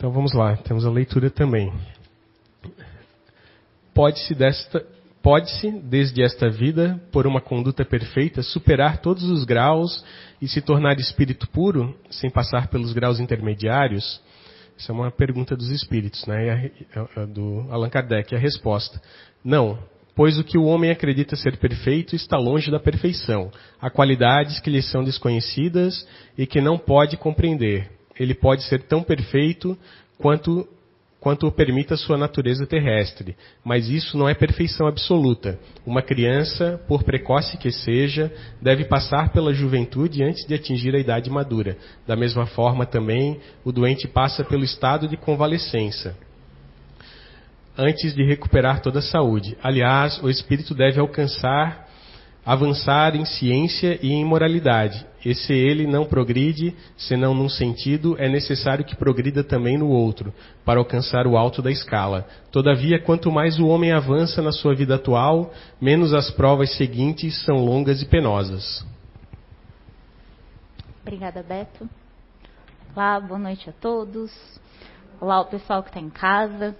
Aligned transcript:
Então 0.00 0.10
vamos 0.10 0.32
lá, 0.32 0.56
temos 0.56 0.86
a 0.86 0.90
leitura 0.90 1.28
também. 1.28 1.70
Pode-se 3.92 4.34
desta 4.34 4.82
Pode-se, 5.22 5.70
desde 5.70 6.22
esta 6.22 6.48
vida, 6.48 6.98
por 7.12 7.26
uma 7.26 7.42
conduta 7.42 7.84
perfeita, 7.84 8.42
superar 8.42 9.02
todos 9.02 9.24
os 9.24 9.44
graus 9.44 10.02
e 10.40 10.48
se 10.48 10.62
tornar 10.62 10.98
espírito 10.98 11.46
puro, 11.50 11.94
sem 12.08 12.30
passar 12.30 12.68
pelos 12.68 12.94
graus 12.94 13.20
intermediários? 13.20 14.22
Essa 14.78 14.90
é 14.90 14.94
uma 14.94 15.10
pergunta 15.10 15.54
dos 15.54 15.68
espíritos, 15.68 16.24
né? 16.24 16.72
A, 16.94 17.20
a, 17.20 17.26
do 17.26 17.66
Allan 17.68 17.90
Kardec. 17.90 18.34
A 18.34 18.38
resposta: 18.38 18.98
não, 19.44 19.78
pois 20.16 20.38
o 20.38 20.44
que 20.44 20.56
o 20.56 20.64
homem 20.64 20.90
acredita 20.90 21.36
ser 21.36 21.58
perfeito 21.58 22.16
está 22.16 22.38
longe 22.38 22.70
da 22.70 22.80
perfeição. 22.80 23.52
Há 23.78 23.90
qualidades 23.90 24.60
que 24.60 24.70
lhe 24.70 24.80
são 24.80 25.04
desconhecidas 25.04 26.08
e 26.38 26.46
que 26.46 26.62
não 26.62 26.78
pode 26.78 27.18
compreender. 27.18 27.99
Ele 28.20 28.34
pode 28.34 28.62
ser 28.64 28.82
tão 28.82 29.02
perfeito 29.02 29.76
quanto 30.18 30.68
quanto 31.18 31.46
o 31.46 31.52
permita 31.52 31.98
sua 31.98 32.16
natureza 32.16 32.66
terrestre, 32.66 33.36
mas 33.62 33.90
isso 33.90 34.16
não 34.16 34.26
é 34.26 34.32
perfeição 34.32 34.86
absoluta. 34.86 35.58
Uma 35.84 36.00
criança, 36.00 36.80
por 36.88 37.02
precoce 37.02 37.58
que 37.58 37.70
seja, 37.70 38.32
deve 38.60 38.86
passar 38.86 39.30
pela 39.30 39.52
juventude 39.52 40.22
antes 40.22 40.46
de 40.46 40.54
atingir 40.54 40.94
a 40.94 40.98
idade 40.98 41.28
madura. 41.28 41.76
Da 42.06 42.16
mesma 42.16 42.46
forma, 42.46 42.86
também, 42.86 43.38
o 43.62 43.70
doente 43.70 44.08
passa 44.08 44.42
pelo 44.42 44.64
estado 44.64 45.06
de 45.06 45.16
convalescença 45.18 46.16
antes 47.76 48.14
de 48.14 48.24
recuperar 48.24 48.80
toda 48.80 49.00
a 49.00 49.02
saúde. 49.02 49.56
Aliás, 49.62 50.22
o 50.22 50.28
espírito 50.30 50.74
deve 50.74 51.00
alcançar 51.00 51.88
avançar 52.44 53.14
em 53.14 53.24
ciência 53.24 53.98
e 54.02 54.12
em 54.12 54.24
moralidade. 54.24 55.06
E 55.24 55.34
se 55.34 55.52
ele 55.52 55.86
não 55.86 56.06
progride, 56.06 56.74
senão 56.96 57.34
num 57.34 57.48
sentido, 57.48 58.16
é 58.18 58.28
necessário 58.28 58.84
que 58.84 58.96
progrida 58.96 59.44
também 59.44 59.76
no 59.76 59.88
outro, 59.88 60.32
para 60.64 60.80
alcançar 60.80 61.26
o 61.26 61.36
alto 61.36 61.60
da 61.60 61.70
escala. 61.70 62.26
Todavia, 62.50 63.02
quanto 63.02 63.30
mais 63.30 63.58
o 63.58 63.66
homem 63.66 63.92
avança 63.92 64.40
na 64.40 64.52
sua 64.52 64.74
vida 64.74 64.94
atual, 64.94 65.52
menos 65.80 66.14
as 66.14 66.30
provas 66.30 66.74
seguintes 66.76 67.44
são 67.44 67.64
longas 67.64 68.00
e 68.00 68.06
penosas. 68.06 68.86
Obrigada, 71.02 71.42
Beto. 71.42 71.88
Olá, 72.94 73.20
boa 73.20 73.38
noite 73.38 73.68
a 73.68 73.72
todos. 73.72 74.32
Olá, 75.20 75.40
o 75.40 75.46
pessoal 75.46 75.82
que 75.82 75.90
está 75.90 76.00
em 76.00 76.10
casa. 76.10 76.74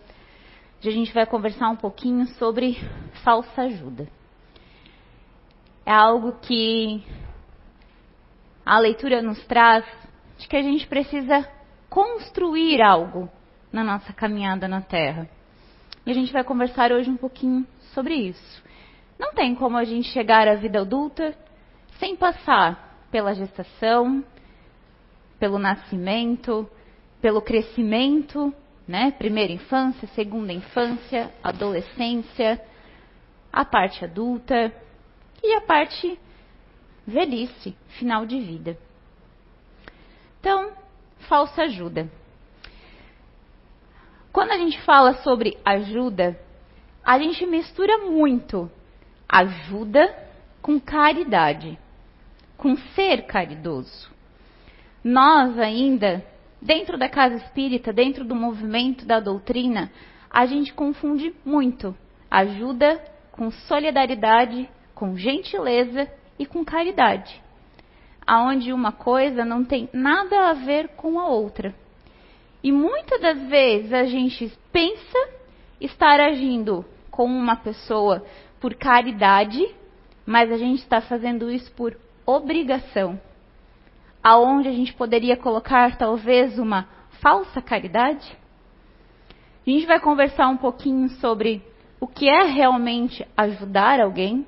Hoje 0.78 0.88
a 0.88 0.92
gente 0.92 1.12
vai 1.12 1.27
conversar 1.27 1.69
um 1.69 1.77
pouquinho 1.77 2.27
sobre 2.38 2.78
falsa 3.22 3.62
ajuda 3.62 4.08
é 5.91 5.92
algo 5.92 6.34
que 6.41 7.02
a 8.64 8.78
leitura 8.78 9.22
nos 9.22 9.44
traz 9.47 9.84
de 10.39 10.48
que 10.48 10.56
a 10.56 10.62
gente 10.62 10.86
precisa 10.86 11.48
construir 11.89 12.80
algo 12.80 13.28
na 13.72 13.84
nossa 13.84 14.12
caminhada 14.12 14.66
na 14.69 14.80
Terra. 14.80 15.28
E 16.06 16.11
a 16.11 16.14
gente 16.14 16.33
vai 16.33 16.42
conversar 16.42 16.92
hoje 16.92 17.11
um 17.11 17.16
pouquinho 17.16 17.66
sobre 17.92 18.14
isso. 18.14 18.62
Não 19.19 19.34
tem 19.34 19.55
como 19.55 19.77
a 19.77 19.84
gente 19.84 20.08
chegar 20.08 20.48
à 20.48 20.55
vida 20.55 20.81
adulta 20.81 21.36
sem 21.98 22.16
passar 22.16 23.06
pela 23.11 23.34
gestação, 23.34 24.25
pelo 25.38 25.58
nascimento, 25.58 26.69
pelo 27.20 27.42
crescimento, 27.42 28.55
né? 28.88 29.11
Primeira 29.12 29.53
infância, 29.53 30.08
segunda 30.08 30.53
infância, 30.53 31.31
adolescência, 31.42 32.61
a 33.53 33.64
parte 33.64 34.05
adulta, 34.05 34.72
e 35.42 35.55
a 35.55 35.61
parte 35.61 36.19
velhice, 37.11 37.77
final 37.98 38.25
de 38.25 38.41
vida. 38.41 38.78
Então, 40.39 40.72
falsa 41.28 41.62
ajuda. 41.62 42.11
Quando 44.33 44.53
a 44.53 44.56
gente 44.56 44.80
fala 44.83 45.14
sobre 45.22 45.58
ajuda, 45.64 46.38
a 47.05 47.19
gente 47.19 47.44
mistura 47.47 47.98
muito 47.98 48.70
ajuda 49.28 50.16
com 50.62 50.81
caridade, 50.81 51.78
com 52.56 52.76
ser 52.94 53.26
caridoso. 53.26 54.09
Nós 55.03 55.59
ainda, 55.59 56.25
dentro 56.62 56.97
da 56.97 57.09
casa 57.09 57.37
espírita, 57.37 57.93
dentro 57.93 58.25
do 58.25 58.34
movimento 58.34 59.04
da 59.04 59.19
doutrina, 59.19 59.91
a 60.31 60.47
gente 60.47 60.72
confunde 60.72 61.34
muito 61.44 61.97
ajuda 62.31 63.03
com 63.32 63.50
solidariedade 63.50 64.69
com 64.94 65.16
gentileza 65.16 66.09
e 66.40 66.46
com 66.46 66.64
caridade, 66.64 67.38
aonde 68.26 68.72
uma 68.72 68.92
coisa 68.92 69.44
não 69.44 69.62
tem 69.62 69.90
nada 69.92 70.48
a 70.48 70.54
ver 70.54 70.88
com 70.96 71.20
a 71.20 71.26
outra. 71.26 71.74
E 72.64 72.72
muitas 72.72 73.20
das 73.20 73.42
vezes 73.42 73.92
a 73.92 74.04
gente 74.04 74.50
pensa 74.72 75.28
estar 75.78 76.18
agindo 76.18 76.82
com 77.10 77.26
uma 77.26 77.56
pessoa 77.56 78.24
por 78.58 78.74
caridade, 78.74 79.62
mas 80.24 80.50
a 80.50 80.56
gente 80.56 80.78
está 80.78 81.02
fazendo 81.02 81.50
isso 81.50 81.70
por 81.72 81.94
obrigação. 82.24 83.20
Aonde 84.22 84.68
a 84.68 84.72
gente 84.72 84.94
poderia 84.94 85.36
colocar 85.36 85.98
talvez 85.98 86.58
uma 86.58 86.88
falsa 87.20 87.60
caridade? 87.60 88.34
A 89.66 89.70
gente 89.70 89.84
vai 89.84 90.00
conversar 90.00 90.48
um 90.48 90.56
pouquinho 90.56 91.10
sobre 91.20 91.62
o 92.00 92.06
que 92.06 92.30
é 92.30 92.44
realmente 92.44 93.26
ajudar 93.36 94.00
alguém, 94.00 94.46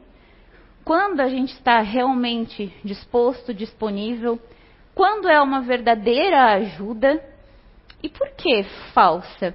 quando 0.85 1.21
a 1.21 1.29
gente 1.29 1.53
está 1.53 1.81
realmente 1.81 2.73
disposto, 2.85 3.55
disponível, 3.55 4.41
quando 4.95 5.29
é 5.29 5.41
uma 5.41 5.61
verdadeira 5.61 6.53
ajuda 6.55 7.23
e 8.03 8.09
por 8.09 8.29
que 8.31 8.65
falsa? 8.93 9.55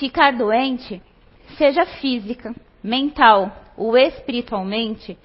Ficar 0.00 0.32
doente, 0.32 1.02
seja 1.58 1.84
física, 1.84 2.54
mental 2.82 3.54
ou 3.76 3.96
espiritualmente, 3.96 5.18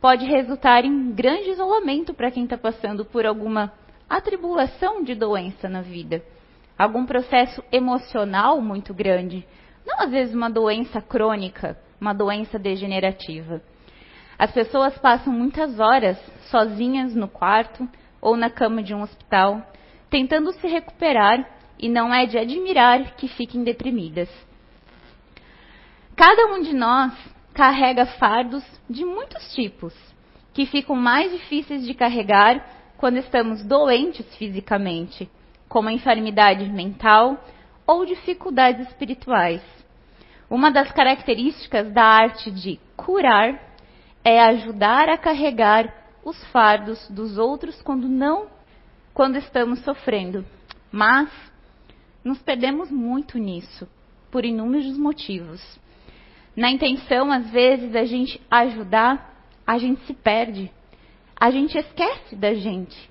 pode 0.00 0.24
resultar 0.24 0.84
em 0.84 1.12
grande 1.12 1.50
isolamento 1.50 2.14
para 2.14 2.30
quem 2.30 2.44
está 2.44 2.58
passando 2.58 3.04
por 3.04 3.26
alguma 3.26 3.72
atribulação 4.08 5.02
de 5.02 5.14
doença 5.14 5.68
na 5.68 5.82
vida, 5.82 6.22
algum 6.76 7.06
processo 7.06 7.62
emocional 7.70 8.60
muito 8.60 8.92
grande, 8.92 9.46
não 9.86 10.00
às 10.00 10.10
vezes 10.10 10.34
uma 10.34 10.50
doença 10.50 11.00
crônica, 11.00 11.78
uma 12.04 12.12
doença 12.12 12.58
degenerativa. 12.58 13.62
As 14.38 14.52
pessoas 14.52 14.96
passam 14.98 15.32
muitas 15.32 15.80
horas 15.80 16.18
sozinhas 16.50 17.14
no 17.14 17.26
quarto 17.26 17.88
ou 18.20 18.36
na 18.36 18.50
cama 18.50 18.82
de 18.82 18.94
um 18.94 19.00
hospital, 19.00 19.62
tentando 20.10 20.52
se 20.52 20.66
recuperar, 20.66 21.48
e 21.78 21.88
não 21.88 22.14
é 22.14 22.26
de 22.26 22.38
admirar 22.38 23.16
que 23.16 23.26
fiquem 23.26 23.64
deprimidas. 23.64 24.28
Cada 26.14 26.54
um 26.54 26.62
de 26.62 26.72
nós 26.74 27.12
carrega 27.52 28.06
fardos 28.06 28.62
de 28.88 29.04
muitos 29.04 29.54
tipos, 29.54 29.94
que 30.52 30.66
ficam 30.66 30.94
mais 30.94 31.32
difíceis 31.32 31.84
de 31.84 31.94
carregar 31.94 32.64
quando 32.98 33.16
estamos 33.16 33.64
doentes 33.64 34.26
fisicamente, 34.36 35.28
como 35.68 35.88
a 35.88 35.92
enfermidade 35.92 36.68
mental 36.70 37.42
ou 37.86 38.04
dificuldades 38.04 38.86
espirituais. 38.88 39.62
Uma 40.54 40.70
das 40.70 40.92
características 40.92 41.92
da 41.92 42.04
arte 42.04 42.48
de 42.48 42.78
curar 42.96 43.60
é 44.24 44.40
ajudar 44.40 45.08
a 45.08 45.18
carregar 45.18 45.92
os 46.24 46.40
fardos 46.52 47.10
dos 47.10 47.36
outros 47.36 47.82
quando 47.82 48.06
não 48.06 48.46
quando 49.12 49.36
estamos 49.36 49.80
sofrendo. 49.80 50.46
Mas 50.92 51.28
nos 52.22 52.40
perdemos 52.40 52.88
muito 52.88 53.36
nisso, 53.36 53.88
por 54.30 54.44
inúmeros 54.44 54.96
motivos. 54.96 55.60
Na 56.54 56.70
intenção, 56.70 57.32
às 57.32 57.50
vezes, 57.50 57.96
a 57.96 58.04
gente 58.04 58.40
ajudar, 58.48 59.36
a 59.66 59.76
gente 59.76 60.06
se 60.06 60.14
perde. 60.14 60.70
A 61.34 61.50
gente 61.50 61.76
esquece 61.76 62.36
da 62.36 62.54
gente. 62.54 63.10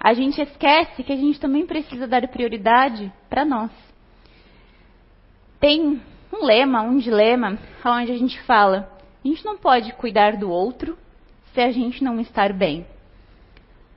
A 0.00 0.14
gente 0.14 0.40
esquece 0.40 1.02
que 1.02 1.12
a 1.12 1.16
gente 1.16 1.38
também 1.38 1.66
precisa 1.66 2.08
dar 2.08 2.26
prioridade 2.26 3.12
para 3.28 3.44
nós. 3.44 3.70
Tem 5.60 6.00
um 6.38 6.44
lema, 6.44 6.82
um 6.82 6.98
dilema, 6.98 7.58
onde 7.84 8.12
a 8.12 8.16
gente 8.16 8.40
fala: 8.42 8.88
a 9.24 9.28
gente 9.28 9.44
não 9.44 9.58
pode 9.58 9.92
cuidar 9.94 10.36
do 10.36 10.50
outro 10.50 10.96
se 11.52 11.60
a 11.60 11.70
gente 11.70 12.02
não 12.04 12.20
estar 12.20 12.52
bem. 12.52 12.86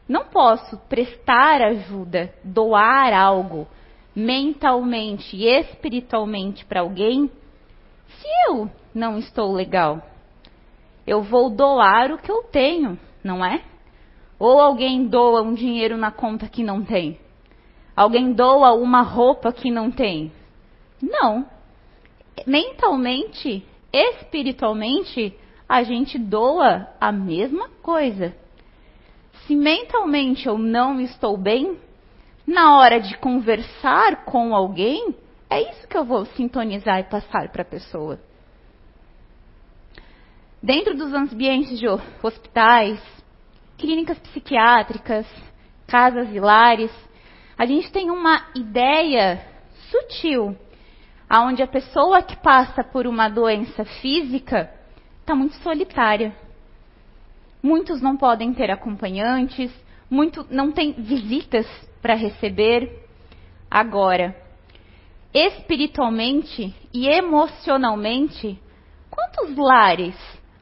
Não 0.07 0.25
posso 0.25 0.77
prestar 0.89 1.61
ajuda, 1.61 2.33
doar 2.43 3.13
algo 3.13 3.67
mentalmente 4.15 5.37
e 5.37 5.47
espiritualmente 5.47 6.65
para 6.65 6.81
alguém 6.81 7.31
se 8.07 8.27
eu 8.47 8.69
não 8.93 9.17
estou 9.17 9.53
legal. 9.53 10.01
Eu 11.07 11.21
vou 11.21 11.49
doar 11.49 12.11
o 12.11 12.17
que 12.17 12.29
eu 12.29 12.43
tenho, 12.43 12.99
não 13.23 13.45
é? 13.45 13.61
Ou 14.37 14.59
alguém 14.59 15.07
doa 15.07 15.41
um 15.41 15.53
dinheiro 15.53 15.95
na 15.97 16.11
conta 16.11 16.47
que 16.47 16.63
não 16.63 16.83
tem? 16.83 17.17
Alguém 17.95 18.33
doa 18.33 18.73
uma 18.73 19.01
roupa 19.01 19.53
que 19.53 19.71
não 19.71 19.91
tem? 19.91 20.31
Não 21.01 21.45
mentalmente, 22.45 23.65
espiritualmente, 23.91 25.37
a 25.67 25.83
gente 25.83 26.17
doa 26.17 26.87
a 26.99 27.11
mesma 27.11 27.69
coisa. 27.81 28.35
Se 29.45 29.55
mentalmente 29.55 30.47
eu 30.47 30.57
não 30.57 30.99
estou 30.99 31.37
bem, 31.37 31.77
na 32.45 32.77
hora 32.77 32.99
de 32.99 33.17
conversar 33.17 34.25
com 34.25 34.55
alguém, 34.55 35.15
é 35.49 35.61
isso 35.69 35.87
que 35.87 35.97
eu 35.97 36.03
vou 36.03 36.25
sintonizar 36.25 36.99
e 36.99 37.03
passar 37.03 37.49
para 37.49 37.61
a 37.61 37.65
pessoa. 37.65 38.19
Dentro 40.61 40.95
dos 40.95 41.13
ambientes 41.13 41.79
de 41.79 41.87
hospitais, 42.21 43.01
clínicas 43.77 44.19
psiquiátricas, 44.19 45.25
casas 45.87 46.29
e 46.33 46.39
lares, 46.39 46.91
a 47.57 47.65
gente 47.65 47.91
tem 47.91 48.09
uma 48.09 48.45
ideia 48.55 49.43
sutil, 49.89 50.55
aonde 51.31 51.63
a 51.63 51.67
pessoa 51.67 52.21
que 52.21 52.35
passa 52.35 52.83
por 52.83 53.07
uma 53.07 53.29
doença 53.29 53.85
física 53.85 54.69
está 55.21 55.33
muito 55.33 55.55
solitária. 55.63 56.35
Muitos 57.63 58.01
não 58.01 58.17
podem 58.17 58.53
ter 58.53 58.69
acompanhantes, 58.69 59.71
muito 60.09 60.45
não 60.49 60.73
tem 60.73 60.91
visitas 60.91 61.65
para 62.01 62.15
receber. 62.15 63.07
Agora, 63.69 64.35
espiritualmente 65.33 66.75
e 66.93 67.07
emocionalmente, 67.07 68.61
quantos 69.09 69.55
lares 69.55 70.17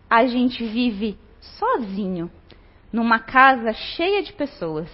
a 0.07 0.27
gente 0.27 0.63
vive 0.63 1.17
sozinho, 1.39 2.29
numa 2.93 3.17
casa 3.17 3.73
cheia 3.73 4.21
de 4.21 4.33
pessoas? 4.33 4.91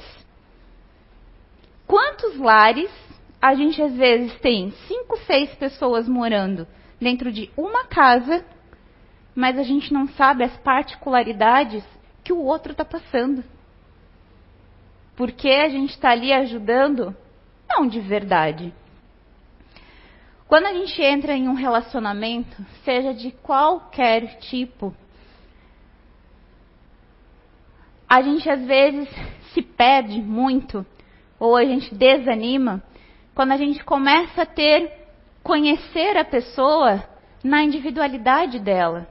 Quantos 1.86 2.38
lares 2.38 2.89
a 3.42 3.54
gente 3.56 3.82
às 3.82 3.94
vezes 3.94 4.38
tem 4.40 4.72
cinco, 4.88 5.18
seis 5.26 5.54
pessoas 5.56 6.08
morando 6.08 6.68
dentro 7.00 7.32
de 7.32 7.52
uma 7.56 7.86
casa, 7.86 8.46
mas 9.36 9.58
a 9.58 9.64
gente 9.64 9.94
não 9.94 10.08
sabe 10.10 10.44
as 10.44 10.56
particularidades 10.58 11.84
que 12.24 12.34
o 12.34 12.42
outro 12.42 12.72
está 12.72 12.84
passando? 12.84 13.44
Porque 15.16 15.50
a 15.50 15.70
gente 15.70 15.92
está 15.92 16.12
ali 16.12 16.34
ajudando, 16.34 17.16
não 17.70 17.88
de 17.88 18.00
verdade. 18.00 18.74
Quando 20.48 20.68
a 20.68 20.74
gente 20.74 21.02
entra 21.02 21.34
em 21.34 21.48
um 21.48 21.54
relacionamento, 21.54 22.56
seja 22.84 23.14
de 23.14 23.31
qualquer 23.31 24.38
tipo, 24.40 24.94
a 28.08 28.22
gente 28.22 28.50
às 28.50 28.64
vezes 28.66 29.10
se 29.54 29.62
perde 29.62 30.22
muito 30.22 30.86
ou 31.40 31.56
a 31.56 31.66
gente 31.66 31.94
desanima 31.94 32.84
quando 33.36 33.52
a 33.52 33.58
gente 33.58 33.84
começa 33.84 34.44
a 34.44 34.46
ter 34.46 34.92
conhecer 35.44 36.18
a 36.18 36.26
pessoa 36.26 37.04
na 37.44 37.62
individualidade 37.62 38.58
dela. 38.58 39.08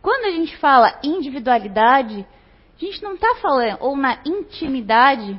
Quando 0.00 0.24
a 0.24 0.30
gente 0.30 0.56
fala 0.56 0.98
individualidade, 1.02 2.24
a 2.76 2.84
gente 2.84 3.02
não 3.02 3.14
está 3.14 3.34
falando, 3.42 3.76
ou 3.80 3.96
na 3.96 4.20
intimidade, 4.24 5.38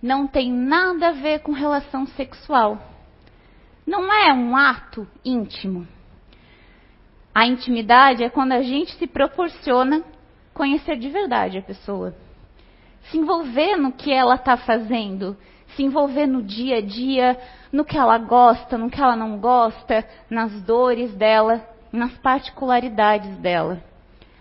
não 0.00 0.26
tem 0.26 0.50
nada 0.50 1.08
a 1.08 1.12
ver 1.12 1.40
com 1.40 1.52
relação 1.52 2.06
sexual. 2.06 2.78
Não 3.86 4.10
é 4.10 4.32
um 4.32 4.56
ato 4.56 5.06
íntimo. 5.24 5.86
A 7.34 7.46
intimidade 7.46 8.24
é 8.24 8.30
quando 8.30 8.52
a 8.52 8.62
gente 8.62 8.94
se 8.94 9.06
proporciona 9.06 10.02
conhecer 10.54 10.96
de 10.96 11.10
verdade 11.10 11.58
a 11.58 11.62
pessoa 11.62 12.14
se 13.10 13.18
envolver 13.18 13.76
no 13.76 13.92
que 13.92 14.12
ela 14.12 14.34
está 14.34 14.56
fazendo, 14.56 15.36
se 15.76 15.82
envolver 15.82 16.26
no 16.26 16.42
dia 16.42 16.78
a 16.78 16.80
dia, 16.80 17.38
no 17.70 17.84
que 17.84 17.96
ela 17.96 18.18
gosta, 18.18 18.78
no 18.78 18.90
que 18.90 19.00
ela 19.00 19.14
não 19.14 19.38
gosta, 19.38 20.04
nas 20.28 20.50
dores 20.62 21.14
dela, 21.14 21.64
nas 21.92 22.12
particularidades 22.18 23.36
dela. 23.36 23.82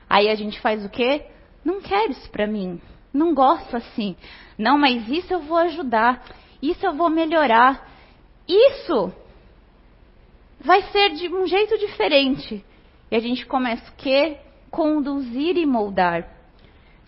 Aí 0.09 0.29
a 0.29 0.35
gente 0.35 0.59
faz 0.61 0.85
o 0.85 0.89
quê? 0.89 1.25
Não 1.63 1.81
quero 1.81 2.11
isso 2.11 2.29
para 2.31 2.47
mim. 2.47 2.81
Não 3.13 3.33
gosto 3.33 3.75
assim. 3.75 4.15
Não, 4.57 4.77
mas 4.77 5.07
isso 5.09 5.33
eu 5.33 5.41
vou 5.41 5.57
ajudar. 5.57 6.23
Isso 6.61 6.85
eu 6.85 6.93
vou 6.93 7.09
melhorar. 7.09 7.87
Isso 8.47 9.11
vai 10.59 10.81
ser 10.83 11.11
de 11.11 11.27
um 11.29 11.45
jeito 11.45 11.77
diferente. 11.77 12.63
E 13.11 13.15
a 13.15 13.19
gente 13.19 13.45
começa 13.45 13.91
o 13.91 13.95
quê? 13.95 14.37
Conduzir 14.71 15.57
e 15.57 15.65
moldar 15.65 16.35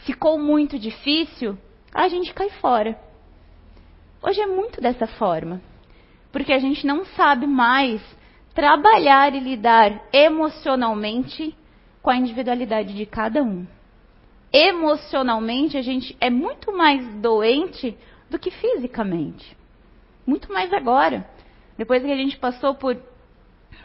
ficou 0.07 0.39
muito 0.39 0.77
difícil, 0.77 1.57
a 1.93 2.07
gente 2.07 2.33
cai 2.33 2.49
fora. 2.61 2.97
Hoje 4.21 4.41
é 4.41 4.47
muito 4.47 4.81
dessa 4.81 5.05
forma, 5.05 5.61
porque 6.31 6.51
a 6.51 6.59
gente 6.59 6.85
não 6.87 7.05
sabe 7.05 7.45
mais 7.45 8.01
trabalhar 8.53 9.33
e 9.35 9.39
lidar 9.39 10.01
emocionalmente 10.11 11.55
com 12.01 12.09
a 12.09 12.17
individualidade 12.17 12.95
de 12.95 13.05
cada 13.05 13.43
um. 13.43 13.67
Emocionalmente, 14.51 15.77
a 15.77 15.81
gente 15.81 16.17
é 16.19 16.29
muito 16.29 16.75
mais 16.75 17.05
doente 17.21 17.95
do 18.29 18.39
que 18.39 18.49
fisicamente. 18.49 19.55
Muito 20.25 20.51
mais 20.51 20.73
agora. 20.73 21.29
Depois 21.77 22.01
que 22.01 22.11
a 22.11 22.15
gente 22.15 22.37
passou 22.37 22.73
por 22.73 22.97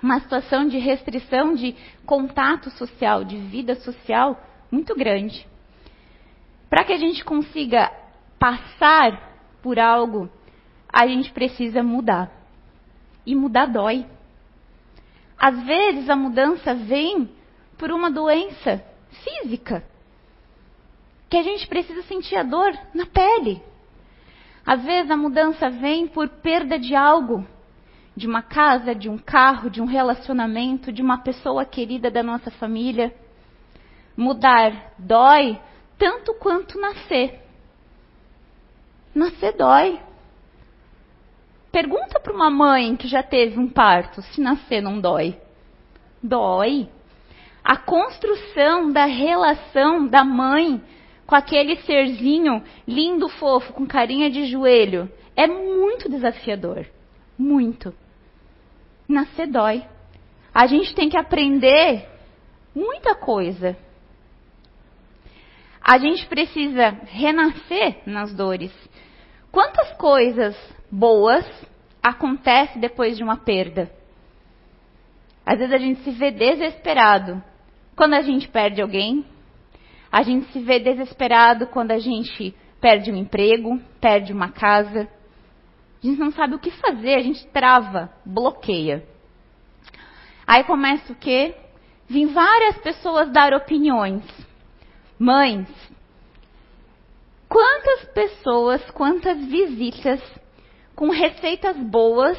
uma 0.03 0.19
situação 0.21 0.67
de 0.67 0.79
restrição 0.79 1.55
de 1.55 1.77
contato 2.07 2.71
social, 2.71 3.23
de 3.23 3.37
vida 3.37 3.75
social 3.77 4.41
muito 4.71 4.95
grande. 4.95 5.47
Para 6.71 6.85
que 6.85 6.93
a 6.93 6.99
gente 6.99 7.23
consiga 7.23 7.93
passar 8.39 9.32
por 9.63 9.79
algo, 9.79 10.29
a 10.93 11.07
gente 11.07 11.33
precisa 11.33 11.83
mudar. 11.83 12.31
E 13.25 13.35
mudar 13.35 13.67
dói. 13.67 14.05
Às 15.39 15.63
vezes 15.65 16.11
a 16.11 16.17
mudança 16.17 16.75
vem 16.75 17.31
por 17.79 17.91
uma 17.91 18.11
doença 18.11 18.85
física. 19.25 19.85
Que 21.31 21.37
a 21.37 21.43
gente 21.43 21.67
precisa 21.67 22.03
sentir 22.03 22.37
a 22.37 22.43
dor 22.43 22.77
na 22.93 23.07
pele. 23.07 23.63
Às 24.67 24.83
vezes 24.85 25.11
a 25.11 25.17
mudança 25.17 25.71
vem 25.71 26.07
por 26.07 26.29
perda 26.29 26.79
de 26.79 26.95
algo, 26.95 27.47
de 28.17 28.27
uma 28.27 28.43
casa, 28.43 28.95
de 28.95 29.09
um 29.09 29.19
carro, 29.19 29.71
de 29.71 29.81
um 29.81 29.87
relacionamento, 29.87 30.93
de 30.93 31.03
uma 31.03 31.19
pessoa 31.19 31.65
querida 31.65 32.11
da 32.11 32.23
nossa 32.23 32.51
família. 32.51 33.15
Mudar 34.17 34.93
dói 34.99 35.59
tanto 35.99 36.35
quanto 36.35 36.79
nascer. 36.81 37.41
Nascer 39.15 39.55
dói. 39.57 40.01
Pergunta 41.71 42.19
para 42.19 42.33
uma 42.33 42.51
mãe 42.51 42.97
que 42.97 43.07
já 43.07 43.23
teve 43.23 43.59
um 43.59 43.69
parto 43.69 44.23
se 44.23 44.41
nascer 44.41 44.81
não 44.81 45.01
dói. 45.01 45.39
Dói. 46.23 46.89
A 47.63 47.77
construção 47.77 48.91
da 48.91 49.05
relação 49.05 50.07
da 50.07 50.25
mãe 50.25 50.83
com 51.27 51.35
aquele 51.35 51.77
serzinho 51.83 52.63
lindo, 52.87 53.29
fofo, 53.29 53.73
com 53.73 53.87
carinha 53.87 54.31
de 54.31 54.47
joelho, 54.47 55.11
é 55.37 55.47
muito 55.47 56.09
desafiador. 56.09 56.87
Muito. 57.39 57.95
Nascer 59.09 59.47
dói. 59.47 59.85
A 60.55 60.67
gente 60.67 60.95
tem 60.95 61.09
que 61.09 61.17
aprender 61.17 62.09
muita 62.75 63.15
coisa 63.15 63.77
a 65.83 65.99
gente 65.99 66.25
precisa 66.27 66.91
renascer 67.07 67.97
nas 68.07 68.33
dores. 68.33 68.73
Quantas 69.53 69.93
coisas 69.99 70.57
boas 70.91 71.47
acontecem 72.03 72.81
depois 72.81 73.19
de 73.19 73.23
uma 73.23 73.37
perda? 73.37 73.93
Às 75.45 75.59
vezes 75.59 75.75
a 75.75 75.79
gente 75.79 76.03
se 76.03 76.11
vê 76.11 76.31
desesperado 76.31 77.43
quando 77.95 78.15
a 78.15 78.23
gente 78.23 78.49
perde 78.49 78.81
alguém. 78.81 79.27
A 80.11 80.23
gente 80.23 80.51
se 80.53 80.61
vê 80.61 80.79
desesperado 80.79 81.67
quando 81.67 81.91
a 81.91 81.99
gente 81.99 82.55
perde 82.81 83.13
um 83.13 83.17
emprego, 83.17 83.79
perde 84.01 84.33
uma 84.33 84.51
casa. 84.51 85.07
A 86.03 86.07
gente 86.07 86.19
não 86.19 86.33
sabe 86.33 86.55
o 86.55 86.59
que 86.59 86.71
fazer, 86.71 87.15
a 87.15 87.23
gente 87.23 87.47
trava, 87.49 88.11
bloqueia. 88.25 89.05
Aí 90.47 90.65
começa 90.65 91.13
o 91.13 91.17
quê? 91.17 91.55
Vem 92.09 92.27
várias 92.29 92.79
pessoas 92.79 93.31
dar 93.31 93.53
opiniões. 93.53 94.25
Mães, 95.19 95.69
quantas 97.53 98.07
pessoas, 98.15 98.91
quantas 98.93 99.45
visitas 99.45 100.23
com 100.97 101.11
receitas 101.11 101.77
boas 101.77 102.39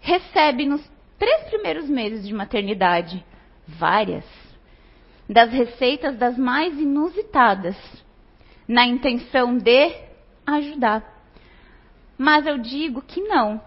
recebe 0.00 0.66
nos 0.66 0.80
três 1.18 1.48
primeiros 1.48 1.88
meses 1.88 2.24
de 2.24 2.32
maternidade? 2.32 3.24
Várias. 3.66 4.24
Das 5.28 5.50
receitas 5.50 6.16
das 6.16 6.38
mais 6.38 6.78
inusitadas, 6.78 7.76
na 8.68 8.86
intenção 8.86 9.58
de 9.58 9.92
ajudar. 10.46 11.02
Mas 12.16 12.46
eu 12.46 12.58
digo 12.58 13.02
que 13.02 13.20
não. 13.20 13.60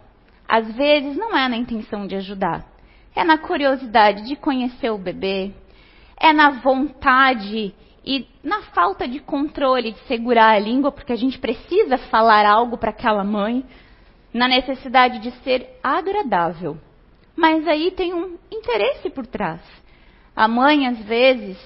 Às 0.47 0.73
vezes 0.75 1.17
não 1.17 1.35
é 1.35 1.49
na 1.49 1.57
intenção 1.57 2.07
de 2.07 2.15
ajudar. 2.15 2.65
É 3.13 3.25
na 3.25 3.37
curiosidade 3.37 4.25
de 4.25 4.37
conhecer 4.37 4.91
o 4.91 4.97
bebê, 4.97 5.51
é 6.15 6.31
na 6.31 6.51
vontade 6.51 7.73
e 8.05 8.27
na 8.43 8.61
falta 8.61 9.07
de 9.07 9.19
controle 9.19 9.93
de 9.93 9.99
segurar 10.07 10.55
a 10.55 10.59
língua, 10.59 10.91
porque 10.91 11.11
a 11.11 11.17
gente 11.17 11.39
precisa 11.39 11.97
falar 11.97 12.45
algo 12.45 12.77
para 12.77 12.91
aquela 12.91 13.23
mãe, 13.23 13.65
na 14.31 14.47
necessidade 14.47 15.19
de 15.19 15.31
ser 15.43 15.79
agradável. 15.81 16.77
Mas 17.35 17.67
aí 17.67 17.91
tem 17.91 18.13
um 18.13 18.37
interesse 18.51 19.09
por 19.09 19.25
trás. 19.25 19.61
A 20.35 20.47
mãe, 20.47 20.87
às 20.87 20.99
vezes, 21.05 21.57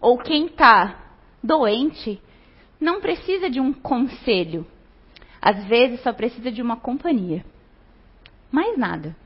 ou 0.00 0.18
quem 0.18 0.46
está 0.46 0.98
doente, 1.42 2.20
não 2.80 3.00
precisa 3.00 3.50
de 3.50 3.60
um 3.60 3.72
conselho. 3.72 4.66
Às 5.40 5.64
vezes 5.64 6.00
só 6.02 6.12
precisa 6.12 6.50
de 6.50 6.62
uma 6.62 6.76
companhia. 6.76 7.44
Mais 8.52 8.76
nada. 8.78 9.16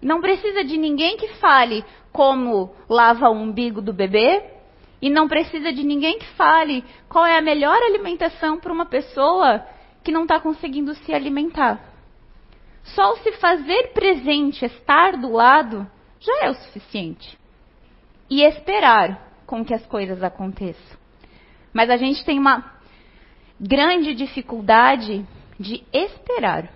Não 0.00 0.20
precisa 0.20 0.64
de 0.64 0.76
ninguém 0.76 1.16
que 1.16 1.28
fale 1.34 1.84
como 2.12 2.74
lava 2.88 3.28
o 3.28 3.34
umbigo 3.34 3.82
do 3.82 3.92
bebê. 3.92 4.59
E 5.00 5.08
não 5.08 5.28
precisa 5.28 5.72
de 5.72 5.82
ninguém 5.82 6.18
que 6.18 6.26
fale 6.34 6.84
qual 7.08 7.24
é 7.24 7.38
a 7.38 7.42
melhor 7.42 7.76
alimentação 7.82 8.58
para 8.58 8.72
uma 8.72 8.86
pessoa 8.86 9.64
que 10.04 10.12
não 10.12 10.22
está 10.22 10.38
conseguindo 10.38 10.94
se 10.94 11.12
alimentar. 11.14 11.80
Só 12.82 13.12
o 13.12 13.16
se 13.18 13.32
fazer 13.32 13.92
presente, 13.92 14.64
estar 14.64 15.16
do 15.16 15.30
lado, 15.32 15.86
já 16.18 16.44
é 16.44 16.50
o 16.50 16.54
suficiente. 16.54 17.38
E 18.28 18.42
esperar 18.42 19.28
com 19.46 19.64
que 19.64 19.74
as 19.74 19.84
coisas 19.86 20.22
aconteçam. 20.22 20.98
Mas 21.72 21.90
a 21.90 21.96
gente 21.96 22.24
tem 22.24 22.38
uma 22.38 22.78
grande 23.58 24.14
dificuldade 24.14 25.26
de 25.58 25.84
esperar. 25.92 26.70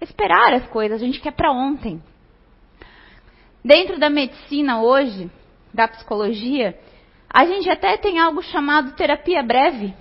Esperar 0.00 0.54
as 0.54 0.66
coisas, 0.68 1.00
a 1.00 1.04
gente 1.04 1.20
quer 1.20 1.32
para 1.32 1.52
ontem. 1.52 2.02
Dentro 3.64 3.98
da 3.98 4.10
medicina 4.10 4.82
hoje, 4.82 5.30
da 5.72 5.88
psicologia, 5.88 6.78
a 7.34 7.44
gente 7.46 7.68
até 7.68 7.96
tem 7.96 8.20
algo 8.20 8.40
chamado 8.42 8.92
terapia 8.92 9.42
breve, 9.42 9.92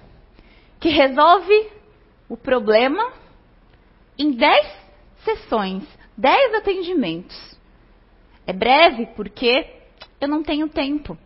que 0.79 0.89
resolve 0.89 1.67
o 2.29 2.37
problema 2.37 3.11
em 4.15 4.29
10 4.29 4.67
sessões, 5.25 5.83
10 6.15 6.53
atendimentos. 6.53 7.57
É 8.45 8.53
breve 8.53 9.07
porque 9.15 9.65
eu 10.21 10.27
não 10.27 10.43
tenho 10.43 10.69
tempo. 10.69 11.17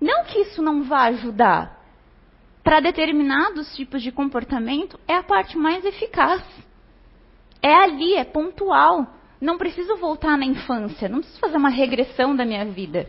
Não 0.00 0.24
que 0.24 0.40
isso 0.40 0.60
não 0.60 0.82
vá 0.82 1.02
ajudar. 1.04 1.80
Para 2.64 2.80
determinados 2.80 3.76
tipos 3.76 4.02
de 4.02 4.10
comportamento, 4.10 4.98
é 5.06 5.14
a 5.14 5.22
parte 5.22 5.56
mais 5.56 5.84
eficaz. 5.84 6.42
É 7.62 7.72
ali, 7.72 8.14
é 8.14 8.24
pontual. 8.24 9.06
Não 9.40 9.58
preciso 9.58 9.96
voltar 9.98 10.36
na 10.36 10.44
infância, 10.44 11.08
não 11.08 11.20
preciso 11.20 11.38
fazer 11.38 11.56
uma 11.56 11.68
regressão 11.68 12.34
da 12.34 12.44
minha 12.44 12.64
vida. 12.64 13.08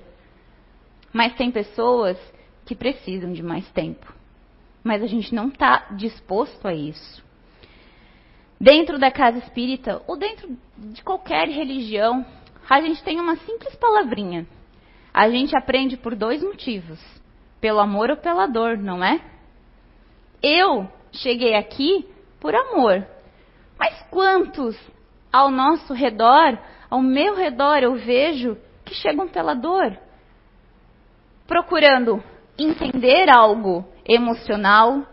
Mas 1.14 1.36
tem 1.36 1.52
pessoas 1.52 2.18
que 2.66 2.76
precisam 2.76 3.32
de 3.32 3.44
mais 3.44 3.70
tempo. 3.72 4.12
Mas 4.84 5.02
a 5.02 5.08
gente 5.08 5.34
não 5.34 5.48
está 5.48 5.88
disposto 5.92 6.68
a 6.68 6.74
isso. 6.74 7.24
Dentro 8.60 8.98
da 8.98 9.12
casa 9.12 9.38
espírita, 9.38 10.02
ou 10.08 10.18
dentro 10.18 10.58
de 10.78 11.04
qualquer 11.04 11.48
religião, 11.48 12.26
a 12.70 12.82
gente 12.82 13.04
tem 13.04 13.20
uma 13.20 13.36
simples 13.38 13.76
palavrinha 13.76 14.48
a 15.14 15.30
gente 15.30 15.56
aprende 15.56 15.96
por 15.96 16.16
dois 16.16 16.42
motivos: 16.42 17.00
pelo 17.62 17.80
amor 17.80 18.10
ou 18.10 18.18
pela 18.18 18.48
dor, 18.48 18.78
não 18.78 19.04
é? 19.04 19.22
Eu 20.42 20.90
cheguei 21.12 21.54
aqui 21.54 22.10
por 22.40 22.56
amor. 22.56 23.06
Mas 23.78 24.02
quantos 24.10 24.76
ao 25.32 25.52
nosso 25.52 25.94
redor, 25.94 26.58
ao 26.90 27.02
meu 27.02 27.36
redor, 27.36 27.78
eu 27.84 27.96
vejo 27.96 28.58
que 28.84 28.96
chegam 28.96 29.28
pela 29.28 29.54
dor? 29.54 29.98
Procurando 31.48 32.24
entender 32.58 33.30
algo 33.30 33.86
emocional, 34.08 35.06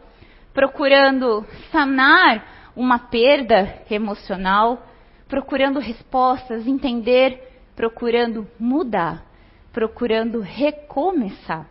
procurando 0.53 1.45
sanar 1.71 2.73
uma 2.77 2.99
perda 2.99 3.83
emocional, 3.91 4.87
procurando 5.29 5.79
respostas, 5.79 6.67
entender, 6.67 7.63
procurando 7.75 8.47
mudar 8.59 9.31
procurando 9.73 10.41
recomeçar. 10.41 11.67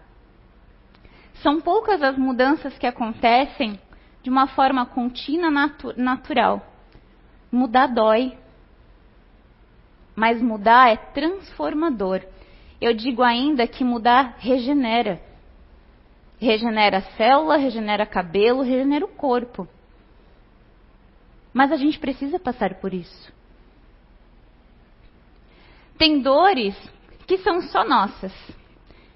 São 1.42 1.62
poucas 1.62 2.01
as 2.01 2.18
mudanças 2.18 2.78
que 2.78 2.88
acontecem 2.88 3.80
de 4.22 4.30
uma 4.30 4.48
forma 4.48 4.86
contínua, 4.86 5.50
natu 5.50 5.94
natural. 5.96 6.66
Mudar 7.51 7.88
dói, 7.88 8.38
mas 10.16 10.42
mudar 10.42 10.92
é 10.92 10.98
transformador. 10.98 12.22
Eu 12.81 12.93
digo 12.93 13.21
ainda 13.21 13.67
que 13.67 13.83
mudar 13.83 14.38
regenera. 14.39 15.21
Regenera 16.39 17.00
a 17.00 17.01
célula, 17.17 17.57
regenera 17.57 18.05
cabelo, 18.05 18.62
regenera 18.62 19.03
o 19.03 19.09
corpo. 19.09 19.67
Mas 21.53 21.71
a 21.71 21.75
gente 21.75 22.00
precisa 22.00 22.39
passar 22.39 22.75
por 22.75 22.93
isso. 22.93 23.33
Tem 25.98 26.21
dores 26.21 26.75
que 27.27 27.38
são 27.39 27.62
só 27.63 27.83
nossas. 27.83 28.33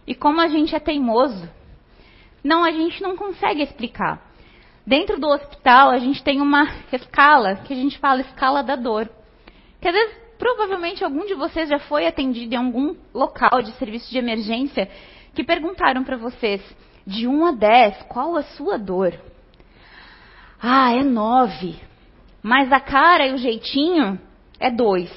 E 0.05 0.13
como 0.13 0.41
a 0.41 0.49
gente 0.49 0.75
é 0.75 0.79
teimoso, 0.79 1.49
não 2.43 2.63
a 2.63 2.71
gente 2.71 3.01
não 3.01 3.15
consegue 3.15 3.61
explicar. 3.61 4.21
Dentro 4.85 5.17
do 5.17 5.29
hospital 5.29 5.91
a 5.91 5.97
gente 5.97 6.21
tem 6.21 6.41
uma 6.41 6.67
escala 6.91 7.55
que 7.55 7.71
a 7.71 7.75
gente 7.77 7.97
fala 7.99 8.19
escala 8.19 8.61
da 8.61 8.75
dor. 8.75 9.09
Que 9.79 9.87
às 9.87 9.93
vezes 9.93 10.22
provavelmente 10.37 11.03
algum 11.03 11.25
de 11.25 11.33
vocês 11.33 11.69
já 11.69 11.79
foi 11.79 12.07
atendido 12.07 12.53
em 12.53 12.57
algum 12.57 12.95
local 13.13 13.61
de 13.61 13.71
serviço 13.73 14.09
de 14.09 14.17
emergência 14.17 14.89
que 15.33 15.43
perguntaram 15.43 16.03
para 16.03 16.17
vocês 16.17 16.61
de 17.05 17.27
1 17.27 17.45
a 17.45 17.51
10 17.51 18.03
qual 18.03 18.35
a 18.35 18.43
sua 18.43 18.77
dor. 18.77 19.13
Ah, 20.61 20.93
é 20.93 21.03
9. 21.03 21.75
Mas 22.41 22.71
a 22.71 22.79
cara 22.79 23.27
e 23.27 23.33
o 23.33 23.37
jeitinho 23.37 24.19
é 24.59 24.71
2. 24.71 25.11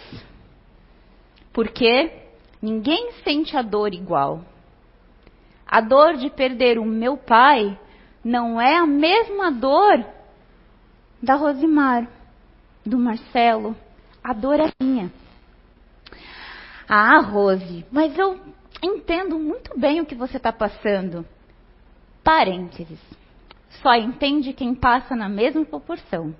Por 1.52 1.68
quê? 1.68 2.12
Ninguém 2.60 3.12
sente 3.24 3.56
a 3.56 3.62
dor 3.62 3.94
igual. 3.94 4.44
A 5.66 5.80
dor 5.80 6.16
de 6.16 6.30
perder 6.30 6.78
o 6.78 6.84
meu 6.84 7.16
pai 7.16 7.78
não 8.24 8.60
é 8.60 8.76
a 8.76 8.86
mesma 8.86 9.50
dor 9.50 10.04
da 11.22 11.34
Rosimar, 11.34 12.08
do 12.84 12.98
Marcelo. 12.98 13.76
A 14.28 14.32
dor 14.32 14.58
é 14.58 14.72
minha. 14.82 15.08
Ah, 16.88 17.20
Rose, 17.20 17.86
mas 17.92 18.18
eu 18.18 18.36
entendo 18.82 19.38
muito 19.38 19.78
bem 19.78 20.00
o 20.00 20.04
que 20.04 20.16
você 20.16 20.36
está 20.36 20.52
passando. 20.52 21.24
Parênteses. 22.24 22.98
Só 23.80 23.94
entende 23.94 24.52
quem 24.52 24.74
passa 24.74 25.14
na 25.14 25.28
mesma 25.28 25.64
proporção. 25.64 26.34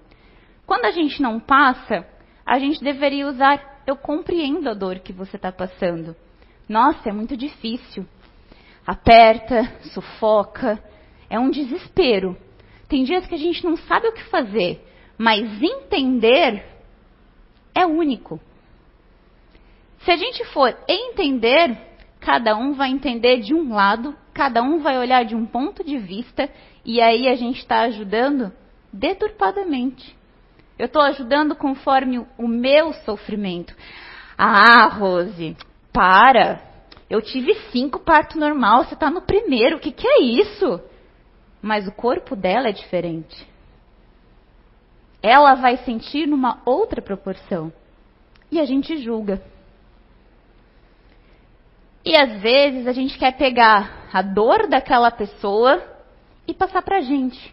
Quando 0.67 0.85
a 0.87 0.91
gente 0.91 1.23
não 1.23 1.39
passa, 1.39 2.05
a 2.45 2.59
gente 2.59 2.83
deveria 2.83 3.29
usar 3.29 3.85
eu 3.87 3.95
compreendo 3.97 4.69
a 4.69 4.75
dor 4.75 4.99
que 4.99 5.13
você 5.13 5.37
está 5.37 5.53
passando. 5.53 6.17
Nossa, 6.69 7.09
é 7.09 7.13
muito 7.13 7.37
difícil. 7.37 8.05
Aperta, 8.85 9.63
sufoca, 9.95 10.83
é 11.31 11.39
um 11.39 11.51
desespero. 11.51 12.37
Tem 12.89 13.05
dias 13.05 13.29
que 13.29 13.37
a 13.37 13.39
gente 13.39 13.63
não 13.65 13.77
sabe 13.77 14.09
o 14.09 14.13
que 14.13 14.25
fazer, 14.25 14.85
mas 15.17 15.63
entender 15.63 16.76
é 17.77 17.85
único. 17.85 18.41
Se 19.99 20.11
a 20.11 20.17
gente 20.17 20.45
for 20.47 20.75
entender, 20.89 21.77
cada 22.21 22.57
um 22.57 22.73
vai 22.73 22.91
entender 22.91 23.41
de 23.41 23.55
um 23.55 23.75
lado, 23.75 24.17
cada 24.33 24.63
um 24.63 24.79
vai 24.79 24.99
olhar 24.99 25.25
de 25.25 25.35
um 25.35 25.45
ponto 25.45 25.85
de 25.85 25.99
vista, 25.99 26.49
e 26.85 27.03
aí 27.03 27.29
a 27.29 27.35
gente 27.35 27.59
está 27.59 27.83
ajudando 27.83 28.51
deturpadamente. 28.93 30.17
Eu 30.79 30.87
estou 30.87 31.03
ajudando 31.03 31.55
conforme 31.55 32.25
o 32.39 32.49
meu 32.49 32.93
sofrimento. 33.05 33.75
Ah, 34.39 34.87
Rose, 34.87 35.57
para. 35.93 36.63
Eu 37.09 37.21
tive 37.21 37.55
cinco 37.71 38.01
parto 38.01 38.39
normal, 38.39 38.85
você 38.85 38.95
está 38.95 39.11
no 39.11 39.23
primeiro. 39.23 39.77
O 39.77 39.81
que, 39.81 39.93
que 39.93 40.07
é 40.07 40.23
isso? 40.23 40.81
Mas 41.63 41.87
o 41.87 41.93
corpo 41.93 42.37
dela 42.37 42.69
é 42.69 42.73
diferente. 42.73 43.47
Ela 45.27 45.57
vai 45.57 45.79
sentir 45.79 46.25
numa 46.25 46.63
outra 46.65 47.03
proporção. 47.03 47.73
E 48.49 48.61
a 48.61 48.65
gente 48.65 48.97
julga. 48.99 49.43
E 52.05 52.17
às 52.17 52.41
vezes 52.41 52.87
a 52.87 52.93
gente 52.93 53.19
quer 53.19 53.37
pegar 53.37 54.09
a 54.13 54.23
dor 54.23 54.69
daquela 54.69 55.11
pessoa 55.11 55.83
e 56.47 56.55
passar 56.55 56.81
para 56.81 56.99
a 56.99 57.01
gente. 57.01 57.53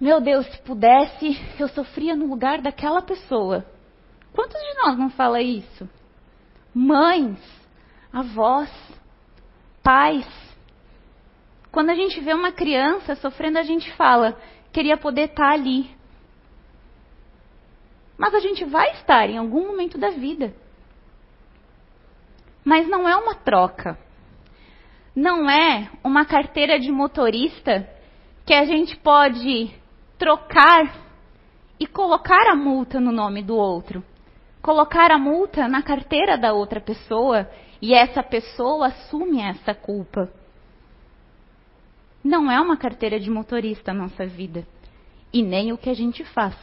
Meu 0.00 0.20
Deus, 0.20 0.44
se 0.48 0.58
pudesse, 0.62 1.40
eu 1.60 1.68
sofria 1.68 2.16
no 2.16 2.26
lugar 2.26 2.60
daquela 2.60 3.00
pessoa. 3.00 3.64
Quantos 4.32 4.60
de 4.60 4.82
nós 4.82 4.98
não 4.98 5.10
fala 5.10 5.40
isso? 5.40 5.88
Mães, 6.74 7.38
avós, 8.12 8.68
pais. 9.80 10.26
Quando 11.70 11.90
a 11.90 11.94
gente 11.94 12.18
vê 12.18 12.34
uma 12.34 12.50
criança 12.50 13.14
sofrendo, 13.14 13.60
a 13.60 13.62
gente 13.62 13.92
fala, 13.92 14.36
queria 14.72 14.96
poder 14.96 15.28
estar 15.28 15.52
ali. 15.52 16.01
Mas 18.22 18.34
a 18.36 18.38
gente 18.38 18.64
vai 18.64 18.92
estar 18.92 19.28
em 19.28 19.36
algum 19.36 19.66
momento 19.66 19.98
da 19.98 20.10
vida. 20.10 20.54
Mas 22.64 22.88
não 22.88 23.08
é 23.08 23.16
uma 23.16 23.34
troca. 23.34 23.98
Não 25.12 25.50
é 25.50 25.90
uma 26.04 26.24
carteira 26.24 26.78
de 26.78 26.92
motorista 26.92 27.84
que 28.46 28.54
a 28.54 28.64
gente 28.64 28.96
pode 28.98 29.74
trocar 30.16 31.00
e 31.80 31.84
colocar 31.84 32.48
a 32.48 32.54
multa 32.54 33.00
no 33.00 33.10
nome 33.10 33.42
do 33.42 33.56
outro. 33.56 34.04
Colocar 34.62 35.10
a 35.10 35.18
multa 35.18 35.66
na 35.66 35.82
carteira 35.82 36.38
da 36.38 36.52
outra 36.52 36.80
pessoa 36.80 37.50
e 37.80 37.92
essa 37.92 38.22
pessoa 38.22 38.86
assume 38.86 39.42
essa 39.42 39.74
culpa. 39.74 40.32
Não 42.22 42.48
é 42.48 42.60
uma 42.60 42.76
carteira 42.76 43.18
de 43.18 43.28
motorista 43.28 43.90
a 43.90 43.94
nossa 43.94 44.24
vida. 44.24 44.64
e 45.32 45.42
nem 45.42 45.72
o 45.72 45.78
que 45.78 45.90
a 45.90 45.94
gente 45.94 46.22
faz. 46.26 46.54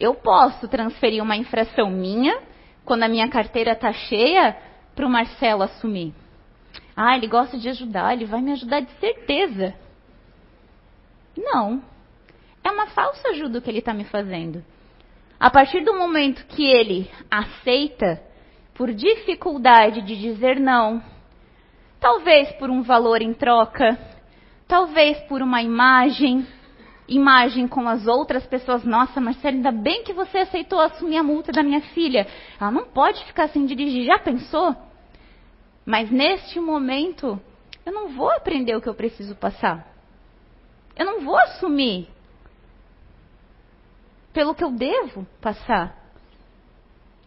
Eu 0.00 0.14
posso 0.14 0.66
transferir 0.66 1.22
uma 1.22 1.36
infração 1.36 1.90
minha, 1.90 2.40
quando 2.86 3.02
a 3.02 3.08
minha 3.08 3.28
carteira 3.28 3.72
está 3.72 3.92
cheia, 3.92 4.56
para 4.96 5.06
o 5.06 5.10
Marcelo 5.10 5.62
assumir. 5.62 6.14
Ah, 6.96 7.16
ele 7.16 7.26
gosta 7.26 7.58
de 7.58 7.68
ajudar, 7.68 8.14
ele 8.14 8.24
vai 8.24 8.40
me 8.40 8.52
ajudar 8.52 8.80
de 8.80 8.90
certeza. 8.92 9.74
Não. 11.36 11.82
É 12.64 12.70
uma 12.70 12.86
falsa 12.88 13.28
ajuda 13.28 13.60
que 13.60 13.70
ele 13.70 13.78
está 13.78 13.92
me 13.92 14.04
fazendo. 14.04 14.64
A 15.38 15.50
partir 15.50 15.82
do 15.82 15.96
momento 15.98 16.44
que 16.46 16.64
ele 16.64 17.10
aceita, 17.30 18.22
por 18.74 18.92
dificuldade 18.92 20.02
de 20.02 20.16
dizer 20.16 20.58
não, 20.58 21.02
talvez 21.98 22.50
por 22.52 22.70
um 22.70 22.82
valor 22.82 23.22
em 23.22 23.32
troca, 23.32 23.98
talvez 24.66 25.18
por 25.22 25.42
uma 25.42 25.62
imagem, 25.62 26.46
imagem 27.10 27.66
com 27.68 27.86
as 27.88 28.06
outras 28.06 28.46
pessoas. 28.46 28.84
Nossa, 28.84 29.20
Marcelo, 29.20 29.56
ainda 29.56 29.72
bem 29.72 30.04
que 30.04 30.12
você 30.12 30.38
aceitou 30.38 30.80
assumir 30.80 31.18
a 31.18 31.22
multa 31.22 31.52
da 31.52 31.62
minha 31.62 31.80
filha. 31.80 32.26
Ela 32.58 32.70
não 32.70 32.86
pode 32.86 33.22
ficar 33.26 33.48
sem 33.48 33.66
dirigir, 33.66 34.06
já 34.06 34.18
pensou? 34.18 34.74
Mas 35.84 36.10
neste 36.10 36.60
momento, 36.60 37.38
eu 37.84 37.92
não 37.92 38.08
vou 38.10 38.30
aprender 38.30 38.76
o 38.76 38.80
que 38.80 38.88
eu 38.88 38.94
preciso 38.94 39.34
passar. 39.34 39.86
Eu 40.96 41.04
não 41.04 41.20
vou 41.20 41.36
assumir 41.36 42.08
pelo 44.32 44.54
que 44.54 44.62
eu 44.62 44.70
devo 44.70 45.26
passar. 45.40 45.98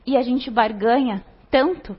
E 0.05 0.15
a 0.15 0.21
gente 0.21 0.49
barganha 0.49 1.23
tanto 1.51 1.97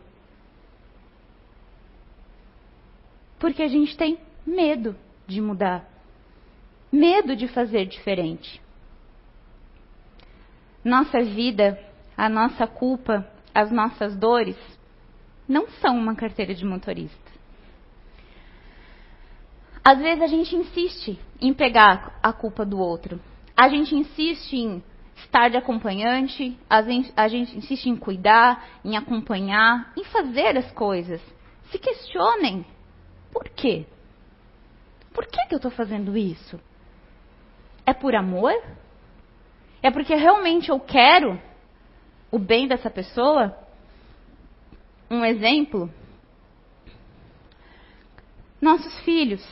porque 3.39 3.63
a 3.63 3.69
gente 3.69 3.95
tem 3.95 4.19
medo 4.47 4.97
de 5.27 5.39
mudar, 5.39 5.87
medo 6.95 7.35
de 7.35 7.49
fazer 7.49 7.87
diferente. 7.87 8.63
Nossa 10.85 11.23
vida, 11.23 11.79
a 12.17 12.29
nossa 12.29 12.67
culpa, 12.67 13.29
as 13.53 13.71
nossas 13.73 14.17
dores 14.17 14.57
não 15.49 15.69
são 15.69 15.97
uma 15.97 16.15
carteira 16.15 16.55
de 16.55 16.65
motorista. 16.65 17.33
Às 19.85 19.99
vezes 19.99 20.23
a 20.23 20.27
gente 20.27 20.55
insiste 20.55 21.19
em 21.41 21.53
pegar 21.53 22.19
a 22.23 22.33
culpa 22.33 22.65
do 22.65 22.79
outro. 22.79 23.21
A 23.57 23.69
gente 23.69 23.95
insiste 23.95 24.55
em 24.57 24.83
estar 25.17 25.49
de 25.49 25.57
acompanhante, 25.57 26.57
a 26.71 27.29
gente 27.29 27.57
insiste 27.57 27.87
em 27.87 27.97
cuidar, 27.97 28.81
em 28.85 28.97
acompanhar, 28.97 29.93
em 29.97 30.05
fazer 30.05 30.57
as 30.57 30.71
coisas. 30.73 31.21
Se 31.71 31.79
questionem. 31.79 32.65
Por 33.33 33.49
quê? 33.51 33.85
Por 35.13 35.27
que, 35.27 35.47
que 35.49 35.55
eu 35.55 35.59
estou 35.59 35.71
fazendo 35.71 36.17
isso? 36.17 36.59
É 37.87 37.93
por 37.93 38.15
amor? 38.15 38.55
É 39.83 39.91
porque 39.91 40.15
realmente 40.15 40.71
eu 40.71 40.81
quero 40.81 41.41
o 42.31 42.39
bem 42.39 42.67
dessa 42.67 42.89
pessoa? 42.89 43.57
Um 45.11 45.25
exemplo: 45.25 45.91
nossos 48.61 48.99
filhos 49.01 49.45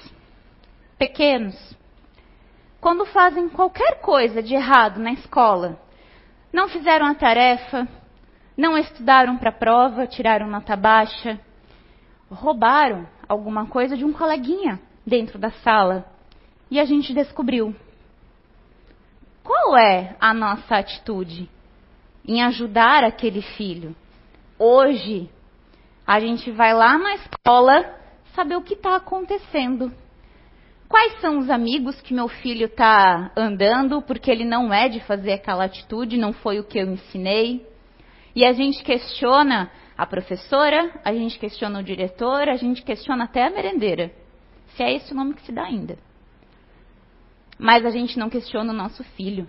pequenos, 0.99 1.77
quando 2.81 3.05
fazem 3.07 3.49
qualquer 3.49 4.01
coisa 4.01 4.43
de 4.43 4.55
errado 4.55 4.99
na 4.99 5.13
escola, 5.13 5.79
não 6.53 6.69
fizeram 6.69 7.07
a 7.07 7.15
tarefa, 7.15 7.87
não 8.57 8.77
estudaram 8.79 9.37
para 9.37 9.51
a 9.51 9.53
prova, 9.53 10.07
tiraram 10.07 10.47
nota 10.47 10.75
baixa, 10.77 11.39
roubaram 12.31 13.07
alguma 13.29 13.67
coisa 13.67 13.97
de 13.97 14.05
um 14.05 14.13
coleguinha 14.13 14.81
dentro 15.07 15.39
da 15.39 15.51
sala 15.51 16.07
e 16.71 16.81
a 16.81 16.85
gente 16.85 17.13
descobriu. 17.13 17.75
Qual 19.43 19.77
é 19.77 20.15
a 20.21 20.33
nossa 20.33 20.77
atitude 20.77 21.51
em 22.27 22.43
ajudar 22.45 23.03
aquele 23.03 23.43
filho? 23.43 23.95
Hoje, 24.57 25.29
a 26.07 26.21
gente 26.21 26.51
vai 26.53 26.73
lá 26.73 26.97
na 26.97 27.15
escola 27.15 27.97
saber 28.35 28.57
o 28.57 28.63
que 28.63 28.75
está 28.75 28.95
acontecendo. 28.95 29.93
Quais 30.89 31.21
são 31.21 31.39
os 31.39 31.51
amigos 31.51 32.01
que 32.03 32.15
meu 32.15 32.29
filho 32.29 32.67
está 32.67 33.33
andando, 33.37 34.01
porque 34.03 34.31
ele 34.31 34.45
não 34.45 34.73
é 34.73 34.89
de 34.89 35.01
fazer 35.01 35.33
aquela 35.33 35.65
atitude, 35.65 36.17
não 36.17 36.33
foi 36.33 36.61
o 36.61 36.65
que 36.65 36.79
eu 36.79 36.87
ensinei? 36.87 37.67
E 38.37 38.45
a 38.45 38.53
gente 38.53 38.85
questiona 38.85 39.71
a 39.99 40.07
professora, 40.07 41.01
a 41.05 41.13
gente 41.13 41.39
questiona 41.39 41.81
o 41.81 41.83
diretor, 41.83 42.49
a 42.49 42.57
gente 42.57 42.83
questiona 42.83 43.25
até 43.25 43.47
a 43.47 43.51
merendeira. 43.51 44.13
Se 44.77 44.83
é 44.83 44.95
esse 44.95 45.13
o 45.13 45.17
nome 45.17 45.35
que 45.35 45.43
se 45.43 45.53
dá 45.53 45.65
ainda. 45.65 45.99
Mas 47.63 47.87
a 47.87 47.91
gente 47.91 48.19
não 48.19 48.29
questiona 48.29 48.73
o 48.73 48.77
nosso 48.77 49.05
filho. 49.05 49.49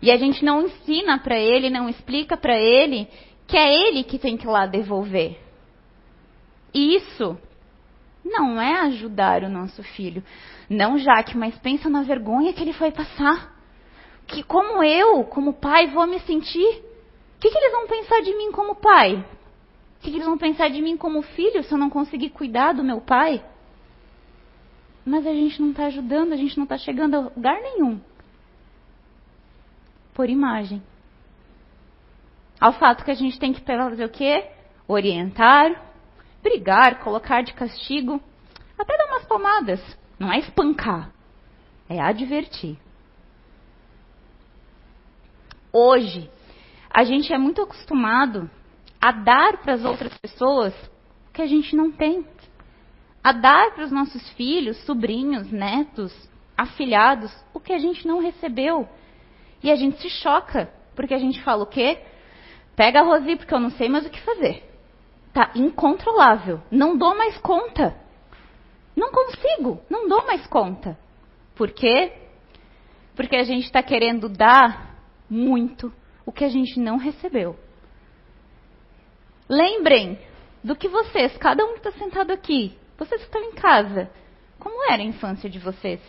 E 0.00 0.08
a 0.08 0.16
gente 0.16 0.44
não 0.44 0.62
ensina 0.62 1.18
para 1.18 1.36
ele, 1.36 1.68
não 1.68 1.88
explica 1.88 2.36
para 2.36 2.56
ele 2.56 3.08
que 3.48 3.56
é 3.56 3.74
ele 3.74 4.04
que 4.04 4.20
tem 4.20 4.36
que 4.36 4.46
ir 4.46 4.48
lá 4.48 4.66
devolver. 4.66 5.36
E 6.72 6.94
isso 6.94 7.36
não 8.24 8.60
é 8.60 8.82
ajudar 8.82 9.42
o 9.42 9.48
nosso 9.48 9.82
filho. 9.82 10.22
Não, 10.68 10.96
Jaque, 10.96 11.36
mas 11.36 11.58
pensa 11.58 11.90
na 11.90 12.02
vergonha 12.02 12.52
que 12.52 12.62
ele 12.62 12.72
foi 12.72 12.92
passar. 12.92 13.52
Que 14.28 14.44
como 14.44 14.80
eu, 14.84 15.24
como 15.24 15.54
pai, 15.54 15.88
vou 15.88 16.06
me 16.06 16.20
sentir? 16.20 16.84
O 17.36 17.40
que, 17.40 17.50
que 17.50 17.58
eles 17.58 17.72
vão 17.72 17.88
pensar 17.88 18.20
de 18.20 18.32
mim 18.36 18.52
como 18.52 18.76
pai? 18.76 19.16
O 19.16 20.02
que, 20.02 20.10
que 20.12 20.16
eles 20.18 20.26
vão 20.26 20.38
pensar 20.38 20.70
de 20.70 20.80
mim 20.80 20.96
como 20.96 21.20
filho 21.20 21.64
se 21.64 21.74
eu 21.74 21.78
não 21.78 21.90
conseguir 21.90 22.30
cuidar 22.30 22.74
do 22.74 22.84
meu 22.84 23.00
pai? 23.00 23.42
Mas 25.10 25.26
a 25.26 25.32
gente 25.34 25.60
não 25.60 25.70
está 25.70 25.86
ajudando, 25.86 26.32
a 26.32 26.36
gente 26.36 26.56
não 26.56 26.62
está 26.62 26.78
chegando 26.78 27.16
a 27.16 27.20
lugar 27.20 27.60
nenhum. 27.60 28.00
Por 30.14 30.30
imagem 30.30 30.80
ao 32.60 32.74
fato 32.74 33.04
que 33.04 33.10
a 33.10 33.14
gente 33.14 33.40
tem 33.40 33.52
que 33.52 33.60
fazer 33.62 34.04
o 34.04 34.08
quê? 34.08 34.48
Orientar, 34.86 35.82
brigar, 36.42 37.00
colocar 37.00 37.42
de 37.42 37.54
castigo, 37.54 38.22
até 38.78 38.96
dar 38.96 39.06
umas 39.06 39.24
palmadas. 39.24 39.98
Não 40.16 40.30
é 40.30 40.38
espancar, 40.38 41.10
é 41.88 41.98
advertir. 42.00 42.78
Hoje, 45.72 46.30
a 46.88 47.02
gente 47.02 47.32
é 47.32 47.38
muito 47.38 47.62
acostumado 47.62 48.48
a 49.00 49.10
dar 49.10 49.58
para 49.58 49.72
as 49.72 49.84
outras 49.84 50.16
pessoas 50.18 50.72
o 51.28 51.32
que 51.32 51.42
a 51.42 51.46
gente 51.46 51.74
não 51.74 51.90
tem. 51.90 52.24
A 53.22 53.32
dar 53.32 53.72
para 53.74 53.84
os 53.84 53.92
nossos 53.92 54.26
filhos, 54.30 54.76
sobrinhos, 54.84 55.50
netos, 55.50 56.12
afilhados, 56.56 57.32
o 57.52 57.60
que 57.60 57.72
a 57.72 57.78
gente 57.78 58.06
não 58.06 58.20
recebeu. 58.20 58.88
E 59.62 59.70
a 59.70 59.76
gente 59.76 60.00
se 60.00 60.08
choca, 60.08 60.72
porque 60.94 61.14
a 61.14 61.18
gente 61.18 61.42
fala 61.42 61.62
o 61.62 61.66
quê? 61.66 61.98
Pega 62.74 63.00
a 63.00 63.04
Rosi 63.04 63.36
porque 63.36 63.52
eu 63.52 63.60
não 63.60 63.70
sei 63.70 63.88
mais 63.88 64.06
o 64.06 64.10
que 64.10 64.20
fazer. 64.22 64.64
Tá 65.32 65.50
incontrolável. 65.54 66.60
Não 66.70 66.96
dou 66.96 67.16
mais 67.16 67.36
conta. 67.38 67.94
Não 68.96 69.10
consigo, 69.10 69.80
não 69.88 70.08
dou 70.08 70.26
mais 70.26 70.46
conta. 70.46 70.98
Por 71.54 71.70
quê? 71.72 72.12
Porque 73.14 73.36
a 73.36 73.44
gente 73.44 73.64
está 73.64 73.82
querendo 73.82 74.28
dar 74.28 74.96
muito 75.28 75.92
o 76.24 76.32
que 76.32 76.44
a 76.44 76.48
gente 76.48 76.80
não 76.80 76.96
recebeu. 76.96 77.56
Lembrem 79.48 80.18
do 80.62 80.76
que 80.76 80.88
vocês, 80.88 81.36
cada 81.36 81.64
um 81.64 81.72
que 81.72 81.88
está 81.88 81.92
sentado 81.92 82.30
aqui, 82.30 82.78
vocês 83.00 83.22
estão 83.22 83.40
em 83.40 83.52
casa, 83.52 84.10
como 84.58 84.92
era 84.92 85.00
a 85.00 85.06
infância 85.06 85.48
de 85.48 85.58
vocês? 85.58 86.02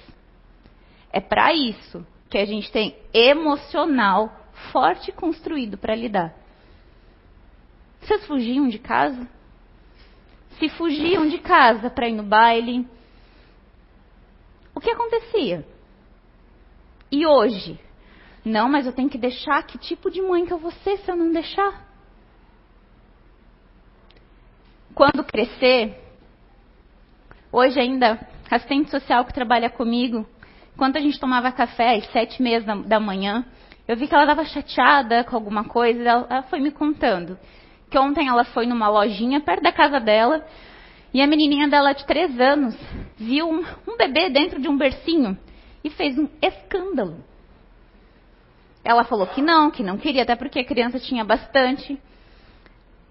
É 1.09 1.21
para 1.21 1.53
isso 1.53 2.05
que 2.29 2.37
a 2.37 2.43
gente 2.43 2.69
tem 2.69 2.97
emocional 3.13 4.29
forte 4.73 5.09
construído 5.13 5.77
para 5.77 5.95
lidar. 5.95 6.35
Vocês 8.01 8.25
fugiam 8.27 8.67
de 8.67 8.77
casa? 8.77 9.25
Se 10.59 10.67
fugiam 10.67 11.29
de 11.29 11.39
casa 11.39 11.89
para 11.89 12.09
ir 12.09 12.13
no 12.13 12.23
baile, 12.23 12.85
o 14.75 14.81
que 14.81 14.91
acontecia? 14.91 15.65
E 17.09 17.25
hoje? 17.25 17.79
Não, 18.43 18.67
mas 18.67 18.85
eu 18.85 18.91
tenho 18.91 19.09
que 19.09 19.17
deixar. 19.17 19.63
Que 19.63 19.77
tipo 19.77 20.11
de 20.11 20.21
mãe 20.21 20.45
que 20.45 20.51
eu 20.51 20.57
vou 20.57 20.71
ser 20.71 20.97
se 20.97 21.09
eu 21.09 21.15
não 21.15 21.31
deixar? 21.31 21.89
Quando 24.93 25.23
crescer, 25.23 26.10
hoje 27.51 27.79
ainda, 27.79 28.19
assistente 28.49 28.89
social 28.89 29.25
que 29.25 29.33
trabalha 29.33 29.69
comigo, 29.69 30.25
quando 30.77 30.97
a 30.97 30.99
gente 30.99 31.19
tomava 31.19 31.51
café 31.51 31.95
às 31.95 32.05
sete 32.11 32.39
e 32.39 32.43
meia 32.43 32.61
da 32.61 32.99
manhã, 32.99 33.45
eu 33.87 33.95
vi 33.95 34.07
que 34.07 34.13
ela 34.13 34.23
estava 34.23 34.45
chateada 34.45 35.23
com 35.23 35.35
alguma 35.35 35.63
coisa, 35.63 36.01
ela 36.01 36.43
foi 36.43 36.59
me 36.59 36.71
contando 36.71 37.37
que 37.91 37.99
ontem 37.99 38.29
ela 38.29 38.45
foi 38.45 38.65
numa 38.65 38.87
lojinha 38.87 39.41
perto 39.41 39.61
da 39.61 39.71
casa 39.71 39.99
dela 39.99 40.47
e 41.13 41.21
a 41.21 41.27
menininha 41.27 41.67
dela 41.67 41.91
de 41.91 42.05
três 42.05 42.39
anos 42.39 42.73
viu 43.17 43.49
um, 43.49 43.65
um 43.85 43.97
bebê 43.97 44.29
dentro 44.29 44.61
de 44.61 44.69
um 44.69 44.77
bercinho 44.77 45.37
e 45.83 45.89
fez 45.89 46.17
um 46.17 46.29
escândalo. 46.41 47.21
Ela 48.81 49.03
falou 49.03 49.27
que 49.27 49.41
não, 49.41 49.69
que 49.69 49.83
não 49.83 49.97
queria, 49.97 50.23
até 50.23 50.37
porque 50.37 50.59
a 50.59 50.65
criança 50.65 50.99
tinha 50.99 51.25
bastante. 51.25 51.99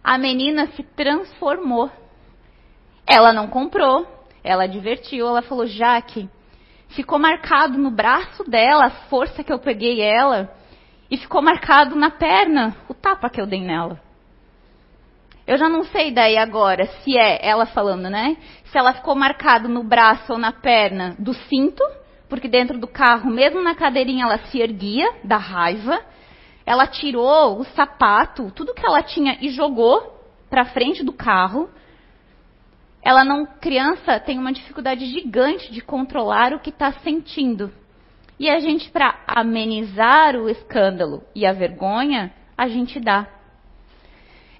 A 0.02 0.16
menina 0.16 0.66
se 0.68 0.82
transformou. 0.82 1.90
Ela 3.06 3.34
não 3.34 3.48
comprou, 3.48 4.06
ela 4.42 4.66
divertiu, 4.66 5.26
ela 5.26 5.42
falou: 5.42 5.66
Jaque, 5.66 6.28
ficou 6.88 7.18
marcado 7.18 7.78
no 7.78 7.90
braço 7.90 8.44
dela 8.44 8.86
a 8.86 8.90
força 9.08 9.44
que 9.44 9.52
eu 9.52 9.58
peguei 9.58 10.00
ela 10.00 10.50
e 11.10 11.16
ficou 11.16 11.42
marcado 11.42 11.96
na 11.96 12.10
perna 12.10 12.76
o 12.88 12.94
tapa 12.94 13.28
que 13.28 13.40
eu 13.40 13.46
dei 13.46 13.60
nela. 13.60 14.00
Eu 15.46 15.58
já 15.58 15.68
não 15.68 15.82
sei 15.82 16.12
daí 16.12 16.38
agora 16.38 16.86
se 16.86 17.18
é 17.18 17.44
ela 17.44 17.66
falando, 17.66 18.08
né? 18.08 18.36
Se 18.66 18.78
ela 18.78 18.92
ficou 18.92 19.16
marcado 19.16 19.68
no 19.68 19.82
braço 19.82 20.32
ou 20.32 20.38
na 20.38 20.52
perna 20.52 21.16
do 21.18 21.34
cinto, 21.34 21.82
porque 22.28 22.46
dentro 22.46 22.78
do 22.78 22.86
carro, 22.86 23.28
mesmo 23.28 23.60
na 23.60 23.74
cadeirinha, 23.74 24.26
ela 24.26 24.38
se 24.46 24.60
erguia 24.60 25.12
da 25.24 25.36
raiva. 25.36 26.00
Ela 26.64 26.86
tirou 26.86 27.58
o 27.58 27.64
sapato, 27.64 28.52
tudo 28.54 28.74
que 28.74 28.86
ela 28.86 29.02
tinha 29.02 29.38
e 29.40 29.48
jogou 29.48 30.20
para 30.48 30.66
frente 30.66 31.02
do 31.02 31.12
carro. 31.12 31.68
Ela 33.02 33.24
não, 33.24 33.46
criança 33.46 34.20
tem 34.20 34.38
uma 34.38 34.52
dificuldade 34.52 35.06
gigante 35.06 35.72
de 35.72 35.80
controlar 35.80 36.52
o 36.52 36.60
que 36.60 36.70
está 36.70 36.92
sentindo. 36.92 37.72
E 38.38 38.48
a 38.48 38.58
gente, 38.58 38.90
para 38.90 39.20
amenizar 39.26 40.36
o 40.36 40.48
escândalo 40.48 41.22
e 41.34 41.46
a 41.46 41.52
vergonha, 41.52 42.32
a 42.56 42.68
gente 42.68 42.98
dá 43.00 43.26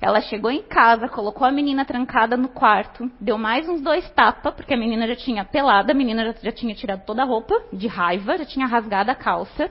ela 0.00 0.22
chegou 0.22 0.50
em 0.50 0.62
casa, 0.62 1.08
colocou 1.08 1.46
a 1.46 1.52
menina 1.52 1.84
trancada 1.84 2.34
no 2.34 2.48
quarto, 2.48 3.10
deu 3.20 3.36
mais 3.36 3.68
uns 3.68 3.82
dois 3.82 4.08
tapas, 4.12 4.54
porque 4.54 4.72
a 4.72 4.76
menina 4.76 5.06
já 5.06 5.14
tinha 5.14 5.44
pelada, 5.44 5.92
a 5.92 5.94
menina 5.94 6.24
já, 6.24 6.32
já 6.44 6.52
tinha 6.52 6.74
tirado 6.74 7.04
toda 7.04 7.22
a 7.22 7.26
roupa, 7.26 7.54
de 7.70 7.86
raiva, 7.86 8.38
já 8.38 8.46
tinha 8.46 8.66
rasgado 8.66 9.10
a 9.10 9.14
calça. 9.14 9.70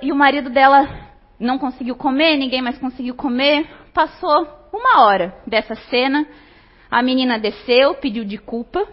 E 0.00 0.12
o 0.12 0.14
marido 0.14 0.50
dela 0.50 0.88
não 1.40 1.58
conseguiu 1.58 1.96
comer, 1.96 2.36
ninguém 2.36 2.62
mais 2.62 2.78
conseguiu 2.78 3.16
comer. 3.16 3.68
Passou 3.92 4.46
uma 4.72 5.02
hora 5.02 5.34
dessa 5.44 5.74
cena. 5.74 6.24
A 6.92 7.02
menina 7.02 7.38
desceu, 7.38 7.94
pediu 7.94 8.22
de 8.22 8.36
culpa, 8.36 8.86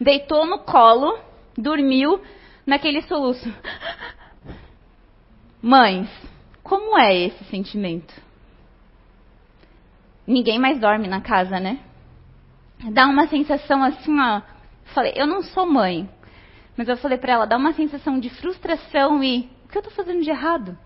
deitou 0.00 0.46
no 0.46 0.60
colo, 0.60 1.18
dormiu 1.54 2.22
naquele 2.64 3.02
soluço. 3.02 3.52
Mães, 5.60 6.08
como 6.62 6.96
é 6.96 7.14
esse 7.14 7.44
sentimento? 7.50 8.14
Ninguém 10.26 10.58
mais 10.58 10.80
dorme 10.80 11.06
na 11.06 11.20
casa, 11.20 11.60
né? 11.60 11.80
Dá 12.90 13.06
uma 13.06 13.26
sensação 13.26 13.84
assim, 13.84 14.18
ó. 14.18 14.40
Falei, 14.94 15.12
eu 15.16 15.26
não 15.26 15.42
sou 15.42 15.66
mãe, 15.66 16.08
mas 16.78 16.88
eu 16.88 16.96
falei 16.96 17.18
para 17.18 17.34
ela, 17.34 17.46
dá 17.46 17.58
uma 17.58 17.74
sensação 17.74 18.18
de 18.18 18.30
frustração 18.30 19.22
e 19.22 19.50
o 19.66 19.68
que 19.68 19.76
eu 19.76 19.82
estou 19.82 19.92
fazendo 19.92 20.22
de 20.22 20.30
errado? 20.30 20.78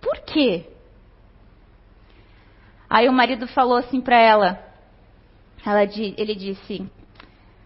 Por 0.00 0.20
quê? 0.20 0.74
Aí 2.88 3.08
o 3.08 3.12
marido 3.12 3.46
falou 3.48 3.76
assim 3.76 4.00
para 4.00 4.16
ela, 4.16 4.64
ela, 5.64 5.82
ele 5.82 6.34
disse, 6.34 6.88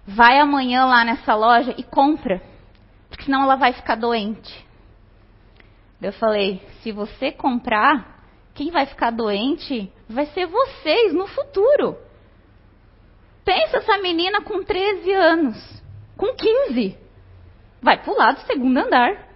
vai 0.07 0.39
amanhã 0.39 0.87
lá 0.87 1.05
nessa 1.05 1.35
loja 1.35 1.75
e 1.77 1.83
compra, 1.83 2.43
porque 3.09 3.25
senão 3.25 3.43
ela 3.43 3.57
vai 3.57 3.73
ficar 3.73 3.97
doente. 3.97 4.67
Eu 6.01 6.13
falei: 6.15 6.63
se 6.83 6.93
você 6.93 7.31
comprar, 7.31 8.25
quem 8.55 8.71
vai 8.71 8.87
ficar 8.87 9.11
doente 9.11 9.93
vai 10.09 10.27
ser 10.27 10.47
vocês 10.47 11.13
no 11.13 11.27
futuro. 11.27 11.97
Pensa 13.45 13.79
essa 13.79 13.99
menina 13.99 14.41
com 14.43 14.63
13 14.63 15.13
anos, 15.13 15.83
com 16.17 16.35
15, 16.35 16.97
vai 17.83 18.03
pular 18.03 18.33
do 18.33 18.41
segundo 18.41 18.79
andar. 18.79 19.29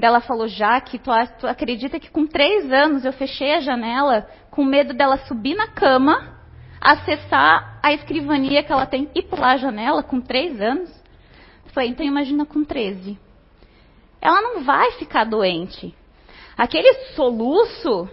Ela 0.00 0.20
falou: 0.20 0.48
Jaque, 0.48 0.98
tu, 0.98 1.10
tu 1.38 1.46
acredita 1.46 1.98
que 1.98 2.10
com 2.10 2.26
3 2.26 2.72
anos 2.72 3.04
eu 3.04 3.12
fechei 3.12 3.54
a 3.54 3.60
janela 3.60 4.28
com 4.52 4.64
medo 4.64 4.94
dela 4.94 5.18
subir 5.26 5.56
na 5.56 5.66
cama, 5.66 6.38
acessar 6.80 7.80
a 7.82 7.92
escrivania 7.92 8.62
que 8.62 8.72
ela 8.72 8.86
tem 8.86 9.10
e 9.16 9.22
pular 9.22 9.54
a 9.54 9.56
janela 9.56 10.04
com 10.04 10.20
3 10.20 10.60
anos? 10.60 11.02
Falei: 11.72 11.88
então 11.88 12.06
imagina 12.06 12.46
com 12.46 12.62
13 12.62 13.18
ela 14.22 14.40
não 14.40 14.62
vai 14.62 14.92
ficar 14.92 15.24
doente. 15.24 15.92
Aquele 16.56 16.94
soluço, 17.16 18.04
o 18.04 18.08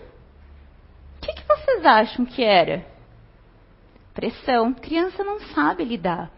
que, 1.22 1.34
que 1.34 1.48
vocês 1.48 1.86
acham 1.86 2.26
que 2.26 2.44
era? 2.44 2.84
Pressão. 4.16 4.74
Criança 4.74 5.24
não 5.24 5.40
sabe 5.40 5.86
lidar. 5.86 6.32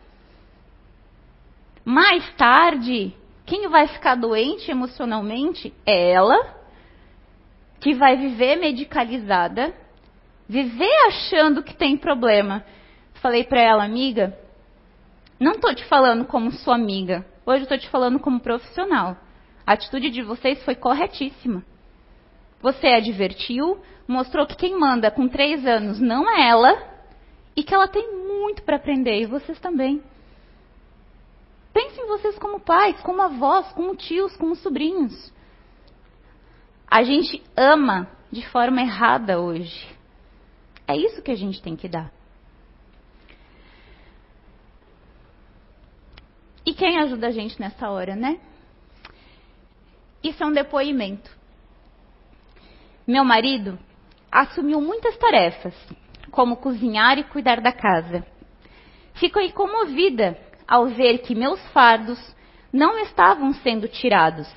Mais 1.86 2.30
tarde, 2.36 3.16
quem 3.46 3.70
vai 3.70 3.88
ficar 3.88 4.16
doente 4.16 4.70
emocionalmente 4.70 5.74
é 5.86 6.12
ela, 6.12 6.60
que 7.80 7.96
vai 7.96 8.18
viver 8.18 8.58
medicalizada, 8.58 9.74
viver 10.52 10.94
achando 11.08 11.64
que 11.64 11.74
tem 11.74 11.96
problema. 11.96 12.66
Falei 13.22 13.46
para 13.46 13.62
ela, 13.62 13.86
amiga, 13.86 14.38
não 15.40 15.54
estou 15.54 15.74
te 15.74 15.86
falando 15.86 16.26
como 16.26 16.52
sua 16.52 16.76
amiga, 16.76 17.26
hoje 17.46 17.64
estou 17.64 17.78
te 17.78 17.88
falando 17.88 18.20
como 18.20 18.42
profissional. 18.42 19.16
A 19.66 19.72
atitude 19.72 20.10
de 20.10 20.22
vocês 20.22 20.62
foi 20.66 20.76
corretíssima. 20.76 21.64
Você 22.62 22.88
advertiu, 22.88 23.80
mostrou 24.06 24.46
que 24.46 24.58
quem 24.58 24.78
manda 24.78 25.10
com 25.10 25.30
três 25.30 25.66
anos 25.66 26.02
não 26.02 26.30
é 26.30 26.50
ela 26.50 26.78
e 27.56 27.64
que 27.64 27.74
ela 27.74 27.88
tem 27.88 28.14
muito 28.14 28.62
para 28.64 28.76
aprender, 28.76 29.22
e 29.22 29.26
vocês 29.26 29.58
também. 29.60 30.04
Pensem 31.72 32.04
em 32.04 32.08
vocês 32.08 32.38
como 32.38 32.60
pais, 32.60 33.00
como 33.02 33.22
avós, 33.22 33.72
como 33.72 33.96
tios, 33.96 34.36
como 34.36 34.58
sobrinhos. 34.58 35.32
A 36.90 37.04
gente 37.04 37.42
ama 37.56 38.10
de 38.30 38.46
forma 38.50 38.82
errada 38.82 39.40
hoje. 39.40 40.01
É 40.92 40.98
isso 40.98 41.22
que 41.22 41.32
a 41.32 41.36
gente 41.36 41.62
tem 41.62 41.74
que 41.74 41.88
dar. 41.88 42.12
E 46.66 46.74
quem 46.74 47.00
ajuda 47.00 47.28
a 47.28 47.32
gente 47.32 47.58
nessa 47.62 47.90
hora, 47.90 48.14
né? 48.14 48.42
Isso 50.22 50.44
é 50.44 50.46
um 50.46 50.52
depoimento. 50.52 51.32
Meu 53.08 53.24
marido 53.24 53.80
assumiu 54.30 54.82
muitas 54.82 55.18
tarefas, 55.18 55.74
como 56.30 56.58
cozinhar 56.58 57.18
e 57.18 57.24
cuidar 57.24 57.62
da 57.62 57.72
casa. 57.72 58.28
Fiquei 59.14 59.50
comovida 59.54 60.38
ao 60.68 60.88
ver 60.88 61.20
que 61.20 61.34
meus 61.34 61.66
fardos 61.70 62.20
não 62.72 63.00
estavam 63.00 63.54
sendo 63.54 63.88
tirados, 63.88 64.50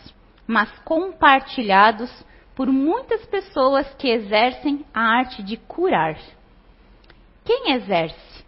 mas 0.49 0.69
compartilhados 0.81 2.11
por 2.55 2.69
muitas 2.69 3.25
pessoas 3.27 3.93
que 3.95 4.09
exercem 4.09 4.85
a 4.95 5.01
arte 5.01 5.43
de 5.43 5.57
curar. 5.57 6.17
Quem 7.45 7.73
exerce? 7.73 8.45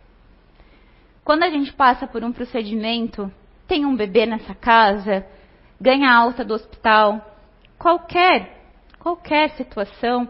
Quando 1.25 1.42
a 1.42 1.51
gente 1.51 1.73
passa 1.73 2.07
por 2.07 2.23
um 2.23 2.33
procedimento, 2.33 3.31
tem 3.66 3.85
um 3.85 3.97
bebê 3.97 4.27
nessa 4.27 4.55
casa, 4.55 5.27
ganha 5.81 6.12
alta 6.12 6.45
do 6.45 6.55
hospital, 6.55 7.21
qualquer, 7.79 8.62
qualquer 9.01 9.51
situação, 9.51 10.29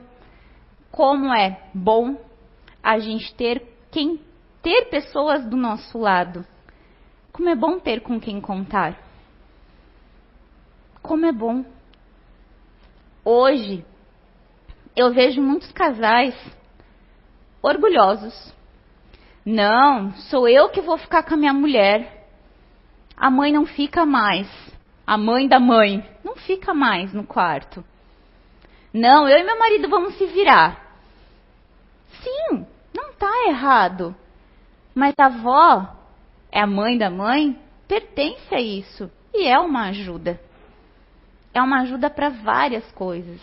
como 0.90 1.32
é 1.34 1.60
bom 1.74 2.16
a 2.82 2.98
gente 2.98 3.34
ter 3.34 3.62
quem 3.90 4.20
ter 4.62 4.86
pessoas 4.86 5.44
do 5.44 5.56
nosso 5.56 5.98
lado. 5.98 6.44
Como 7.32 7.48
é 7.48 7.54
bom 7.54 7.78
ter 7.78 8.00
com 8.00 8.18
quem 8.18 8.40
contar. 8.40 8.98
Como 11.02 11.26
é 11.26 11.32
bom. 11.32 11.64
Hoje 13.28 13.84
eu 14.94 15.12
vejo 15.12 15.42
muitos 15.42 15.72
casais 15.72 16.32
orgulhosos. 17.60 18.54
Não, 19.44 20.12
sou 20.30 20.48
eu 20.48 20.68
que 20.68 20.80
vou 20.80 20.96
ficar 20.96 21.24
com 21.24 21.34
a 21.34 21.36
minha 21.36 21.52
mulher. 21.52 22.28
A 23.16 23.28
mãe 23.28 23.52
não 23.52 23.66
fica 23.66 24.06
mais 24.06 24.48
a 25.06 25.16
mãe 25.16 25.46
da 25.46 25.60
mãe, 25.60 26.04
não 26.24 26.34
fica 26.34 26.74
mais 26.74 27.12
no 27.12 27.24
quarto. 27.24 27.84
Não, 28.92 29.28
eu 29.28 29.38
e 29.38 29.44
meu 29.44 29.56
marido 29.56 29.88
vamos 29.88 30.18
se 30.18 30.26
virar. 30.26 30.84
Sim, 32.22 32.66
não 32.92 33.10
está 33.10 33.30
errado. 33.46 34.16
Mas 34.92 35.14
a 35.18 35.26
avó 35.26 35.96
é 36.50 36.60
a 36.60 36.66
mãe 36.66 36.98
da 36.98 37.08
mãe, 37.08 37.56
pertence 37.86 38.52
a 38.52 38.60
isso 38.60 39.10
e 39.32 39.46
é 39.46 39.58
uma 39.58 39.88
ajuda. 39.88 40.40
É 41.56 41.62
uma 41.62 41.80
ajuda 41.80 42.10
para 42.10 42.28
várias 42.28 42.84
coisas. 42.92 43.40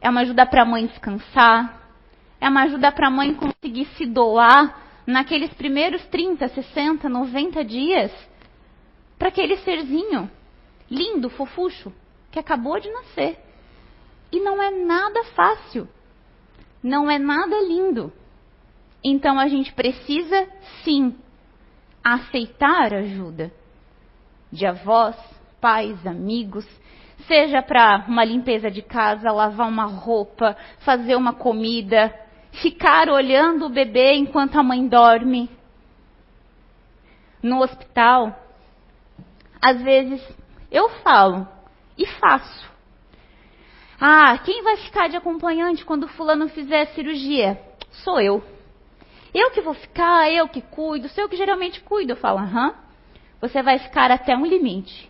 É 0.00 0.08
uma 0.08 0.20
ajuda 0.20 0.46
para 0.46 0.62
a 0.62 0.64
mãe 0.64 0.86
descansar. 0.86 1.90
É 2.40 2.48
uma 2.48 2.62
ajuda 2.62 2.92
para 2.92 3.08
a 3.08 3.10
mãe 3.10 3.34
conseguir 3.34 3.86
se 3.96 4.06
doar 4.06 4.80
naqueles 5.04 5.52
primeiros 5.54 6.06
30, 6.06 6.46
60, 6.46 7.08
90 7.08 7.64
dias 7.64 8.12
para 9.18 9.26
aquele 9.26 9.56
serzinho 9.56 10.30
lindo, 10.88 11.28
fofucho, 11.30 11.92
que 12.30 12.38
acabou 12.38 12.78
de 12.78 12.88
nascer. 12.88 13.40
E 14.30 14.38
não 14.38 14.62
é 14.62 14.70
nada 14.70 15.24
fácil. 15.34 15.88
Não 16.80 17.10
é 17.10 17.18
nada 17.18 17.60
lindo. 17.60 18.12
Então 19.02 19.36
a 19.36 19.48
gente 19.48 19.72
precisa, 19.72 20.48
sim, 20.84 21.16
aceitar 22.04 22.94
ajuda 22.94 23.52
de 24.52 24.64
avós, 24.64 25.16
pais, 25.60 26.06
amigos, 26.06 26.64
seja 27.20 27.62
para 27.62 28.04
uma 28.08 28.24
limpeza 28.24 28.70
de 28.70 28.82
casa, 28.82 29.30
lavar 29.32 29.68
uma 29.68 29.86
roupa, 29.86 30.56
fazer 30.80 31.16
uma 31.16 31.32
comida, 31.32 32.12
ficar 32.52 33.08
olhando 33.08 33.66
o 33.66 33.70
bebê 33.70 34.14
enquanto 34.14 34.58
a 34.58 34.62
mãe 34.62 34.86
dorme. 34.86 35.48
no 37.42 37.62
hospital, 37.62 38.38
às 39.62 39.80
vezes 39.80 40.22
eu 40.70 40.88
falo 41.02 41.48
e 41.96 42.06
faço. 42.06 42.70
Ah, 44.00 44.38
quem 44.38 44.62
vai 44.62 44.76
ficar 44.78 45.08
de 45.08 45.16
acompanhante 45.16 45.84
quando 45.84 46.08
fulano 46.08 46.48
fizer 46.48 46.86
cirurgia? 46.88 47.60
Sou 47.90 48.20
eu. 48.20 48.42
Eu 49.34 49.50
que 49.50 49.60
vou 49.60 49.74
ficar, 49.74 50.30
eu 50.30 50.48
que 50.48 50.62
cuido, 50.62 51.08
sou 51.08 51.24
eu 51.24 51.28
que 51.28 51.36
geralmente 51.36 51.80
cuido. 51.80 52.12
Eu 52.12 52.16
falo, 52.16 52.38
aham. 52.38 52.74
Você 53.40 53.62
vai 53.62 53.78
ficar 53.78 54.10
até 54.10 54.36
um 54.36 54.44
limite. 54.44 55.09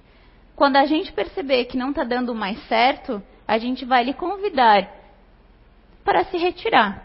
Quando 0.60 0.76
a 0.76 0.84
gente 0.84 1.10
perceber 1.10 1.64
que 1.64 1.78
não 1.78 1.88
está 1.88 2.04
dando 2.04 2.34
mais 2.34 2.62
certo, 2.68 3.22
a 3.48 3.56
gente 3.56 3.82
vai 3.86 4.04
lhe 4.04 4.12
convidar 4.12 4.90
para 6.04 6.22
se 6.24 6.36
retirar. 6.36 7.02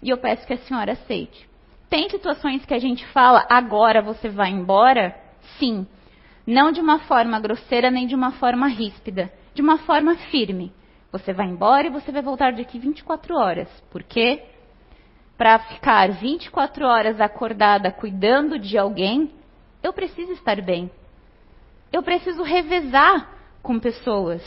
E 0.00 0.08
eu 0.08 0.16
peço 0.16 0.46
que 0.46 0.52
a 0.52 0.58
senhora 0.58 0.92
aceite. 0.92 1.50
Tem 1.90 2.08
situações 2.08 2.64
que 2.64 2.72
a 2.72 2.78
gente 2.78 3.04
fala, 3.08 3.44
agora 3.50 4.00
você 4.00 4.28
vai 4.28 4.50
embora? 4.50 5.20
Sim. 5.58 5.84
Não 6.46 6.70
de 6.70 6.80
uma 6.80 7.00
forma 7.00 7.40
grosseira 7.40 7.90
nem 7.90 8.06
de 8.06 8.14
uma 8.14 8.30
forma 8.30 8.68
ríspida. 8.68 9.32
De 9.52 9.60
uma 9.60 9.78
forma 9.78 10.14
firme. 10.30 10.72
Você 11.10 11.32
vai 11.32 11.46
embora 11.48 11.88
e 11.88 11.90
você 11.90 12.12
vai 12.12 12.22
voltar 12.22 12.52
daqui 12.52 12.78
24 12.78 13.34
horas. 13.34 13.68
Por 13.90 14.04
quê? 14.04 14.44
Para 15.36 15.58
ficar 15.58 16.12
24 16.12 16.86
horas 16.86 17.20
acordada 17.20 17.90
cuidando 17.90 18.60
de 18.60 18.78
alguém, 18.78 19.32
eu 19.82 19.92
preciso 19.92 20.30
estar 20.30 20.62
bem. 20.62 20.88
Eu 21.92 22.02
preciso 22.02 22.42
revezar 22.42 23.30
com 23.62 23.78
pessoas. 23.78 24.42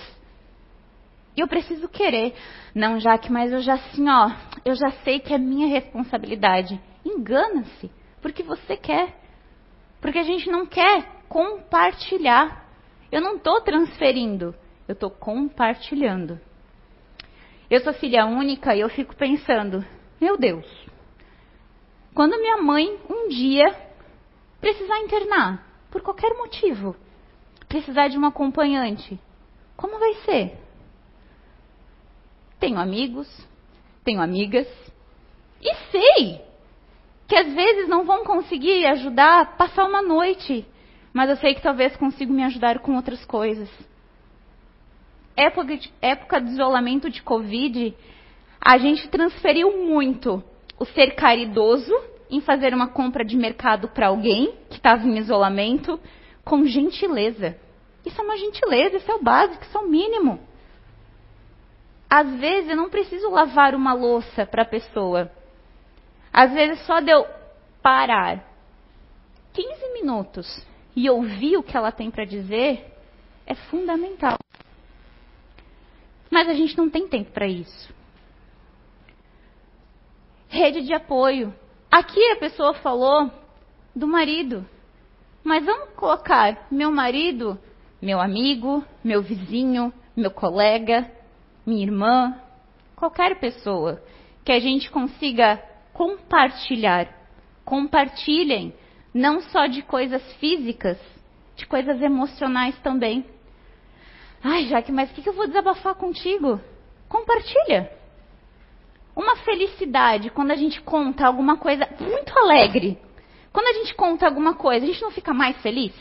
Eu 1.36 1.48
preciso 1.48 1.88
querer. 1.88 2.34
Não, 2.76 3.00
Jaque, 3.00 3.32
mas 3.32 3.52
eu 3.52 3.62
já 3.62 3.76
assim, 3.76 4.08
ó, 4.10 4.32
eu 4.66 4.76
já 4.76 4.92
sei 5.04 5.20
que 5.20 5.34
é 5.34 5.38
minha 5.38 5.68
responsabilidade. 5.68 6.80
Engana-se, 7.06 7.90
porque 8.22 8.44
você 8.44 8.76
quer. 8.76 9.18
Porque 10.02 10.20
a 10.20 10.24
gente 10.24 10.50
não 10.50 10.66
quer 10.66 11.24
compartilhar. 11.28 12.68
Eu 13.12 13.22
não 13.22 13.38
estou 13.38 13.62
transferindo, 13.62 14.54
eu 14.88 14.94
estou 14.94 15.10
compartilhando. 15.10 16.40
Eu 17.70 17.80
sou 17.82 17.94
filha 17.94 18.26
única 18.26 18.76
e 18.76 18.82
eu 18.82 18.90
fico 18.90 19.16
pensando, 19.16 19.86
meu 20.20 20.38
Deus, 20.38 20.66
quando 22.14 22.40
minha 22.40 22.58
mãe 22.58 23.00
um 23.10 23.30
dia 23.30 23.76
precisar 24.60 25.00
internar, 25.00 25.66
por 25.92 26.02
qualquer 26.02 26.36
motivo, 26.36 26.96
precisar 27.70 28.08
de 28.08 28.18
um 28.18 28.26
acompanhante, 28.26 29.18
como 29.78 30.00
vai 30.00 30.16
ser? 30.26 30.58
Tenho 32.60 32.78
amigos, 32.78 33.28
tenho 34.04 34.20
amigas, 34.20 34.68
e 35.62 35.74
sei 35.92 36.42
que 37.28 37.36
às 37.36 37.54
vezes 37.54 37.88
não 37.88 38.06
vão 38.06 38.26
conseguir 38.26 38.86
ajudar 38.88 39.42
a 39.42 39.46
passar 39.46 39.86
uma 39.86 40.02
noite, 40.02 40.66
mas 41.14 41.30
eu 41.30 41.38
sei 41.38 41.54
que 41.54 41.62
talvez 41.62 41.96
consigam 41.96 42.36
me 42.36 42.44
ajudar 42.44 42.80
com 42.80 42.96
outras 42.96 43.24
coisas. 43.24 43.70
Época 45.38 45.78
de, 45.78 45.94
época 46.02 46.42
de 46.42 46.50
isolamento 46.50 47.10
de 47.10 47.22
Covid, 47.22 47.96
a 48.60 48.78
gente 48.80 49.08
transferiu 49.10 49.86
muito 49.86 50.44
o 50.80 50.86
ser 50.86 51.12
caridoso 51.12 51.94
em 52.32 52.42
fazer 52.42 52.74
uma 52.74 52.88
compra 52.88 53.24
de 53.24 53.38
mercado 53.38 53.90
para 53.90 54.08
alguém 54.08 54.54
que 54.70 54.78
estava 54.78 55.06
em 55.06 55.18
isolamento 55.18 56.00
com 56.50 56.66
gentileza. 56.66 57.56
Isso 58.04 58.20
é 58.20 58.24
uma 58.24 58.36
gentileza, 58.36 58.98
isso 58.98 59.12
é 59.12 59.14
o 59.14 59.22
básico, 59.22 59.64
isso 59.64 59.78
é 59.78 59.82
o 59.82 59.88
mínimo. 59.88 60.40
Às 62.10 62.28
vezes 62.40 62.72
eu 62.72 62.76
não 62.76 62.90
preciso 62.90 63.30
lavar 63.30 63.76
uma 63.76 63.94
louça 63.94 64.48
para 64.48 64.64
a 64.64 64.66
pessoa. 64.66 65.32
Às 66.34 66.52
vezes 66.52 66.84
só 66.88 67.00
de 67.00 67.12
eu 67.12 67.24
parar 67.84 68.44
15 69.54 69.94
minutos 69.94 70.66
e 70.96 71.08
ouvir 71.08 71.56
o 71.56 71.64
que 71.64 71.78
ela 71.78 71.92
tem 71.92 72.10
para 72.10 72.26
dizer 72.26 72.84
é 73.46 73.54
fundamental. 73.54 74.40
Mas 76.32 76.50
a 76.50 76.54
gente 76.54 76.76
não 76.76 76.90
tem 76.90 77.08
tempo 77.08 77.32
para 77.32 77.48
isso. 77.48 77.94
Rede 80.48 80.82
de 80.82 80.94
apoio. 80.96 81.54
Aqui 81.92 82.24
a 82.32 82.38
pessoa 82.38 82.74
falou 82.76 83.32
do 83.96 84.08
marido. 84.08 84.66
Mas 85.44 85.66
vamos 85.66 85.90
colocar 85.96 86.68
meu 86.70 86.92
marido, 86.92 87.58
meu 88.02 88.20
amigo, 88.20 88.84
meu 89.04 89.22
vizinho, 89.22 89.94
meu 90.16 90.32
colega, 90.32 91.10
minha 91.66 91.84
irmã, 91.84 92.36
qualquer 92.96 93.40
pessoa 93.40 94.02
que 94.44 94.52
a 94.52 94.60
gente 94.60 94.90
consiga 94.90 95.62
compartilhar. 95.94 97.08
Compartilhem, 97.64 98.74
não 99.14 99.42
só 99.42 99.68
de 99.68 99.82
coisas 99.82 100.22
físicas, 100.34 100.98
de 101.56 101.66
coisas 101.66 102.02
emocionais 102.02 102.78
também. 102.80 103.26
Ai, 104.44 104.66
Jaque, 104.68 104.92
mas 104.92 105.12
o 105.12 105.14
que, 105.14 105.22
que 105.22 105.30
eu 105.30 105.34
vou 105.34 105.48
desabafar 105.48 105.96
contigo? 105.96 106.60
Compartilha. 107.08 107.92
Uma 109.16 109.36
felicidade 109.38 110.30
quando 110.30 110.52
a 110.52 110.56
gente 110.56 110.82
conta 110.82 111.28
alguma 111.28 111.58
coisa 111.58 111.88
muito 112.00 112.38
alegre. 112.40 112.98
Quando 113.52 113.68
a 113.68 113.74
gente 113.74 113.94
conta 113.96 114.26
alguma 114.26 114.54
coisa, 114.54 114.86
a 114.86 114.88
gente 114.88 115.02
não 115.02 115.12
fica 115.12 115.34
mais 115.34 115.58
feliz? 115.62 115.94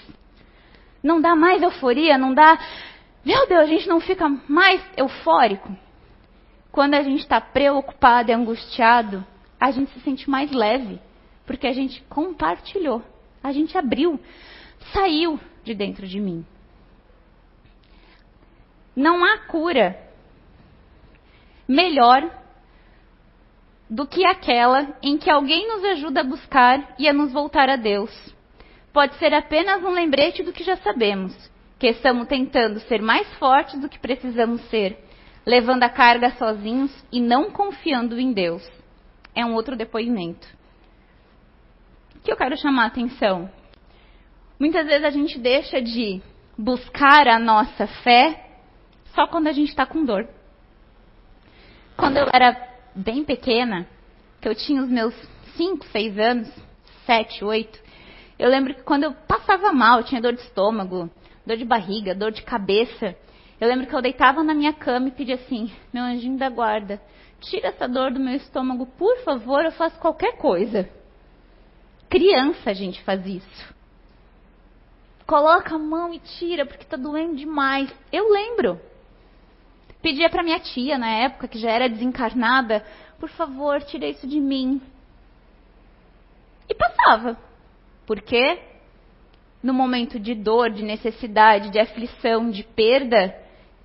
Não 1.03 1.21
dá 1.21 1.35
mais 1.35 1.63
euforia? 1.63 2.19
Não 2.19 2.35
dá. 2.35 2.59
Meu 3.25 3.47
Deus, 3.47 3.63
a 3.63 3.67
gente 3.67 3.89
não 3.89 4.01
fica 4.01 4.29
mais 4.49 4.83
eufórico? 4.97 5.75
Quando 6.71 6.95
a 6.95 7.03
gente 7.03 7.21
está 7.21 7.41
preocupado 7.41 8.31
e 8.31 8.35
angustiado, 8.35 9.25
a 9.59 9.71
gente 9.71 9.91
se 9.93 10.01
sente 10.01 10.29
mais 10.29 10.51
leve, 10.53 11.01
porque 11.47 11.67
a 11.67 11.73
gente 11.73 12.03
compartilhou, 12.03 13.03
a 13.43 13.53
gente 13.53 13.77
abriu, 13.77 14.21
saiu 14.93 15.41
de 15.65 15.75
dentro 15.75 16.07
de 16.07 16.21
mim. 16.21 16.47
Não 18.95 19.25
há 19.25 19.39
cura 19.39 19.99
melhor 21.67 22.31
do 23.89 24.07
que 24.07 24.25
aquela 24.25 24.97
em 25.03 25.17
que 25.17 25.31
alguém 25.31 25.67
nos 25.69 25.85
ajuda 25.85 26.21
a 26.21 26.25
buscar 26.25 26.95
e 26.99 27.09
a 27.09 27.13
nos 27.13 27.33
voltar 27.33 27.69
a 27.71 27.77
Deus. 27.77 28.11
Pode 28.93 29.15
ser 29.17 29.33
apenas 29.33 29.83
um 29.83 29.91
lembrete 29.91 30.43
do 30.43 30.53
que 30.53 30.65
já 30.65 30.77
sabemos, 30.77 31.35
que 31.79 31.87
estamos 31.87 32.27
tentando 32.27 32.81
ser 32.81 33.01
mais 33.01 33.27
fortes 33.35 33.81
do 33.81 33.89
que 33.89 33.99
precisamos 33.99 34.61
ser, 34.69 34.99
levando 35.47 35.83
a 35.85 35.89
carga 35.89 36.31
sozinhos 36.33 36.93
e 37.13 37.21
não 37.21 37.51
confiando 37.51 38.19
em 38.19 38.33
Deus 38.33 38.79
é 39.39 39.45
um 39.45 39.55
outro 39.55 39.77
depoimento. 39.77 40.49
O 42.17 42.21
que 42.21 42.33
eu 42.33 42.37
quero 42.37 42.57
chamar 42.57 42.85
a 42.85 42.87
atenção? 42.87 43.49
Muitas 44.59 44.85
vezes 44.85 45.05
a 45.05 45.11
gente 45.11 45.39
deixa 45.39 45.81
de 45.81 46.21
buscar 46.59 47.29
a 47.29 47.39
nossa 47.39 47.87
fé 47.87 48.47
só 49.15 49.29
quando 49.29 49.47
a 49.47 49.53
gente 49.53 49.69
está 49.69 49.87
com 49.87 50.05
dor. 50.05 50.29
Quando 51.97 52.17
eu 52.17 52.27
era 52.33 52.68
bem 52.99 53.25
pequena, 53.25 53.87
que 54.41 54.49
eu 54.49 54.55
tinha 54.55 54.83
os 54.83 54.89
meus 54.89 55.15
5, 55.57 55.87
6 55.87 56.19
anos, 56.19 56.53
7, 57.07 57.45
8, 57.45 57.81
eu 58.39 58.49
lembro 58.49 58.75
que 58.75 58.83
quando 58.83 59.05
eu 59.05 59.13
passava 59.13 59.73
mal, 59.73 60.03
tinha 60.03 60.21
dor 60.21 60.33
de 60.33 60.43
estômago, 60.43 61.11
dor 61.47 61.57
de 61.57 61.65
barriga, 61.65 62.15
dor 62.15 62.31
de 62.31 62.43
cabeça, 62.43 63.17
eu 63.61 63.69
lembro 63.69 63.87
que 63.87 63.95
eu 63.95 64.03
deitava 64.03 64.43
na 64.45 64.55
minha 64.55 64.73
cama 64.73 65.09
e 65.09 65.13
pedia 65.13 65.35
assim: 65.35 65.71
meu 65.93 66.05
anjinho 66.05 66.39
da 66.39 66.49
guarda, 66.49 67.01
tira 67.41 67.69
essa 67.69 67.89
dor 67.89 68.13
do 68.13 68.21
meu 68.21 68.37
estômago, 68.37 68.87
por 68.87 69.19
favor, 69.25 69.65
eu 69.65 69.73
faço 69.73 69.99
qualquer 69.99 70.37
coisa. 70.37 70.89
Criança 72.09 72.71
a 72.71 72.75
gente 72.75 73.03
faz 73.03 73.27
isso. 73.27 73.75
Coloca 75.27 75.75
a 75.75 75.79
mão 75.79 76.15
e 76.15 76.21
tira, 76.21 76.65
porque 76.65 76.85
está 76.85 76.97
doendo 76.97 77.37
demais. 77.37 77.93
Eu 78.11 78.33
lembro. 78.33 78.81
Pedia 80.01 80.31
para 80.31 80.43
minha 80.43 80.61
tia, 80.61 80.97
na 80.97 81.11
época, 81.11 81.49
que 81.49 81.59
já 81.59 81.71
era 81.71 81.89
desencarnada, 81.89 82.85
por 83.19 83.29
favor, 83.31 83.83
tira 83.83 84.07
isso 84.07 84.27
de 84.27 84.41
mim. 84.41 84.81
E 86.69 86.75
passava. 86.75 87.37
Por 88.07 88.21
quê? 88.21 88.61
No 89.63 89.75
momento 89.75 90.21
de 90.21 90.35
dor, 90.35 90.71
de 90.71 90.83
necessidade, 90.83 91.71
de 91.71 91.81
aflição, 91.81 92.49
de 92.51 92.63
perda, 92.63 93.35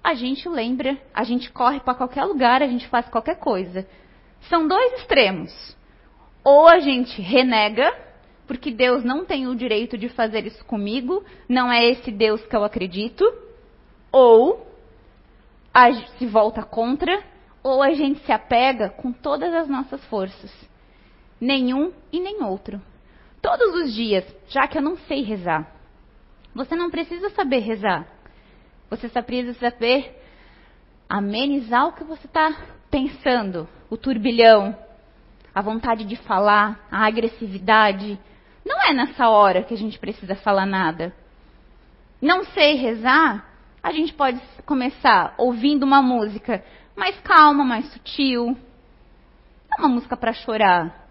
a 0.03 0.13
gente 0.13 0.47
lembra, 0.47 0.97
a 1.13 1.23
gente 1.23 1.49
corre 1.51 1.79
para 1.79 1.95
qualquer 1.95 2.25
lugar, 2.25 2.61
a 2.61 2.67
gente 2.67 2.87
faz 2.87 3.07
qualquer 3.09 3.39
coisa. 3.39 3.87
São 4.49 4.67
dois 4.67 4.99
extremos. 4.99 5.75
Ou 6.43 6.67
a 6.67 6.79
gente 6.79 7.21
renega, 7.21 7.91
porque 8.45 8.69
Deus 8.69 9.03
não 9.03 9.25
tem 9.25 9.47
o 9.47 9.55
direito 9.55 9.97
de 9.97 10.09
fazer 10.09 10.45
isso 10.45 10.63
comigo, 10.65 11.23
não 11.47 11.71
é 11.71 11.85
esse 11.85 12.11
Deus 12.11 12.45
que 12.45 12.55
eu 12.55 12.63
acredito, 12.63 13.25
ou 14.11 14.72
a 15.73 15.91
gente 15.91 16.11
se 16.17 16.25
volta 16.27 16.61
contra, 16.63 17.23
ou 17.63 17.81
a 17.81 17.91
gente 17.93 18.19
se 18.25 18.31
apega 18.31 18.89
com 18.89 19.11
todas 19.11 19.53
as 19.53 19.67
nossas 19.67 20.03
forças. 20.05 20.51
Nenhum 21.39 21.91
e 22.11 22.19
nem 22.19 22.43
outro. 22.43 22.81
Todos 23.41 23.75
os 23.75 23.93
dias, 23.93 24.25
já 24.47 24.67
que 24.67 24.77
eu 24.77 24.81
não 24.81 24.97
sei 24.97 25.23
rezar. 25.23 25.67
Você 26.53 26.75
não 26.75 26.91
precisa 26.91 27.29
saber 27.31 27.59
rezar. 27.59 28.07
Você 28.89 29.09
só 29.09 29.21
precisa 29.21 29.53
saber 29.59 30.21
amenizar 31.09 31.87
o 31.87 31.93
que 31.93 32.03
você 32.03 32.27
está 32.27 32.55
pensando, 32.89 33.67
o 33.89 33.97
turbilhão, 33.97 34.77
a 35.53 35.61
vontade 35.61 36.05
de 36.05 36.15
falar, 36.15 36.87
a 36.91 37.05
agressividade, 37.05 38.19
Não 38.65 38.81
é 38.81 38.93
nessa 38.93 39.27
hora 39.27 39.63
que 39.63 39.73
a 39.73 39.77
gente 39.77 39.99
precisa 39.99 40.35
falar 40.35 40.65
nada. 40.65 41.13
Não 42.21 42.45
sei 42.45 42.75
rezar? 42.75 43.52
A 43.83 43.91
gente 43.91 44.13
pode 44.13 44.39
começar 44.65 45.35
ouvindo 45.37 45.83
uma 45.83 46.01
música 46.01 46.63
mais 46.95 47.19
calma, 47.19 47.65
mais 47.65 47.85
sutil. 47.91 48.57
Não 49.69 49.79
uma 49.79 49.95
música 49.95 50.15
para 50.15 50.31
chorar. 50.31 51.05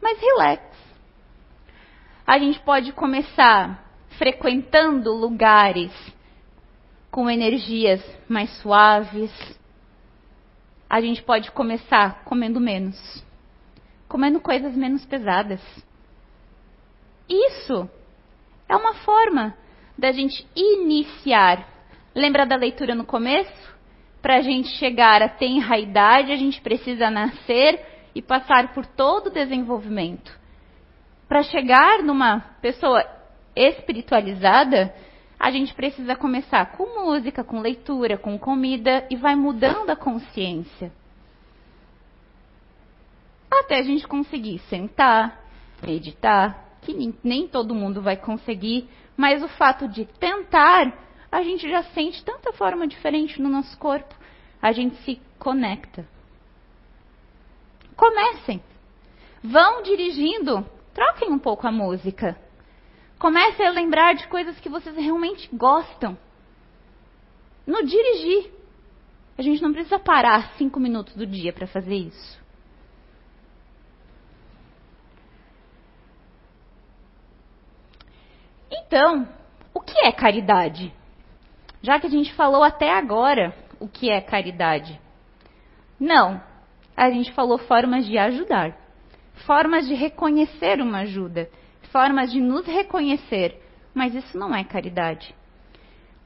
Mas 0.00 0.20
relax. 0.20 0.62
A 2.24 2.38
gente 2.38 2.60
pode 2.60 2.92
começar 2.92 3.84
frequentando 4.16 5.12
lugares 5.12 5.92
com 7.10 7.28
energias 7.28 8.00
mais 8.28 8.48
suaves. 8.58 9.32
A 10.88 11.00
gente 11.00 11.20
pode 11.20 11.50
começar 11.50 12.22
comendo 12.22 12.60
menos, 12.60 13.24
comendo 14.06 14.38
coisas 14.38 14.76
menos 14.76 15.04
pesadas. 15.04 15.60
Isso 17.28 17.90
é 18.68 18.76
uma 18.76 18.94
forma 18.94 19.56
da 19.96 20.12
gente 20.12 20.46
iniciar. 20.54 21.68
Lembra 22.14 22.46
da 22.46 22.56
leitura 22.56 22.94
no 22.94 23.04
começo? 23.04 23.78
Para 24.22 24.36
a 24.36 24.42
gente 24.42 24.68
chegar 24.76 25.22
a 25.22 25.28
tenra 25.28 25.78
idade, 25.78 26.32
a 26.32 26.36
gente 26.36 26.60
precisa 26.60 27.10
nascer 27.10 27.80
e 28.14 28.20
passar 28.20 28.72
por 28.74 28.84
todo 28.84 29.28
o 29.28 29.32
desenvolvimento. 29.32 30.38
Para 31.28 31.42
chegar 31.42 32.02
numa 32.02 32.40
pessoa 32.60 33.04
espiritualizada, 33.54 34.94
a 35.38 35.50
gente 35.50 35.72
precisa 35.74 36.14
começar 36.14 36.72
com 36.72 37.02
música, 37.02 37.42
com 37.42 37.60
leitura, 37.60 38.18
com 38.18 38.38
comida 38.38 39.06
e 39.10 39.16
vai 39.16 39.34
mudando 39.34 39.88
a 39.90 39.96
consciência. 39.96 40.92
Até 43.50 43.78
a 43.78 43.82
gente 43.82 44.06
conseguir 44.06 44.58
sentar, 44.68 45.40
meditar, 45.82 46.78
que 46.82 47.14
nem 47.24 47.48
todo 47.48 47.74
mundo 47.74 48.02
vai 48.02 48.16
conseguir, 48.16 48.88
mas 49.20 49.42
o 49.42 49.48
fato 49.48 49.86
de 49.86 50.06
tentar, 50.06 50.96
a 51.30 51.42
gente 51.42 51.68
já 51.68 51.82
sente 51.92 52.24
tanta 52.24 52.54
forma 52.54 52.88
diferente 52.88 53.40
no 53.42 53.50
nosso 53.50 53.76
corpo. 53.76 54.14
A 54.62 54.72
gente 54.72 54.96
se 55.04 55.20
conecta. 55.38 56.08
Comecem. 57.94 58.62
Vão 59.44 59.82
dirigindo, 59.82 60.66
troquem 60.94 61.30
um 61.30 61.38
pouco 61.38 61.66
a 61.66 61.70
música. 61.70 62.34
Comece 63.18 63.62
a 63.62 63.70
lembrar 63.70 64.14
de 64.14 64.26
coisas 64.26 64.58
que 64.58 64.70
vocês 64.70 64.96
realmente 64.96 65.54
gostam. 65.54 66.16
No 67.66 67.84
dirigir. 67.84 68.50
A 69.36 69.42
gente 69.42 69.60
não 69.60 69.74
precisa 69.74 69.98
parar 69.98 70.54
cinco 70.56 70.80
minutos 70.80 71.14
do 71.14 71.26
dia 71.26 71.52
para 71.52 71.66
fazer 71.66 71.94
isso. 71.94 72.40
Então, 78.90 79.24
o 79.72 79.78
que 79.78 79.96
é 80.00 80.10
caridade? 80.10 80.92
Já 81.80 82.00
que 82.00 82.08
a 82.08 82.10
gente 82.10 82.34
falou 82.34 82.64
até 82.64 82.92
agora 82.92 83.54
o 83.78 83.86
que 83.86 84.10
é 84.10 84.20
caridade. 84.20 85.00
Não, 85.98 86.42
a 86.96 87.08
gente 87.08 87.30
falou 87.30 87.56
formas 87.56 88.04
de 88.04 88.18
ajudar, 88.18 88.76
formas 89.46 89.86
de 89.86 89.94
reconhecer 89.94 90.80
uma 90.80 91.02
ajuda, 91.02 91.48
formas 91.92 92.32
de 92.32 92.40
nos 92.40 92.66
reconhecer, 92.66 93.62
mas 93.94 94.12
isso 94.12 94.36
não 94.36 94.52
é 94.52 94.64
caridade. 94.64 95.36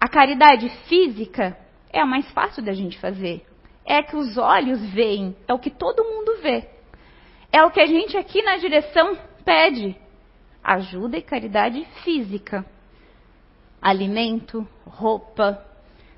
A 0.00 0.08
caridade 0.08 0.70
física 0.88 1.58
é 1.92 2.00
a 2.00 2.06
mais 2.06 2.30
fácil 2.30 2.64
da 2.64 2.72
gente 2.72 2.98
fazer. 2.98 3.44
É 3.84 3.98
a 3.98 4.02
que 4.02 4.16
os 4.16 4.38
olhos 4.38 4.82
veem, 4.86 5.36
é 5.46 5.52
o 5.52 5.58
que 5.58 5.68
todo 5.68 6.02
mundo 6.02 6.40
vê. 6.40 6.66
É 7.52 7.62
o 7.62 7.70
que 7.70 7.80
a 7.80 7.86
gente 7.86 8.16
aqui 8.16 8.40
na 8.40 8.56
direção 8.56 9.18
pede. 9.44 10.02
Ajuda 10.64 11.18
e 11.18 11.22
caridade 11.22 11.84
física. 12.02 12.64
Alimento, 13.82 14.66
roupa, 14.86 15.62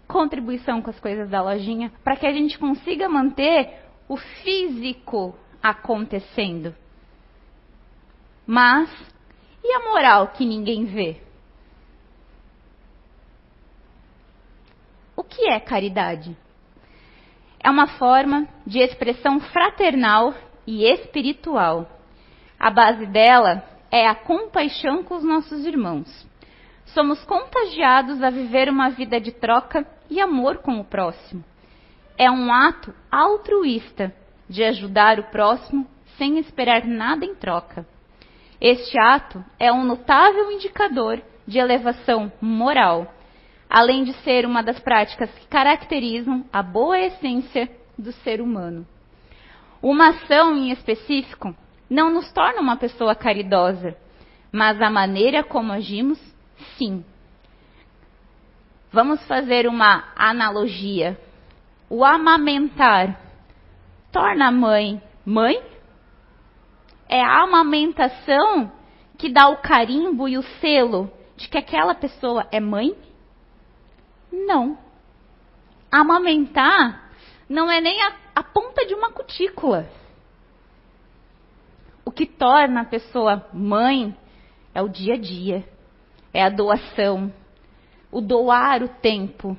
contribuição 0.06 0.80
com 0.80 0.88
as 0.88 1.00
coisas 1.00 1.28
da 1.28 1.42
lojinha, 1.42 1.90
para 2.04 2.14
que 2.14 2.26
a 2.26 2.32
gente 2.32 2.56
consiga 2.56 3.08
manter 3.08 3.82
o 4.08 4.16
físico 4.16 5.36
acontecendo. 5.60 6.72
Mas 8.46 8.88
e 9.64 9.72
a 9.72 9.80
moral 9.80 10.28
que 10.28 10.46
ninguém 10.46 10.84
vê? 10.84 11.20
O 15.16 15.24
que 15.24 15.48
é 15.48 15.58
caridade? 15.58 16.36
É 17.58 17.68
uma 17.68 17.88
forma 17.98 18.46
de 18.64 18.78
expressão 18.78 19.40
fraternal 19.40 20.32
e 20.64 20.84
espiritual. 20.84 21.90
A 22.60 22.70
base 22.70 23.06
dela 23.06 23.75
é 23.90 24.06
a 24.06 24.14
compaixão 24.14 25.02
com 25.02 25.16
os 25.16 25.24
nossos 25.24 25.64
irmãos. 25.66 26.26
Somos 26.86 27.22
contagiados 27.24 28.22
a 28.22 28.30
viver 28.30 28.68
uma 28.68 28.90
vida 28.90 29.20
de 29.20 29.32
troca 29.32 29.86
e 30.08 30.20
amor 30.20 30.58
com 30.58 30.80
o 30.80 30.84
próximo. 30.84 31.44
É 32.16 32.30
um 32.30 32.52
ato 32.52 32.94
altruísta 33.10 34.14
de 34.48 34.64
ajudar 34.64 35.18
o 35.18 35.24
próximo 35.24 35.86
sem 36.16 36.38
esperar 36.38 36.86
nada 36.86 37.24
em 37.24 37.34
troca. 37.34 37.86
Este 38.60 38.98
ato 38.98 39.44
é 39.58 39.70
um 39.70 39.84
notável 39.84 40.50
indicador 40.50 41.20
de 41.46 41.58
elevação 41.58 42.32
moral, 42.40 43.12
além 43.68 44.04
de 44.04 44.12
ser 44.22 44.46
uma 44.46 44.62
das 44.62 44.78
práticas 44.80 45.30
que 45.30 45.46
caracterizam 45.46 46.44
a 46.52 46.62
boa 46.62 46.98
essência 46.98 47.68
do 47.98 48.12
ser 48.12 48.40
humano. 48.40 48.86
Uma 49.82 50.08
ação 50.08 50.56
em 50.56 50.70
específico 50.70 51.54
não 51.88 52.10
nos 52.10 52.30
torna 52.32 52.60
uma 52.60 52.76
pessoa 52.76 53.14
caridosa, 53.14 53.96
mas 54.52 54.80
a 54.80 54.90
maneira 54.90 55.42
como 55.44 55.72
agimos, 55.72 56.18
sim. 56.76 57.04
Vamos 58.90 59.24
fazer 59.26 59.66
uma 59.66 60.04
analogia. 60.16 61.18
O 61.88 62.04
amamentar 62.04 63.20
torna 64.10 64.48
a 64.48 64.52
mãe 64.52 65.02
mãe 65.26 65.60
é 67.08 67.20
a 67.20 67.42
amamentação 67.42 68.70
que 69.18 69.28
dá 69.28 69.48
o 69.48 69.56
carimbo 69.56 70.28
e 70.28 70.38
o 70.38 70.42
selo 70.60 71.10
de 71.36 71.48
que 71.48 71.58
aquela 71.58 71.94
pessoa 71.94 72.46
é 72.52 72.60
mãe? 72.60 72.96
Não. 74.30 74.78
Amamentar 75.90 77.10
não 77.48 77.70
é 77.70 77.80
nem 77.80 78.00
a, 78.02 78.12
a 78.36 78.42
ponta 78.42 78.86
de 78.86 78.94
uma 78.94 79.10
cutícula. 79.10 79.88
Que 82.16 82.24
torna 82.24 82.80
a 82.80 82.84
pessoa 82.84 83.46
mãe 83.52 84.16
é 84.74 84.80
o 84.80 84.88
dia 84.88 85.14
a 85.14 85.18
dia, 85.18 85.64
é 86.32 86.42
a 86.42 86.48
doação, 86.48 87.32
o 88.10 88.22
doar 88.22 88.82
o 88.82 88.88
tempo, 88.88 89.56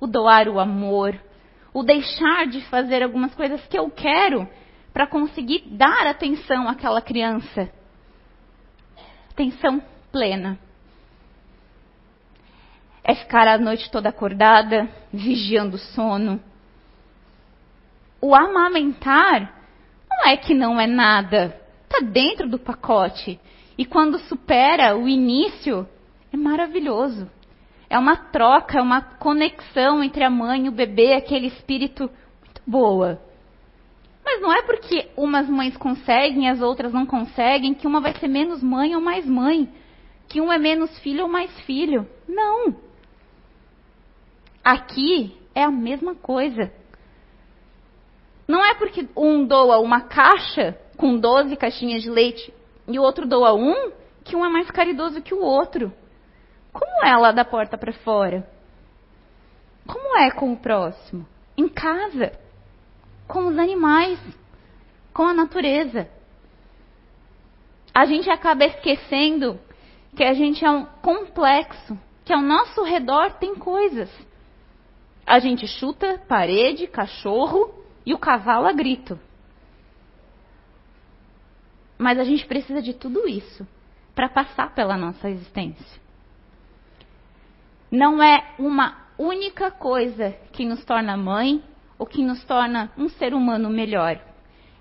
o 0.00 0.06
doar 0.06 0.48
o 0.48 0.60
amor, 0.60 1.20
o 1.74 1.82
deixar 1.82 2.46
de 2.46 2.60
fazer 2.66 3.02
algumas 3.02 3.34
coisas 3.34 3.60
que 3.66 3.76
eu 3.76 3.90
quero 3.90 4.48
para 4.92 5.06
conseguir 5.06 5.64
dar 5.66 6.06
atenção 6.06 6.68
àquela 6.68 7.02
criança. 7.02 7.68
Atenção 9.32 9.82
plena. 10.12 10.58
É 13.02 13.16
ficar 13.16 13.48
a 13.48 13.58
noite 13.58 13.90
toda 13.90 14.08
acordada, 14.08 14.88
vigiando 15.12 15.74
o 15.74 15.80
sono. 15.80 16.40
O 18.20 18.34
amamentar 18.34 19.52
não 20.08 20.30
é 20.30 20.36
que 20.36 20.54
não 20.54 20.80
é 20.80 20.86
nada, 20.86 21.65
está 21.86 22.00
dentro 22.00 22.48
do 22.48 22.58
pacote. 22.58 23.40
E 23.78 23.84
quando 23.84 24.18
supera 24.20 24.96
o 24.96 25.08
início, 25.08 25.88
é 26.32 26.36
maravilhoso. 26.36 27.30
É 27.88 27.98
uma 27.98 28.16
troca, 28.16 28.78
é 28.78 28.82
uma 28.82 29.00
conexão 29.00 30.02
entre 30.02 30.24
a 30.24 30.30
mãe 30.30 30.66
e 30.66 30.68
o 30.68 30.72
bebê, 30.72 31.14
aquele 31.14 31.46
espírito 31.46 32.10
muito 32.42 32.62
boa. 32.66 33.20
Mas 34.24 34.40
não 34.40 34.52
é 34.52 34.62
porque 34.62 35.08
umas 35.16 35.48
mães 35.48 35.76
conseguem 35.76 36.46
e 36.46 36.48
as 36.48 36.60
outras 36.60 36.92
não 36.92 37.06
conseguem 37.06 37.74
que 37.74 37.86
uma 37.86 38.00
vai 38.00 38.12
ser 38.14 38.26
menos 38.26 38.60
mãe 38.60 38.94
ou 38.94 39.00
mais 39.00 39.24
mãe, 39.24 39.68
que 40.28 40.40
um 40.40 40.52
é 40.52 40.58
menos 40.58 40.98
filho 40.98 41.24
ou 41.24 41.28
mais 41.28 41.50
filho. 41.60 42.08
Não. 42.26 42.74
Aqui 44.64 45.36
é 45.54 45.62
a 45.62 45.70
mesma 45.70 46.16
coisa. 46.16 46.72
Não 48.48 48.64
é 48.64 48.74
porque 48.74 49.06
um 49.16 49.46
doa 49.46 49.78
uma 49.78 50.00
caixa 50.00 50.76
com 50.96 51.18
12 51.18 51.56
caixinhas 51.56 52.02
de 52.02 52.10
leite 52.10 52.52
e 52.88 52.98
o 52.98 53.02
outro 53.02 53.26
doa 53.26 53.54
um 53.54 53.92
que 54.24 54.34
um 54.34 54.44
é 54.44 54.48
mais 54.48 54.70
caridoso 54.70 55.22
que 55.22 55.34
o 55.34 55.40
outro. 55.40 55.92
Como 56.72 57.04
é 57.04 57.16
lá 57.16 57.32
da 57.32 57.44
porta 57.44 57.78
para 57.78 57.92
fora? 57.92 58.48
Como 59.86 60.18
é 60.18 60.30
com 60.30 60.52
o 60.52 60.56
próximo? 60.56 61.26
Em 61.56 61.68
casa 61.68 62.32
com 63.26 63.46
os 63.48 63.58
animais, 63.58 64.18
com 65.12 65.24
a 65.24 65.34
natureza. 65.34 66.08
A 67.92 68.04
gente 68.04 68.30
acaba 68.30 68.64
esquecendo 68.64 69.58
que 70.14 70.22
a 70.22 70.32
gente 70.32 70.64
é 70.64 70.70
um 70.70 70.84
complexo, 70.84 71.98
que 72.24 72.32
ao 72.32 72.40
nosso 72.40 72.82
redor 72.82 73.32
tem 73.34 73.54
coisas. 73.54 74.10
A 75.26 75.38
gente 75.38 75.66
chuta 75.66 76.22
parede, 76.28 76.86
cachorro 76.86 77.74
e 78.04 78.14
o 78.14 78.18
cavalo 78.18 78.66
a 78.66 78.72
grito. 78.72 79.18
Mas 81.98 82.18
a 82.18 82.24
gente 82.24 82.46
precisa 82.46 82.82
de 82.82 82.92
tudo 82.92 83.28
isso 83.28 83.66
para 84.14 84.28
passar 84.28 84.74
pela 84.74 84.96
nossa 84.96 85.28
existência. 85.28 86.00
Não 87.90 88.22
é 88.22 88.54
uma 88.58 88.96
única 89.18 89.70
coisa 89.70 90.32
que 90.52 90.64
nos 90.64 90.84
torna 90.84 91.16
mãe 91.16 91.62
ou 91.98 92.06
que 92.06 92.22
nos 92.22 92.42
torna 92.44 92.90
um 92.98 93.08
ser 93.08 93.32
humano 93.32 93.70
melhor. 93.70 94.20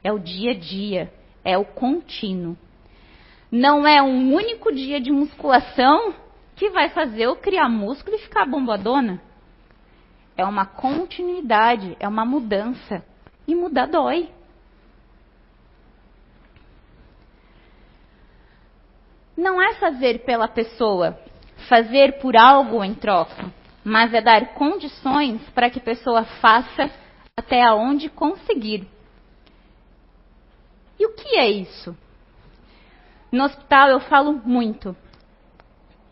É 0.04 0.12
o 0.12 0.20
dia 0.20 0.52
a 0.52 0.58
dia, 0.58 1.14
é 1.44 1.58
o 1.58 1.66
contínuo. 1.66 2.58
Não 3.52 3.88
é 3.88 4.02
um 4.02 4.34
único 4.34 4.74
dia 4.74 5.00
de 5.00 5.12
musculação 5.12 6.14
que 6.56 6.70
vai 6.70 6.90
fazer 6.90 7.24
eu 7.24 7.36
criar 7.36 7.70
músculo 7.70 8.16
e 8.16 8.20
ficar 8.20 8.46
bombadona. 8.46 9.22
É 10.38 10.44
uma 10.44 10.66
continuidade, 10.66 11.96
é 12.00 12.08
uma 12.08 12.26
mudança. 12.26 13.06
E 13.48 13.56
mudar 13.56 13.86
dói. 13.86 14.30
Não 19.36 19.62
é 19.62 19.74
fazer 19.76 20.20
pela 20.20 20.48
pessoa, 20.48 21.20
fazer 21.68 22.20
por 22.20 22.38
algo 22.38 22.84
em 22.84 22.94
troca, 22.94 23.52
mas 23.84 24.14
é 24.14 24.22
dar 24.22 24.54
condições 24.54 25.42
para 25.50 25.70
que 25.70 25.80
a 25.80 25.84
pessoa 25.84 26.24
faça 26.24 26.90
até 27.38 27.62
aonde 27.62 28.10
conseguir. 28.10 28.88
E 30.98 31.06
o 31.06 31.14
que 31.14 31.38
é 31.38 31.50
isso? 31.50 31.96
No 33.32 33.44
hospital 33.44 33.90
eu 33.90 34.00
falo 34.00 34.34
muito. 34.46 34.96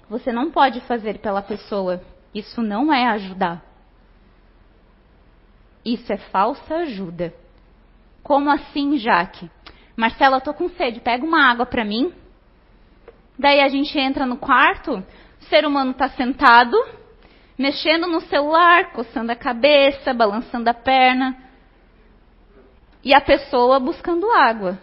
Você 0.10 0.32
não 0.32 0.52
pode 0.52 0.82
fazer 0.82 1.20
pela 1.20 1.42
pessoa. 1.42 2.02
Isso 2.36 2.62
não 2.62 2.92
é 2.92 3.08
ajudar. 3.10 3.64
Isso 5.86 6.12
é 6.12 6.18
falsa 6.18 6.76
ajuda. 6.76 7.34
Como 8.22 8.50
assim, 8.50 8.98
Jaque? 8.98 9.50
Marcela, 9.96 10.38
eu 10.38 10.42
tô 10.42 10.54
com 10.54 10.70
sede, 10.70 11.00
pega 11.00 11.26
uma 11.26 11.50
água 11.50 11.66
para 11.66 11.86
mim. 11.86 12.14
Daí 13.38 13.60
a 13.62 13.68
gente 13.68 13.98
entra 13.98 14.26
no 14.26 14.38
quarto, 14.38 15.04
o 15.42 15.46
ser 15.46 15.66
humano 15.66 15.92
está 15.92 16.10
sentado, 16.10 16.78
mexendo 17.58 18.08
no 18.08 18.22
celular, 18.22 18.92
coçando 18.92 19.32
a 19.32 19.36
cabeça, 19.36 20.14
balançando 20.14 20.70
a 20.70 20.74
perna. 20.74 21.38
E 23.04 23.14
a 23.14 23.20
pessoa 23.20 23.80
buscando 23.80 24.32
água. 24.32 24.80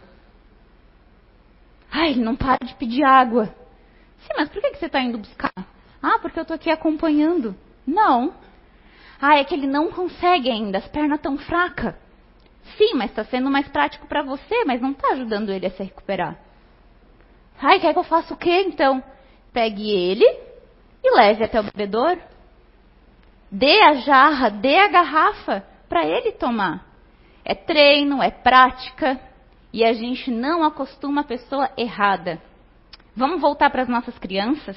Ai, 1.91 2.11
ele 2.11 2.23
não 2.23 2.37
para 2.37 2.65
de 2.65 2.75
pedir 2.75 3.03
água. 3.03 3.47
Sim, 4.21 4.35
mas 4.37 4.49
por 4.49 4.61
que 4.61 4.77
você 4.77 4.87
está 4.87 5.01
indo 5.01 5.19
buscar? 5.19 5.53
Ah, 6.03 6.19
porque 6.21 6.39
eu 6.39 6.43
estou 6.43 6.55
aqui 6.55 6.71
acompanhando. 6.71 7.55
Não. 7.87 8.35
Ah, 9.21 9.39
é 9.39 9.45
que 9.45 9.55
ele 9.55 9.67
não 9.67 9.91
consegue 9.91 10.51
ainda, 10.51 10.79
as 10.79 10.89
pernas 10.89 11.19
estão 11.19 11.37
fracas. 11.39 11.95
Sim, 12.77 12.95
mas 12.95 13.11
está 13.11 13.25
sendo 13.25 13.51
mais 13.51 13.67
prático 13.69 14.07
para 14.07 14.23
você, 14.23 14.65
mas 14.65 14.81
não 14.81 14.93
está 14.93 15.13
ajudando 15.13 15.51
ele 15.51 15.67
a 15.67 15.71
se 15.71 15.83
recuperar. 15.83 16.39
Ai, 17.63 17.79
quer 17.79 17.93
que 17.93 17.99
eu 17.99 18.05
faça 18.05 18.33
o 18.33 18.37
quê 18.37 18.63
então? 18.63 19.03
Pegue 19.53 19.91
ele 19.91 20.25
e 21.05 21.15
leve 21.15 21.45
até 21.45 21.61
o 21.61 21.65
bebedor. 21.65 22.19
Dê 23.51 23.83
a 23.83 23.95
jarra, 23.95 24.49
dê 24.49 24.79
a 24.79 24.89
garrafa 24.89 25.65
para 25.89 26.07
ele 26.07 26.33
tomar. 26.33 26.87
É 27.45 27.55
treino, 27.55 28.23
é 28.23 28.31
prática. 28.31 29.21
E 29.73 29.85
a 29.85 29.93
gente 29.93 30.31
não 30.31 30.65
acostuma 30.65 31.21
a 31.21 31.25
pessoa 31.25 31.71
errada. 31.77 32.41
Vamos 33.15 33.41
voltar 33.41 33.71
para 33.71 33.83
as 33.83 33.89
nossas 33.89 34.19
crianças? 34.19 34.77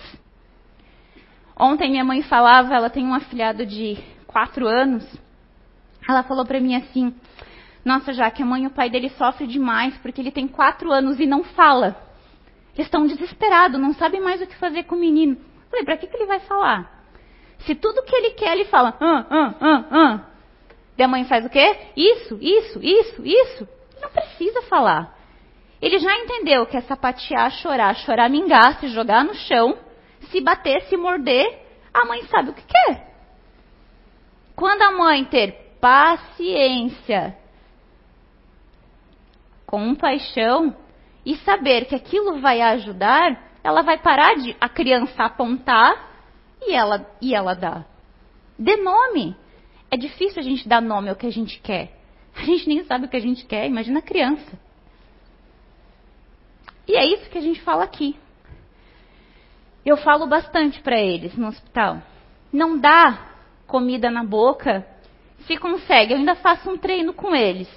Ontem 1.58 1.90
minha 1.90 2.04
mãe 2.04 2.22
falava, 2.24 2.76
ela 2.76 2.90
tem 2.90 3.06
um 3.06 3.14
afilhado 3.14 3.66
de 3.66 3.98
quatro 4.28 4.68
anos. 4.68 5.08
Ela 6.08 6.24
falou 6.24 6.46
para 6.46 6.60
mim 6.60 6.76
assim: 6.76 7.16
Nossa, 7.86 8.12
já 8.12 8.30
que 8.30 8.44
a 8.44 8.46
mãe 8.46 8.64
e 8.64 8.68
o 8.68 8.72
pai 8.72 8.90
dele 8.90 9.10
sofrem 9.12 9.48
demais 9.48 9.96
porque 9.98 10.20
ele 10.20 10.32
tem 10.32 10.48
quatro 10.48 10.92
anos 10.92 11.20
e 11.20 11.26
não 11.26 11.44
fala. 11.44 11.96
Eles 12.76 12.88
estão 12.88 13.06
desesperados, 13.06 13.80
não 13.80 13.94
sabem 13.94 14.20
mais 14.20 14.42
o 14.42 14.48
que 14.48 14.56
fazer 14.56 14.84
com 14.84 14.96
o 14.96 15.00
menino. 15.00 15.34
Eu 15.34 15.70
falei: 15.70 15.86
Para 15.86 15.98
que, 15.98 16.08
que 16.08 16.16
ele 16.16 16.26
vai 16.26 16.40
falar? 16.42 16.92
Se 17.60 17.76
tudo 17.76 18.04
que 18.04 18.16
ele 18.16 18.32
quer, 18.32 18.54
ele 18.54 18.66
fala: 18.66 18.98
Ah, 19.00 19.26
ah, 19.30 19.54
ah, 19.62 19.86
ah. 19.92 20.20
E 20.98 21.04
a 21.04 21.08
mãe 21.08 21.26
faz 21.26 21.46
o 21.46 21.50
quê? 21.50 21.76
Isso, 21.96 22.38
isso, 22.42 22.80
isso, 22.82 23.26
isso. 23.26 23.68
Não 24.02 24.10
precisa 24.10 24.62
falar. 24.64 25.18
Ele 25.82 26.00
já 26.00 26.16
entendeu 26.18 26.66
que 26.66 26.78
é 26.78 26.82
sapatear, 26.82 27.52
chorar, 27.52 27.96
chorar, 27.98 28.30
mingar, 28.30 28.80
se 28.80 28.88
jogar 28.88 29.24
no 29.24 29.34
chão, 29.34 29.78
se 30.32 30.40
bater, 30.40 30.82
se 30.84 30.96
morder, 30.96 31.60
a 31.94 32.06
mãe 32.06 32.24
sabe 32.24 32.52
o 32.52 32.54
que 32.54 32.64
quer. 32.64 33.14
Quando 34.56 34.82
a 34.82 34.92
mãe 34.92 35.26
ter 35.26 35.78
paciência, 35.82 37.38
com 39.66 39.94
paixão 39.96 40.76
e 41.26 41.36
saber 41.38 41.86
que 41.86 41.96
aquilo 41.96 42.40
vai 42.40 42.62
ajudar, 42.62 43.52
ela 43.64 43.82
vai 43.82 43.98
parar 43.98 44.36
de 44.36 44.56
a 44.60 44.68
criança 44.68 45.24
apontar 45.24 46.12
e 46.62 46.74
ela 46.74 47.10
e 47.22 47.34
ela 47.34 47.54
dá. 47.54 47.86
Dê 48.58 48.76
nome. 48.78 49.36
É 49.90 49.98
difícil 49.98 50.40
a 50.40 50.44
gente 50.44 50.68
dar 50.68 50.82
nome 50.82 51.10
ao 51.10 51.16
que 51.16 51.28
a 51.28 51.32
gente 51.32 51.60
quer. 51.60 51.92
A 52.36 52.42
gente 52.46 52.68
nem 52.68 52.84
sabe 52.86 53.06
o 53.06 53.10
que 53.10 53.16
a 53.16 53.22
gente 53.22 53.46
quer, 53.46 53.68
imagina 53.68 54.00
a 54.00 54.02
criança. 54.02 54.60
E 56.88 56.96
é 56.96 57.06
isso 57.06 57.30
que 57.30 57.38
a 57.38 57.42
gente 57.42 57.62
fala 57.62 57.84
aqui. 57.84 58.18
Eu 59.86 59.98
falo 59.98 60.26
bastante 60.26 60.82
para 60.82 61.00
eles 61.00 61.38
no 61.38 61.48
hospital. 61.48 62.02
Não 62.52 62.80
dá 62.80 63.34
comida 63.68 64.10
na 64.10 64.24
boca 64.24 64.84
se 65.46 65.58
consegue. 65.58 66.14
Eu 66.14 66.18
ainda 66.18 66.36
faço 66.36 66.70
um 66.70 66.78
treino 66.78 67.14
com 67.14 67.36
eles. 67.36 67.70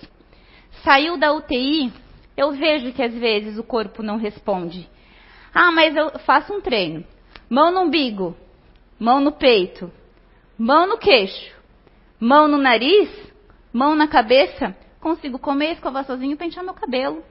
Saiu 0.83 1.17
da 1.17 1.33
UTI, 1.33 1.93
eu 2.37 2.53
vejo 2.53 2.93
que 2.93 3.03
às 3.03 3.15
vezes 3.15 3.59
o 3.59 3.65
corpo 3.65 4.03
não 4.03 4.17
responde. 4.17 4.89
Ah, 5.55 5.73
mas 5.73 5.97
eu 5.97 6.19
faço 6.21 6.53
um 6.53 6.61
treino. 6.61 7.05
Mão 7.49 7.73
no 7.73 7.83
umbigo, 7.83 8.37
mão 8.99 9.21
no 9.21 9.33
peito, 9.33 9.91
mão 10.59 10.87
no 10.87 10.99
queixo, 10.99 11.55
mão 12.21 12.47
no 12.49 12.59
nariz, 12.59 13.11
mão 13.73 13.95
na 13.95 14.09
cabeça, 14.09 14.77
consigo 15.01 15.39
comer, 15.39 15.73
escovar 15.73 16.05
sozinho 16.05 16.37
pentear 16.37 16.65
meu 16.65 16.75
cabelo. 16.75 17.25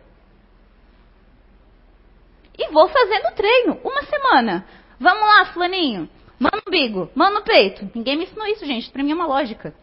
E 2.57 2.71
vou 2.71 2.87
fazendo 2.87 3.35
treino, 3.35 3.77
uma 3.83 4.03
semana. 4.03 4.65
Vamos 4.99 5.21
lá, 5.21 5.45
fulaninho. 5.53 6.09
Mão 6.39 6.51
no 6.53 6.61
umbigo, 6.67 7.09
mão 7.13 7.33
no 7.33 7.41
peito. 7.41 7.89
Ninguém 7.93 8.17
me 8.17 8.23
ensinou 8.23 8.47
isso, 8.47 8.65
gente. 8.65 8.89
Para 8.89 9.03
mim 9.03 9.11
é 9.11 9.15
uma 9.15 9.27
lógica. 9.27 9.75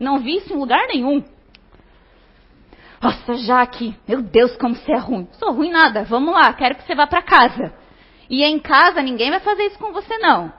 Não 0.00 0.18
vi 0.18 0.38
isso 0.38 0.52
em 0.52 0.56
lugar 0.56 0.86
nenhum. 0.88 1.22
Nossa, 3.00 3.34
Jaque, 3.34 3.94
meu 4.08 4.22
Deus, 4.22 4.56
como 4.56 4.74
você 4.74 4.92
é 4.92 4.98
ruim. 4.98 5.28
Sou 5.32 5.52
ruim 5.52 5.70
nada. 5.70 6.04
Vamos 6.04 6.34
lá, 6.34 6.52
quero 6.52 6.76
que 6.76 6.84
você 6.84 6.94
vá 6.94 7.06
para 7.06 7.22
casa. 7.22 7.72
E 8.28 8.42
em 8.42 8.58
casa 8.58 9.02
ninguém 9.02 9.30
vai 9.30 9.40
fazer 9.40 9.64
isso 9.64 9.78
com 9.78 9.92
você 9.92 10.18
não. 10.18 10.52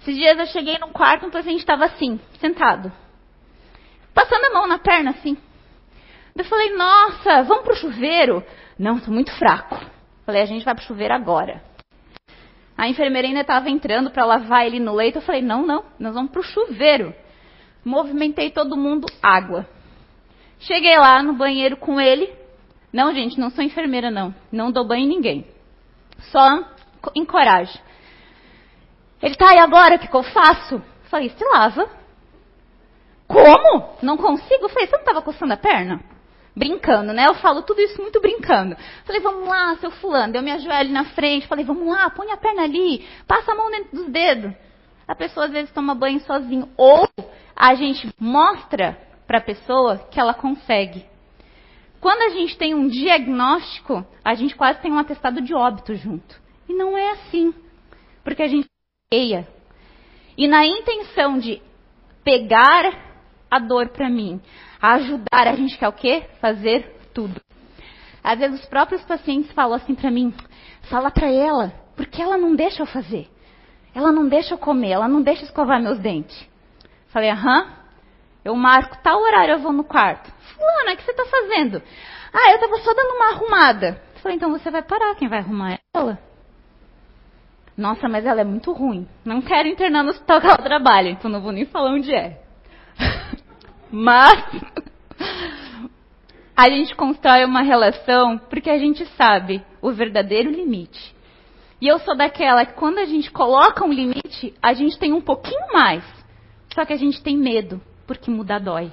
Esses 0.00 0.14
dias 0.14 0.38
eu 0.38 0.46
cheguei 0.46 0.78
num 0.78 0.92
quarto, 0.92 1.26
um 1.26 1.30
paciente 1.30 1.60
estava 1.60 1.84
assim, 1.84 2.18
sentado. 2.40 2.90
Passando 4.14 4.44
a 4.46 4.50
mão 4.50 4.66
na 4.66 4.78
perna, 4.78 5.10
assim. 5.10 5.36
Eu 6.34 6.44
falei, 6.44 6.74
nossa, 6.74 7.42
vamos 7.42 7.64
pro 7.64 7.76
chuveiro? 7.76 8.42
Não, 8.78 8.96
estou 8.96 9.12
muito 9.12 9.30
fraco. 9.32 9.78
Falei, 10.24 10.42
a 10.42 10.46
gente 10.46 10.64
vai 10.64 10.74
pro 10.74 10.84
chuveiro 10.84 11.12
agora. 11.12 11.62
A 12.78 12.88
enfermeira 12.88 13.28
ainda 13.28 13.42
estava 13.42 13.68
entrando 13.68 14.10
para 14.10 14.24
lavar 14.24 14.66
ele 14.66 14.80
no 14.80 14.94
leito. 14.94 15.18
Eu 15.18 15.22
falei, 15.22 15.42
não, 15.42 15.66
não, 15.66 15.84
nós 15.98 16.14
vamos 16.14 16.30
pro 16.30 16.42
chuveiro. 16.42 17.14
Movimentei 17.84 18.50
todo 18.50 18.76
mundo, 18.76 19.06
água. 19.22 19.68
Cheguei 20.60 20.96
lá 20.98 21.22
no 21.22 21.32
banheiro 21.32 21.76
com 21.76 22.00
ele. 22.00 22.32
Não, 22.92 23.14
gente, 23.14 23.38
não 23.38 23.50
sou 23.50 23.64
enfermeira, 23.64 24.10
não. 24.10 24.34
Não 24.52 24.70
dou 24.70 24.86
banho 24.86 25.04
em 25.04 25.08
ninguém. 25.08 25.46
Só 26.30 26.64
encorajo. 27.14 27.78
Ele 29.22 29.34
tá, 29.34 29.54
e 29.54 29.58
agora 29.58 29.96
o 29.96 29.98
que, 29.98 30.08
que 30.08 30.16
eu 30.16 30.22
faço? 30.22 30.82
Falei, 31.04 31.30
se 31.30 31.44
lava. 31.44 31.88
Como? 33.26 33.96
Não 34.02 34.16
consigo? 34.16 34.68
Falei, 34.68 34.86
você 34.86 34.96
não 34.96 35.00
estava 35.00 35.22
coçando 35.22 35.52
a 35.52 35.56
perna? 35.56 36.00
Brincando, 36.54 37.12
né? 37.12 37.26
Eu 37.26 37.34
falo 37.34 37.62
tudo 37.62 37.80
isso 37.80 38.00
muito 38.02 38.20
brincando. 38.20 38.76
Falei, 39.04 39.20
vamos 39.20 39.48
lá, 39.48 39.76
seu 39.76 39.90
fulano. 39.92 40.36
Eu 40.36 40.42
me 40.42 40.50
ajoelho 40.50 40.90
na 40.90 41.04
frente. 41.04 41.46
Falei, 41.46 41.64
vamos 41.64 41.86
lá, 41.86 42.10
põe 42.10 42.30
a 42.32 42.36
perna 42.36 42.64
ali. 42.64 43.06
Passa 43.26 43.52
a 43.52 43.54
mão 43.54 43.70
dentro 43.70 43.96
dos 43.96 44.08
dedos. 44.08 44.52
A 45.06 45.14
pessoa 45.14 45.46
às 45.46 45.52
vezes 45.52 45.72
toma 45.72 45.94
banho 45.94 46.20
sozinho. 46.20 46.68
Ou 46.76 47.08
a 47.54 47.74
gente 47.74 48.12
mostra 48.18 49.09
para 49.30 49.38
a 49.38 49.42
pessoa 49.42 49.96
que 50.10 50.18
ela 50.18 50.34
consegue. 50.34 51.06
Quando 52.00 52.20
a 52.22 52.30
gente 52.30 52.58
tem 52.58 52.74
um 52.74 52.88
diagnóstico, 52.88 54.04
a 54.24 54.34
gente 54.34 54.56
quase 54.56 54.80
tem 54.80 54.90
um 54.90 54.98
atestado 54.98 55.40
de 55.40 55.54
óbito 55.54 55.94
junto. 55.94 56.34
E 56.68 56.74
não 56.74 56.98
é 56.98 57.12
assim. 57.12 57.54
Porque 58.24 58.42
a 58.42 58.48
gente 58.48 58.68
eia. 59.08 59.46
E 60.36 60.48
na 60.48 60.66
intenção 60.66 61.38
de 61.38 61.62
pegar 62.24 62.92
a 63.48 63.60
dor 63.60 63.90
para 63.90 64.10
mim, 64.10 64.40
ajudar, 64.82 65.46
a 65.46 65.54
gente 65.54 65.78
quer 65.78 65.86
o 65.86 65.92
quê? 65.92 66.24
Fazer 66.40 66.92
tudo. 67.14 67.40
Às 68.24 68.36
vezes 68.36 68.58
os 68.58 68.66
próprios 68.66 69.02
pacientes 69.04 69.52
falam 69.52 69.76
assim 69.76 69.94
para 69.94 70.10
mim: 70.10 70.34
fala 70.90 71.08
para 71.08 71.30
ela, 71.30 71.72
porque 71.94 72.20
ela 72.20 72.36
não 72.36 72.56
deixa 72.56 72.82
eu 72.82 72.86
fazer. 72.86 73.28
Ela 73.94 74.10
não 74.10 74.26
deixa 74.26 74.54
eu 74.54 74.58
comer, 74.58 74.90
ela 74.90 75.06
não 75.06 75.22
deixa 75.22 75.42
eu 75.42 75.46
escovar 75.46 75.80
meus 75.80 76.00
dentes. 76.00 76.48
Falei, 77.12 77.30
aham. 77.30 77.79
Eu 78.44 78.54
marco 78.54 78.98
tal 79.02 79.20
horário, 79.20 79.54
eu 79.54 79.58
vou 79.58 79.72
no 79.72 79.84
quarto. 79.84 80.30
Fulana, 80.54 80.92
o 80.92 80.96
que 80.96 81.02
você 81.02 81.10
está 81.10 81.24
fazendo? 81.26 81.82
Ah, 82.32 82.50
eu 82.50 82.54
estava 82.56 82.78
só 82.78 82.94
dando 82.94 83.14
uma 83.14 83.30
arrumada. 83.30 84.02
Eu 84.14 84.20
falei, 84.20 84.36
então 84.36 84.50
você 84.50 84.70
vai 84.70 84.82
parar, 84.82 85.14
quem 85.14 85.28
vai 85.28 85.40
arrumar 85.40 85.72
é 85.72 85.78
ela. 85.94 86.18
Nossa, 87.76 88.08
mas 88.08 88.26
ela 88.26 88.40
é 88.40 88.44
muito 88.44 88.72
ruim. 88.72 89.08
Não 89.24 89.40
quero 89.40 89.68
internar 89.68 90.04
no 90.04 90.10
hospital 90.10 90.40
que 90.40 90.46
ela 90.46 90.58
trabalha, 90.58 91.08
então 91.08 91.30
não 91.30 91.40
vou 91.40 91.52
nem 91.52 91.64
falar 91.64 91.90
onde 91.92 92.14
é. 92.14 92.42
mas 93.90 94.44
a 96.56 96.68
gente 96.68 96.94
constrói 96.94 97.44
uma 97.44 97.62
relação 97.62 98.38
porque 98.38 98.68
a 98.68 98.78
gente 98.78 99.06
sabe 99.16 99.64
o 99.80 99.92
verdadeiro 99.92 100.50
limite. 100.50 101.14
E 101.80 101.88
eu 101.88 101.98
sou 102.00 102.14
daquela 102.14 102.66
que 102.66 102.74
quando 102.74 102.98
a 102.98 103.06
gente 103.06 103.30
coloca 103.30 103.82
um 103.82 103.92
limite, 103.92 104.54
a 104.62 104.74
gente 104.74 104.98
tem 104.98 105.14
um 105.14 105.22
pouquinho 105.22 105.72
mais. 105.72 106.04
Só 106.74 106.84
que 106.84 106.92
a 106.92 106.96
gente 106.96 107.22
tem 107.22 107.36
medo, 107.36 107.80
porque 108.10 108.28
mudar 108.28 108.58
dói. 108.58 108.90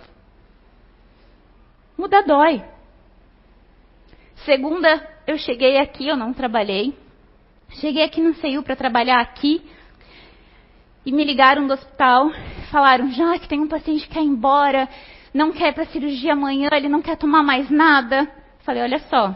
Mudar 1.98 2.22
dói. 2.22 2.64
Segunda, 4.46 5.10
eu 5.26 5.40
cheguei 5.40 5.80
aqui, 5.80 6.08
eu 6.08 6.16
não 6.16 6.34
trabalhei. 6.34 6.96
Cheguei 7.82 8.04
aqui 8.04 8.22
no 8.22 8.36
CEU 8.36 8.62
para 8.62 8.76
trabalhar 8.76 9.20
aqui. 9.20 9.60
E 11.04 11.12
me 11.12 11.24
ligaram 11.24 11.66
do 11.66 11.74
hospital, 11.74 12.30
falaram, 12.70 13.10
já 13.10 13.40
que 13.40 13.48
tem 13.48 13.60
um 13.60 13.68
paciente 13.68 14.08
que 14.08 14.14
quer 14.14 14.22
ir 14.22 14.28
embora, 14.28 14.88
não 15.34 15.52
quer 15.52 15.70
ir 15.70 15.74
para 15.74 15.88
cirurgia 15.88 16.34
amanhã, 16.34 16.70
ele 16.74 16.88
não 16.88 17.02
quer 17.02 17.18
tomar 17.18 17.42
mais 17.42 17.72
nada. 17.72 18.32
Falei, 18.60 18.84
olha 18.84 19.00
só, 19.10 19.36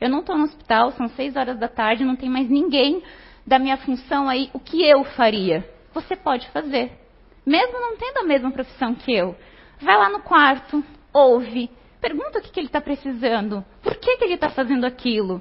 eu 0.00 0.08
não 0.08 0.20
estou 0.20 0.38
no 0.38 0.44
hospital, 0.44 0.92
são 0.92 1.08
seis 1.08 1.34
horas 1.34 1.58
da 1.58 1.66
tarde, 1.66 2.04
não 2.04 2.14
tem 2.14 2.30
mais 2.30 2.48
ninguém 2.48 3.02
da 3.44 3.58
minha 3.58 3.76
função 3.76 4.28
aí. 4.28 4.50
O 4.52 4.60
que 4.60 4.84
eu 4.84 5.02
faria? 5.02 5.68
Você 5.92 6.14
pode 6.14 6.48
fazer. 6.50 7.05
Mesmo 7.46 7.80
não 7.80 7.96
tendo 7.96 8.18
a 8.18 8.24
mesma 8.24 8.50
profissão 8.50 8.94
que 8.94 9.14
eu. 9.14 9.36
Vai 9.80 9.96
lá 9.96 10.10
no 10.10 10.20
quarto, 10.20 10.82
ouve, 11.12 11.70
pergunta 12.00 12.40
o 12.40 12.42
que, 12.42 12.50
que 12.50 12.58
ele 12.58 12.66
está 12.66 12.80
precisando, 12.80 13.64
por 13.82 13.94
que, 13.94 14.16
que 14.16 14.24
ele 14.24 14.34
está 14.34 14.50
fazendo 14.50 14.84
aquilo. 14.84 15.40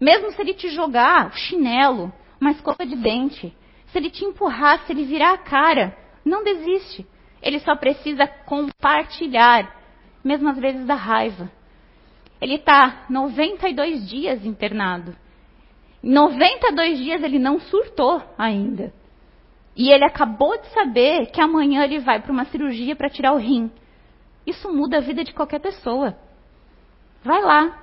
Mesmo 0.00 0.30
se 0.30 0.40
ele 0.40 0.54
te 0.54 0.68
jogar 0.70 1.28
o 1.28 1.36
chinelo, 1.36 2.12
uma 2.40 2.52
escova 2.52 2.86
de 2.86 2.94
dente, 2.96 3.52
se 3.86 3.98
ele 3.98 4.10
te 4.10 4.24
empurrar, 4.24 4.84
se 4.86 4.92
ele 4.92 5.04
virar 5.04 5.32
a 5.32 5.38
cara, 5.38 5.96
não 6.24 6.44
desiste. 6.44 7.06
Ele 7.42 7.58
só 7.58 7.74
precisa 7.74 8.26
compartilhar, 8.26 9.74
mesmo 10.22 10.48
às 10.48 10.58
vezes 10.58 10.86
da 10.86 10.94
raiva. 10.94 11.50
Ele 12.40 12.54
está 12.54 13.04
92 13.08 14.08
dias 14.08 14.44
internado. 14.44 15.16
Em 16.02 16.10
92 16.10 16.98
dias 16.98 17.22
ele 17.22 17.38
não 17.38 17.60
surtou 17.60 18.22
ainda. 18.38 18.92
E 19.76 19.90
ele 19.90 20.04
acabou 20.04 20.58
de 20.58 20.66
saber 20.68 21.26
que 21.26 21.40
amanhã 21.40 21.84
ele 21.84 21.98
vai 21.98 22.20
para 22.20 22.32
uma 22.32 22.44
cirurgia 22.46 22.94
para 22.94 23.08
tirar 23.08 23.32
o 23.32 23.38
rim. 23.38 23.70
Isso 24.46 24.72
muda 24.72 24.98
a 24.98 25.00
vida 25.00 25.24
de 25.24 25.32
qualquer 25.32 25.60
pessoa. 25.60 26.16
Vai 27.24 27.40
lá. 27.40 27.78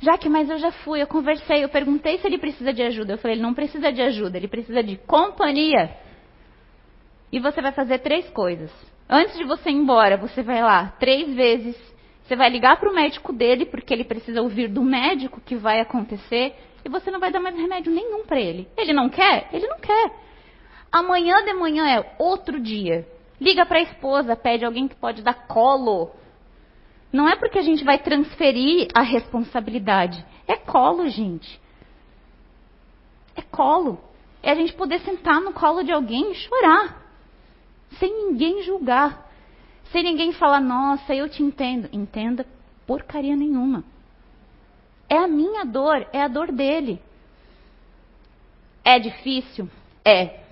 Já 0.00 0.18
que, 0.18 0.28
mas 0.28 0.50
eu 0.50 0.58
já 0.58 0.70
fui, 0.70 1.00
eu 1.00 1.06
conversei, 1.06 1.64
eu 1.64 1.68
perguntei 1.68 2.18
se 2.18 2.26
ele 2.26 2.36
precisa 2.36 2.72
de 2.72 2.82
ajuda. 2.82 3.14
Eu 3.14 3.18
falei, 3.18 3.36
ele 3.36 3.42
não 3.42 3.54
precisa 3.54 3.90
de 3.90 4.02
ajuda, 4.02 4.36
ele 4.36 4.48
precisa 4.48 4.82
de 4.82 4.96
companhia. 4.98 5.96
E 7.32 7.40
você 7.40 7.62
vai 7.62 7.72
fazer 7.72 8.00
três 8.00 8.28
coisas. 8.30 8.70
Antes 9.08 9.38
de 9.38 9.44
você 9.44 9.70
ir 9.70 9.74
embora, 9.74 10.16
você 10.16 10.42
vai 10.42 10.60
lá 10.60 10.92
três 10.98 11.34
vezes 11.34 11.76
você 12.26 12.34
vai 12.34 12.50
ligar 12.50 12.78
para 12.80 12.90
o 12.90 12.94
médico 12.94 13.32
dele, 13.32 13.66
porque 13.66 13.94
ele 13.94 14.02
precisa 14.02 14.42
ouvir 14.42 14.66
do 14.66 14.82
médico 14.82 15.40
que 15.40 15.54
vai 15.54 15.78
acontecer, 15.78 16.54
e 16.84 16.88
você 16.88 17.08
não 17.08 17.20
vai 17.20 17.30
dar 17.30 17.38
mais 17.38 17.56
remédio 17.56 17.92
nenhum 17.92 18.24
para 18.26 18.40
ele. 18.40 18.66
Ele 18.76 18.92
não 18.92 19.08
quer? 19.08 19.48
Ele 19.52 19.66
não 19.68 19.78
quer. 19.78 20.10
Amanhã 20.90 21.44
de 21.44 21.52
manhã 21.54 21.88
é 21.88 22.16
outro 22.18 22.60
dia. 22.60 23.06
Liga 23.40 23.66
para 23.66 23.78
a 23.78 23.82
esposa, 23.82 24.34
pede 24.34 24.64
alguém 24.64 24.88
que 24.88 24.94
pode 24.94 25.22
dar 25.22 25.46
colo. 25.46 26.10
Não 27.12 27.28
é 27.28 27.36
porque 27.36 27.58
a 27.58 27.62
gente 27.62 27.84
vai 27.84 27.98
transferir 27.98 28.88
a 28.94 29.02
responsabilidade. 29.02 30.24
É 30.46 30.56
colo, 30.56 31.08
gente. 31.08 31.60
É 33.34 33.42
colo. 33.42 34.00
É 34.42 34.50
a 34.52 34.54
gente 34.54 34.72
poder 34.74 35.00
sentar 35.00 35.40
no 35.40 35.52
colo 35.52 35.82
de 35.82 35.92
alguém 35.92 36.32
e 36.32 36.34
chorar. 36.34 37.02
Sem 37.98 38.12
ninguém 38.12 38.62
julgar. 38.62 39.30
Sem 39.92 40.02
ninguém 40.02 40.32
falar, 40.32 40.60
nossa, 40.60 41.14
eu 41.14 41.28
te 41.28 41.42
entendo. 41.42 41.88
Entenda 41.92 42.46
porcaria 42.86 43.36
nenhuma. 43.36 43.84
É 45.08 45.18
a 45.18 45.28
minha 45.28 45.64
dor, 45.64 46.06
é 46.12 46.22
a 46.22 46.28
dor 46.28 46.50
dele. 46.50 47.00
É 48.84 48.98
difícil? 48.98 49.68
É. 50.04 50.45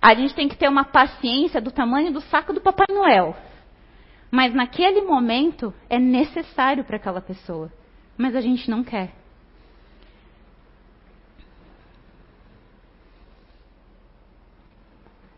A 0.00 0.14
gente 0.14 0.34
tem 0.34 0.48
que 0.48 0.56
ter 0.56 0.68
uma 0.68 0.84
paciência 0.84 1.60
do 1.60 1.70
tamanho 1.70 2.12
do 2.12 2.20
saco 2.22 2.52
do 2.52 2.60
Papai 2.60 2.86
Noel. 2.88 3.36
Mas 4.30 4.54
naquele 4.54 5.02
momento 5.02 5.74
é 5.88 5.98
necessário 5.98 6.84
para 6.84 6.96
aquela 6.96 7.20
pessoa. 7.20 7.70
Mas 8.16 8.34
a 8.34 8.40
gente 8.40 8.70
não 8.70 8.82
quer. 8.82 9.12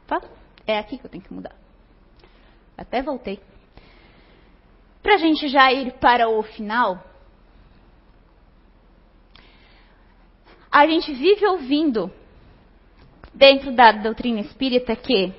Tá? 0.07 0.21
É 0.67 0.79
aqui 0.79 0.99
que 0.99 1.07
eu 1.07 1.11
tenho 1.11 1.25
que 1.25 1.33
mudar. 1.33 1.57
Até 2.77 3.03
voltei. 3.03 3.41
Para 5.03 5.15
a 5.15 5.19
gente 5.19 5.49
já 5.49 5.73
ir 5.73 5.95
para 5.95 6.29
o 6.29 6.43
final, 6.43 7.03
a 10.71 10.87
gente 10.87 11.13
vive 11.13 11.45
ouvindo, 11.47 12.13
dentro 13.35 13.73
da 13.73 13.93
doutrina 13.93 14.41
espírita, 14.41 14.97
que 14.97 15.33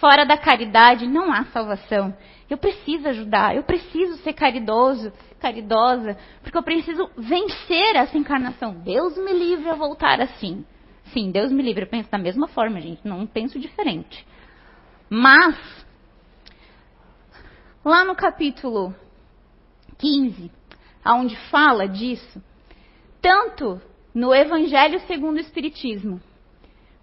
fora 0.00 0.24
da 0.24 0.36
caridade 0.36 1.06
não 1.06 1.32
há 1.32 1.44
salvação. 1.46 2.16
Eu 2.48 2.56
preciso 2.56 3.08
ajudar, 3.08 3.54
eu 3.54 3.62
preciso 3.62 4.16
ser 4.22 4.32
caridoso, 4.32 5.12
caridosa, 5.38 6.16
porque 6.42 6.56
eu 6.56 6.62
preciso 6.62 7.10
vencer 7.16 7.96
essa 7.96 8.16
encarnação. 8.16 8.72
Deus 8.72 9.16
me 9.18 9.32
livre 9.32 9.68
a 9.68 9.74
voltar 9.74 10.20
assim. 10.20 10.64
Sim, 11.12 11.30
Deus 11.30 11.52
me 11.52 11.62
livre, 11.62 11.84
eu 11.84 11.88
penso 11.88 12.10
da 12.10 12.18
mesma 12.18 12.48
forma, 12.48 12.80
gente, 12.80 13.06
não 13.06 13.26
penso 13.26 13.58
diferente. 13.58 14.26
Mas 15.10 15.56
Lá 17.88 18.04
no 18.04 18.14
capítulo 18.14 18.94
15, 19.96 20.50
aonde 21.02 21.34
fala 21.48 21.88
disso, 21.88 22.42
tanto 23.22 23.80
no 24.12 24.34
Evangelho 24.34 25.00
segundo 25.06 25.36
o 25.36 25.40
Espiritismo, 25.40 26.20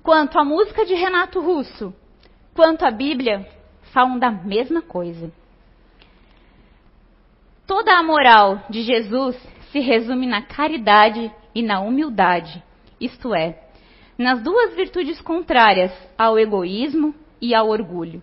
quanto 0.05 0.37
a 0.37 0.45
música 0.45 0.85
de 0.85 0.93
Renato 0.93 1.41
Russo, 1.41 1.91
quanto 2.53 2.85
a 2.85 2.91
Bíblia, 2.91 3.49
falam 3.91 4.19
da 4.19 4.29
mesma 4.29 4.79
coisa. 4.79 5.31
Toda 7.65 7.97
a 7.97 8.03
moral 8.03 8.61
de 8.69 8.83
Jesus 8.83 9.35
se 9.71 9.79
resume 9.79 10.27
na 10.27 10.43
caridade 10.43 11.33
e 11.55 11.63
na 11.63 11.79
humildade, 11.79 12.63
isto 13.01 13.33
é, 13.33 13.59
nas 14.15 14.43
duas 14.43 14.75
virtudes 14.75 15.19
contrárias 15.21 15.91
ao 16.15 16.37
egoísmo 16.37 17.15
e 17.41 17.55
ao 17.55 17.67
orgulho. 17.67 18.21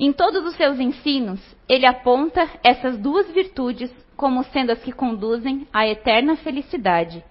Em 0.00 0.12
todos 0.12 0.44
os 0.44 0.56
seus 0.56 0.80
ensinos, 0.80 1.40
ele 1.68 1.86
aponta 1.86 2.50
essas 2.64 2.98
duas 2.98 3.30
virtudes 3.30 3.94
como 4.16 4.42
sendo 4.42 4.72
as 4.72 4.82
que 4.82 4.90
conduzem 4.90 5.68
à 5.72 5.86
eterna 5.86 6.34
felicidade. 6.34 7.22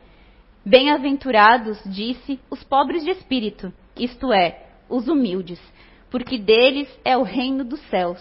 Bem-aventurados, 0.68 1.80
disse, 1.86 2.40
os 2.50 2.64
pobres 2.64 3.04
de 3.04 3.12
espírito, 3.12 3.72
isto 3.96 4.34
é, 4.34 4.66
os 4.90 5.08
humildes, 5.08 5.62
porque 6.10 6.40
deles 6.40 6.90
é 7.06 7.16
o 7.16 7.22
reino 7.22 7.64
dos 7.64 7.80
céus. 7.82 8.20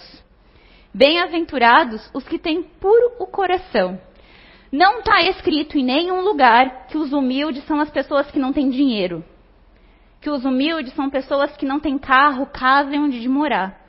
Bem-aventurados 0.92 2.10
os 2.12 2.22
que 2.28 2.38
têm 2.38 2.62
puro 2.62 3.12
o 3.18 3.26
coração. 3.26 3.98
Não 4.70 4.98
está 4.98 5.22
escrito 5.22 5.78
em 5.78 5.84
nenhum 5.84 6.20
lugar 6.20 6.86
que 6.88 6.98
os 6.98 7.14
humildes 7.14 7.64
são 7.64 7.80
as 7.80 7.88
pessoas 7.88 8.30
que 8.30 8.38
não 8.38 8.52
têm 8.52 8.68
dinheiro. 8.68 9.24
Que 10.20 10.28
os 10.28 10.44
humildes 10.44 10.92
são 10.92 11.08
pessoas 11.08 11.56
que 11.56 11.64
não 11.64 11.80
têm 11.80 11.96
carro, 11.96 12.44
casa 12.44 12.94
e 12.94 12.98
onde 12.98 13.26
morar. 13.26 13.80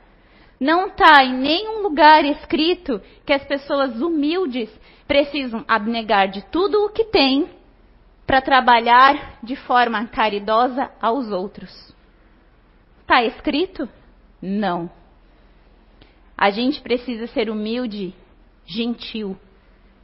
Não 0.58 0.86
está 0.86 1.22
em 1.22 1.34
nenhum 1.34 1.82
lugar 1.82 2.24
escrito 2.24 3.02
que 3.26 3.34
as 3.34 3.44
pessoas 3.44 4.00
humildes 4.00 4.70
precisam 5.06 5.62
abnegar 5.68 6.28
de 6.30 6.42
tudo 6.46 6.86
o 6.86 6.88
que 6.88 7.04
têm 7.04 7.50
para 8.26 8.42
trabalhar 8.42 9.38
de 9.42 9.54
forma 9.54 10.06
caridosa 10.08 10.90
aos 11.00 11.30
outros. 11.30 11.94
Está 13.00 13.22
escrito? 13.22 13.88
Não. 14.42 14.90
A 16.36 16.50
gente 16.50 16.80
precisa 16.80 17.26
ser 17.28 17.48
humilde, 17.48 18.12
gentil, 18.66 19.38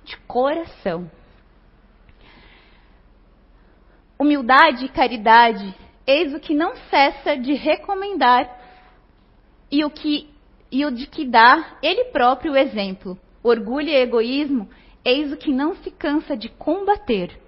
de 0.05 0.17
coração. 0.19 1.11
Humildade 4.19 4.85
e 4.87 4.89
caridade, 4.89 5.75
eis 6.07 6.33
o 6.33 6.39
que 6.39 6.55
não 6.55 6.77
cessa 6.89 7.37
de 7.37 7.55
recomendar 7.55 8.49
e 9.71 9.85
o 9.85 9.91
que 9.91 10.31
e 10.71 10.87
o 10.87 10.91
de 10.91 11.07
que 11.07 11.27
dá 11.27 11.77
ele 11.83 12.05
próprio 12.05 12.53
o 12.53 12.57
exemplo. 12.57 13.19
Orgulho 13.43 13.89
e 13.89 13.95
egoísmo, 13.95 14.71
eis 15.05 15.31
o 15.31 15.37
que 15.37 15.53
não 15.53 15.75
se 15.77 15.91
cansa 15.91 16.35
de 16.35 16.49
combater. 16.49 17.39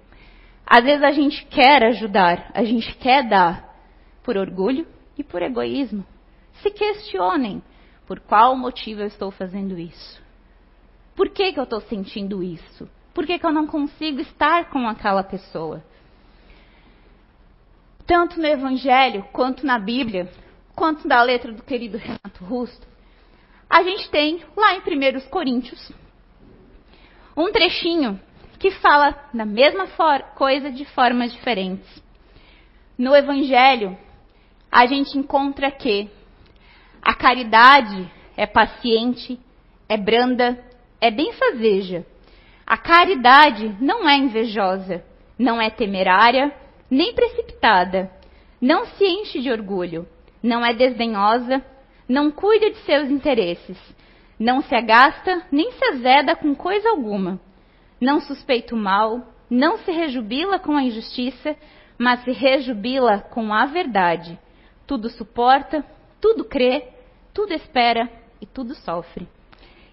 Às 0.65 0.83
vezes 0.83 1.03
a 1.03 1.11
gente 1.11 1.45
quer 1.45 1.83
ajudar, 1.83 2.51
a 2.53 2.63
gente 2.63 2.95
quer 2.95 3.27
dar, 3.27 3.75
por 4.23 4.35
orgulho 4.35 4.87
e 5.17 5.23
por 5.23 5.41
egoísmo. 5.41 6.05
Se 6.61 6.71
questionem, 6.71 7.61
Por 8.07 8.19
qual 8.19 8.55
motivo 8.55 9.01
eu 9.01 9.07
estou 9.07 9.31
fazendo 9.31 9.79
isso? 9.79 10.21
Por 11.15 11.29
que, 11.29 11.53
que 11.53 11.59
eu 11.59 11.63
estou 11.63 11.81
sentindo 11.81 12.43
isso? 12.43 12.87
Por 13.13 13.25
que, 13.25 13.39
que 13.39 13.45
eu 13.45 13.51
não 13.51 13.65
consigo 13.65 14.19
estar 14.19 14.69
com 14.69 14.87
aquela 14.87 15.23
pessoa? 15.23 15.83
Tanto 18.05 18.39
no 18.39 18.45
Evangelho, 18.45 19.23
quanto 19.31 19.65
na 19.65 19.79
Bíblia, 19.79 20.29
quanto 20.75 21.07
na 21.07 21.23
letra 21.23 21.51
do 21.51 21.63
querido 21.63 21.97
Renato 21.97 22.43
Rusto, 22.43 22.85
a 23.67 23.81
gente 23.81 24.09
tem 24.11 24.43
lá 24.55 24.75
em 24.75 24.81
1 24.81 25.29
Coríntios 25.29 25.91
um 27.35 27.51
trechinho 27.51 28.19
que 28.65 28.71
fala 28.71 29.15
da 29.31 29.45
mesma 29.45 29.85
coisa 30.33 30.71
de 30.71 30.85
formas 30.85 31.31
diferentes. 31.31 32.03
No 32.97 33.15
Evangelho, 33.15 33.95
a 34.71 34.87
gente 34.87 35.15
encontra 35.19 35.69
que 35.69 36.09
a 36.99 37.13
caridade 37.13 38.11
é 38.35 38.47
paciente, 38.47 39.39
é 39.87 39.95
branda, 39.95 40.59
é 40.99 41.11
benfazeja. 41.11 42.03
A 42.65 42.75
caridade 42.75 43.77
não 43.79 44.09
é 44.09 44.17
invejosa, 44.17 45.05
não 45.37 45.61
é 45.61 45.69
temerária, 45.69 46.51
nem 46.89 47.13
precipitada, 47.13 48.09
não 48.59 48.87
se 48.87 49.05
enche 49.05 49.41
de 49.41 49.51
orgulho, 49.51 50.07
não 50.41 50.65
é 50.65 50.73
desdenhosa, 50.73 51.63
não 52.09 52.31
cuida 52.31 52.71
de 52.71 52.77
seus 52.77 53.11
interesses, 53.11 53.77
não 54.39 54.63
se 54.63 54.73
agasta 54.73 55.45
nem 55.51 55.71
se 55.71 55.85
azeda 55.85 56.35
com 56.35 56.55
coisa 56.55 56.89
alguma, 56.89 57.39
não 57.99 58.19
suspeita 58.21 58.75
o 58.75 58.77
mal, 58.77 59.21
não 59.49 59.77
se 59.79 59.91
rejubila 59.91 60.59
com 60.59 60.75
a 60.75 60.83
injustiça, 60.83 61.55
mas 61.97 62.23
se 62.23 62.31
rejubila 62.31 63.19
com 63.19 63.53
a 63.53 63.65
verdade. 63.65 64.37
Tudo 64.85 65.09
suporta, 65.09 65.83
tudo 66.19 66.43
crê, 66.43 66.89
tudo 67.33 67.53
espera 67.53 68.09
e 68.41 68.45
tudo 68.45 68.75
sofre. 68.75 69.27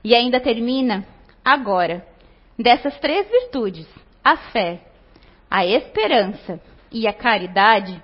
E 0.03 0.15
ainda 0.15 0.41
termina 0.41 1.07
agora. 1.45 2.07
Dessas 2.59 2.99
três 2.99 3.29
virtudes, 3.29 3.89
a 4.23 4.37
fé, 4.37 4.83
a 5.51 5.65
esperança 5.65 6.61
e 6.91 7.07
a 7.07 7.13
caridade, 7.13 8.03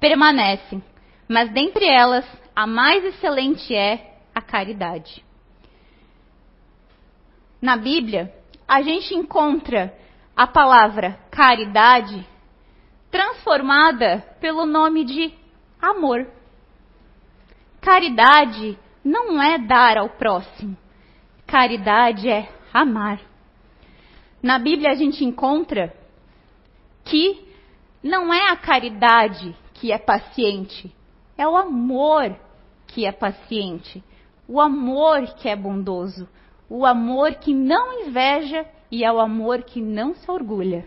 permanecem, 0.00 0.82
mas 1.28 1.50
dentre 1.50 1.86
elas, 1.86 2.26
a 2.54 2.66
mais 2.66 3.04
excelente 3.04 3.74
é 3.74 4.18
a 4.34 4.42
caridade. 4.42 5.24
Na 7.62 7.76
Bíblia, 7.76 8.34
a 8.74 8.82
gente 8.82 9.14
encontra 9.14 9.96
a 10.34 10.48
palavra 10.48 11.16
caridade 11.30 12.26
transformada 13.08 14.18
pelo 14.40 14.66
nome 14.66 15.04
de 15.04 15.32
amor. 15.80 16.26
Caridade 17.80 18.76
não 19.04 19.40
é 19.40 19.58
dar 19.58 19.96
ao 19.96 20.08
próximo. 20.08 20.76
Caridade 21.46 22.28
é 22.28 22.52
amar. 22.72 23.20
Na 24.42 24.58
Bíblia 24.58 24.90
a 24.90 24.96
gente 24.96 25.24
encontra 25.24 25.94
que 27.04 27.46
não 28.02 28.34
é 28.34 28.50
a 28.50 28.56
caridade 28.56 29.54
que 29.74 29.92
é 29.92 29.98
paciente, 29.98 30.92
é 31.38 31.46
o 31.46 31.56
amor 31.56 32.36
que 32.88 33.06
é 33.06 33.12
paciente, 33.12 34.02
o 34.48 34.60
amor 34.60 35.32
que 35.36 35.48
é 35.48 35.54
bondoso, 35.54 36.28
o 36.74 36.84
amor 36.84 37.36
que 37.36 37.54
não 37.54 38.00
inveja 38.00 38.66
e 38.90 39.04
é 39.04 39.12
o 39.12 39.20
amor 39.20 39.62
que 39.62 39.80
não 39.80 40.12
se 40.12 40.28
orgulha. 40.28 40.84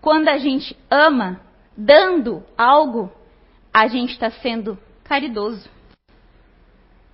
Quando 0.00 0.26
a 0.26 0.38
gente 0.38 0.76
ama, 0.90 1.40
dando 1.76 2.42
algo, 2.58 3.12
a 3.72 3.86
gente 3.86 4.10
está 4.10 4.32
sendo 4.32 4.76
caridoso. 5.04 5.70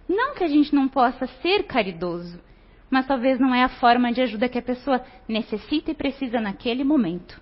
Não 0.09 0.35
que 0.35 0.43
a 0.43 0.49
gente 0.49 0.75
não 0.75 0.89
possa 0.89 1.27
ser 1.43 1.65
caridoso, 1.65 2.41
mas 2.89 3.07
talvez 3.07 3.39
não 3.39 3.55
é 3.55 3.65
a 3.65 3.69
forma 3.69 4.11
de 4.15 4.23
ajuda 4.23 4.49
que 4.49 4.59
a 4.59 4.63
pessoa 4.63 5.05
necessita 5.29 5.91
e 5.91 5.95
precisa 5.95 6.41
naquele 6.41 6.85
momento. 6.85 7.39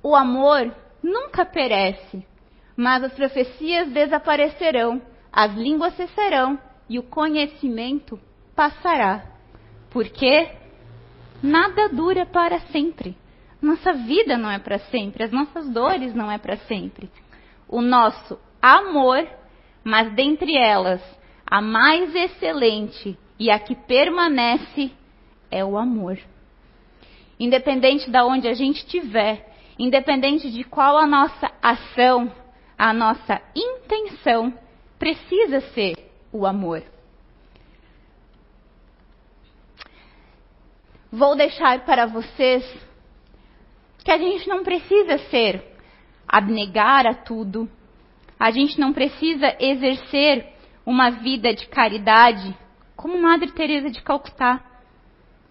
O 0.00 0.14
amor 0.14 0.72
nunca 1.02 1.44
perece, 1.44 2.24
mas 2.76 3.04
as 3.04 3.12
profecias 3.12 3.88
desaparecerão, 3.90 5.00
as 5.32 5.54
línguas 5.54 5.94
cessarão 5.96 6.58
e 6.88 6.98
o 6.98 7.02
conhecimento 7.02 8.18
passará. 8.54 9.24
Porque 9.90 10.48
nada 11.42 11.88
dura 11.88 12.26
para 12.26 12.60
sempre. 12.72 13.16
Nossa 13.60 13.92
vida 13.92 14.36
não 14.36 14.50
é 14.50 14.58
para 14.58 14.78
sempre, 14.78 15.24
as 15.24 15.30
nossas 15.30 15.68
dores 15.70 16.14
não 16.14 16.30
é 16.30 16.36
para 16.36 16.56
sempre. 16.58 17.10
O 17.66 17.80
nosso 17.80 18.38
amor, 18.60 19.26
mas 19.82 20.12
dentre 20.14 20.56
elas, 20.56 21.00
a 21.46 21.62
mais 21.62 22.14
excelente 22.14 23.18
e 23.38 23.50
a 23.50 23.58
que 23.58 23.74
permanece 23.74 24.92
é 25.50 25.64
o 25.64 25.78
amor. 25.78 26.18
Independente 27.38 28.10
de 28.10 28.20
onde 28.20 28.48
a 28.48 28.54
gente 28.54 28.78
estiver, 28.78 29.54
independente 29.78 30.50
de 30.50 30.64
qual 30.64 30.96
a 30.96 31.06
nossa 31.06 31.50
ação, 31.62 32.30
a 32.78 32.92
nossa 32.92 33.40
intenção, 33.54 34.52
precisa 34.98 35.60
ser 35.72 35.94
o 36.32 36.46
amor. 36.46 36.82
Vou 41.10 41.36
deixar 41.36 41.84
para 41.84 42.06
vocês 42.06 42.64
que 44.04 44.10
a 44.10 44.18
gente 44.18 44.48
não 44.48 44.64
precisa 44.64 45.18
ser 45.30 45.62
abnegar 46.26 47.06
a 47.06 47.14
tudo, 47.14 47.70
a 48.38 48.50
gente 48.50 48.78
não 48.80 48.92
precisa 48.92 49.56
exercer 49.60 50.46
uma 50.84 51.10
vida 51.10 51.54
de 51.54 51.66
caridade 51.68 52.54
como 52.96 53.20
Madre 53.20 53.52
Teresa 53.52 53.90
de 53.90 54.02
Calcutá. 54.02 54.60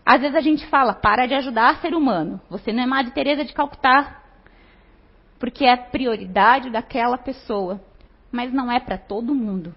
Às 0.05 0.21
vezes 0.21 0.35
a 0.35 0.41
gente 0.41 0.65
fala, 0.67 0.93
para 0.93 1.25
de 1.25 1.33
ajudar 1.33 1.79
ser 1.79 1.93
humano. 1.93 2.41
Você 2.49 2.73
não 2.73 2.83
é 2.83 2.85
Madre 2.85 3.11
Teresa 3.13 3.45
de 3.45 3.53
Calcutá. 3.53 4.22
Porque 5.43 5.65
é 5.65 5.75
prioridade 5.75 6.69
daquela 6.69 7.17
pessoa, 7.17 7.81
mas 8.31 8.53
não 8.53 8.71
é 8.71 8.79
para 8.79 8.97
todo 8.97 9.35
mundo. 9.35 9.75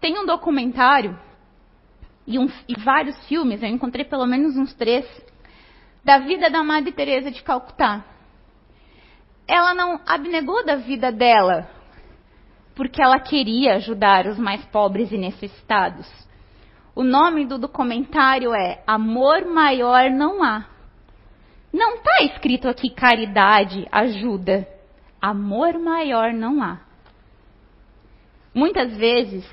Tem 0.00 0.16
um 0.16 0.24
documentário 0.24 1.18
e, 2.24 2.38
um, 2.38 2.48
e 2.68 2.80
vários 2.84 3.18
filmes, 3.26 3.60
eu 3.60 3.68
encontrei 3.68 4.04
pelo 4.04 4.26
menos 4.26 4.56
uns 4.56 4.72
três, 4.74 5.04
da 6.04 6.18
vida 6.18 6.48
da 6.48 6.62
Madre 6.62 6.92
Teresa 6.92 7.32
de 7.32 7.42
Calcutá. 7.42 8.04
Ela 9.48 9.74
não 9.74 10.00
abnegou 10.06 10.64
da 10.64 10.76
vida 10.76 11.10
dela 11.10 11.68
porque 12.76 13.02
ela 13.02 13.18
queria 13.18 13.74
ajudar 13.74 14.24
os 14.28 14.38
mais 14.38 14.64
pobres 14.66 15.10
e 15.10 15.18
necessitados. 15.18 16.08
O 16.94 17.02
nome 17.02 17.44
do 17.44 17.58
documentário 17.58 18.54
é 18.54 18.84
Amor 18.86 19.44
Maior 19.46 20.08
Não 20.12 20.44
Há. 20.44 20.69
Não 21.72 21.94
está 21.94 22.24
escrito 22.24 22.68
aqui 22.68 22.90
caridade, 22.90 23.86
ajuda. 23.92 24.66
Amor 25.20 25.78
maior 25.78 26.32
não 26.32 26.62
há. 26.62 26.80
Muitas 28.52 28.96
vezes, 28.96 29.44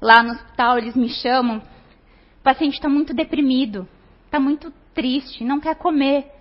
lá 0.00 0.22
no 0.22 0.32
hospital, 0.32 0.78
eles 0.78 0.96
me 0.96 1.08
chamam, 1.08 1.58
o 1.58 2.42
paciente 2.42 2.74
está 2.74 2.88
muito 2.88 3.12
deprimido, 3.12 3.86
está 4.24 4.40
muito 4.40 4.72
triste, 4.94 5.44
não 5.44 5.60
quer 5.60 5.76
comer. 5.76 6.32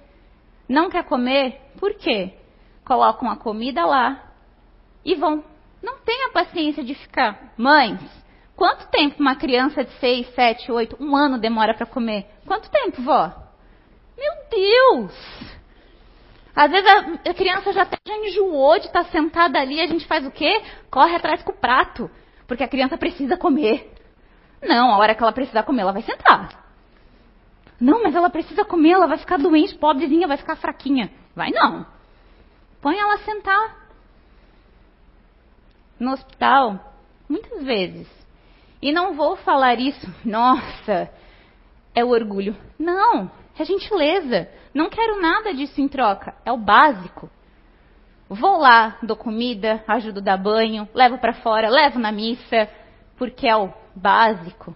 Não 0.68 0.90
quer 0.90 1.04
comer, 1.04 1.60
por 1.80 1.96
quê? 1.96 2.34
Colocam 2.86 3.30
a 3.30 3.36
comida 3.36 3.86
lá 3.86 4.32
e 5.04 5.16
vão. 5.16 5.44
Não 5.82 5.98
tem 6.00 6.26
a 6.26 6.32
paciência 6.32 6.84
de 6.84 6.94
ficar. 6.94 7.54
Mães, 7.58 8.00
quanto 8.56 8.88
tempo 8.90 9.20
uma 9.20 9.36
criança 9.36 9.84
de 9.84 9.92
6, 10.00 10.34
7, 10.36 10.72
8, 10.72 10.98
um 11.00 11.16
ano 11.16 11.40
demora 11.40 11.74
para 11.74 11.86
comer? 11.86 12.28
Quanto 12.46 12.70
tempo, 12.70 13.02
vó? 13.02 13.49
Meu 14.20 14.34
Deus! 14.51 15.49
Às 16.55 16.70
vezes 16.72 16.89
a, 17.26 17.34
criança 17.34 17.72
já, 17.72 17.88
já 18.05 18.17
enjoou 18.17 18.78
de 18.80 18.88
estar 18.88 19.05
sentada 19.05 19.57
ali, 19.59 19.80
a 19.80 19.88
gente 19.88 20.05
faz 20.05 20.26
o 20.26 20.32
quê? 20.32 20.61
Corre 20.91 21.15
atrás 21.15 21.41
com 21.41 21.51
o 21.51 21.57
prato, 21.57 22.11
porque 22.45 22.63
a 22.63 22.67
criança 22.67 22.97
precisa 22.97 23.38
comer. 23.38 23.93
Não, 24.61 24.91
a 24.91 24.97
hora 24.97 25.15
que 25.15 25.24
ela 25.24 25.32
precisar 25.32 25.63
comer, 25.63 25.84
ela 25.84 25.93
vai 25.93 26.01
sentar. 26.01 26.65
Não, 27.80 28.03
mas 28.03 28.13
ela 28.13 28.30
precisa 28.30 28.65
comer, 28.65 28.91
ela 28.91 29.07
vai 29.07 29.17
ficar 29.17 29.38
doente, 29.38 29.76
pobrezinha, 29.76 30.28
vai 30.28 30.36
ficar 30.36 30.57
fraquinha. 30.57 31.09
Vai 31.34 31.49
não. 31.51 31.86
Põe 32.82 32.97
ela 32.97 33.13
a 33.13 33.20
sentar. 33.20 33.88
No 35.97 36.11
hospital, 36.11 36.93
muitas 37.30 37.63
vezes. 37.63 38.07
E 38.82 38.91
não 38.91 39.13
vou 39.13 39.38
falar 39.38 39.80
isso, 39.80 40.13
nossa, 40.26 41.09
é 41.95 42.03
o 42.03 42.09
orgulho. 42.09 42.55
Não, 42.78 43.32
é 43.62 43.66
gentileza. 43.66 44.49
Não 44.74 44.89
quero 44.89 45.22
nada 45.22 45.53
disso 45.53 45.80
em 45.82 45.88
troca. 45.88 46.36
É 46.45 46.51
o 46.51 46.57
básico. 46.57 47.30
Vou 48.30 48.57
lá, 48.57 48.97
dou 49.01 49.18
comida, 49.18 49.84
ajudo 49.88 50.20
a 50.20 50.24
dar 50.24 50.38
banho, 50.38 50.88
levo 50.93 51.18
para 51.18 51.34
fora, 51.34 51.70
levo 51.70 51.97
na 51.97 52.12
missa, 52.12 52.70
porque 53.18 53.47
é 53.47 53.55
o 53.55 53.74
básico. 53.95 54.76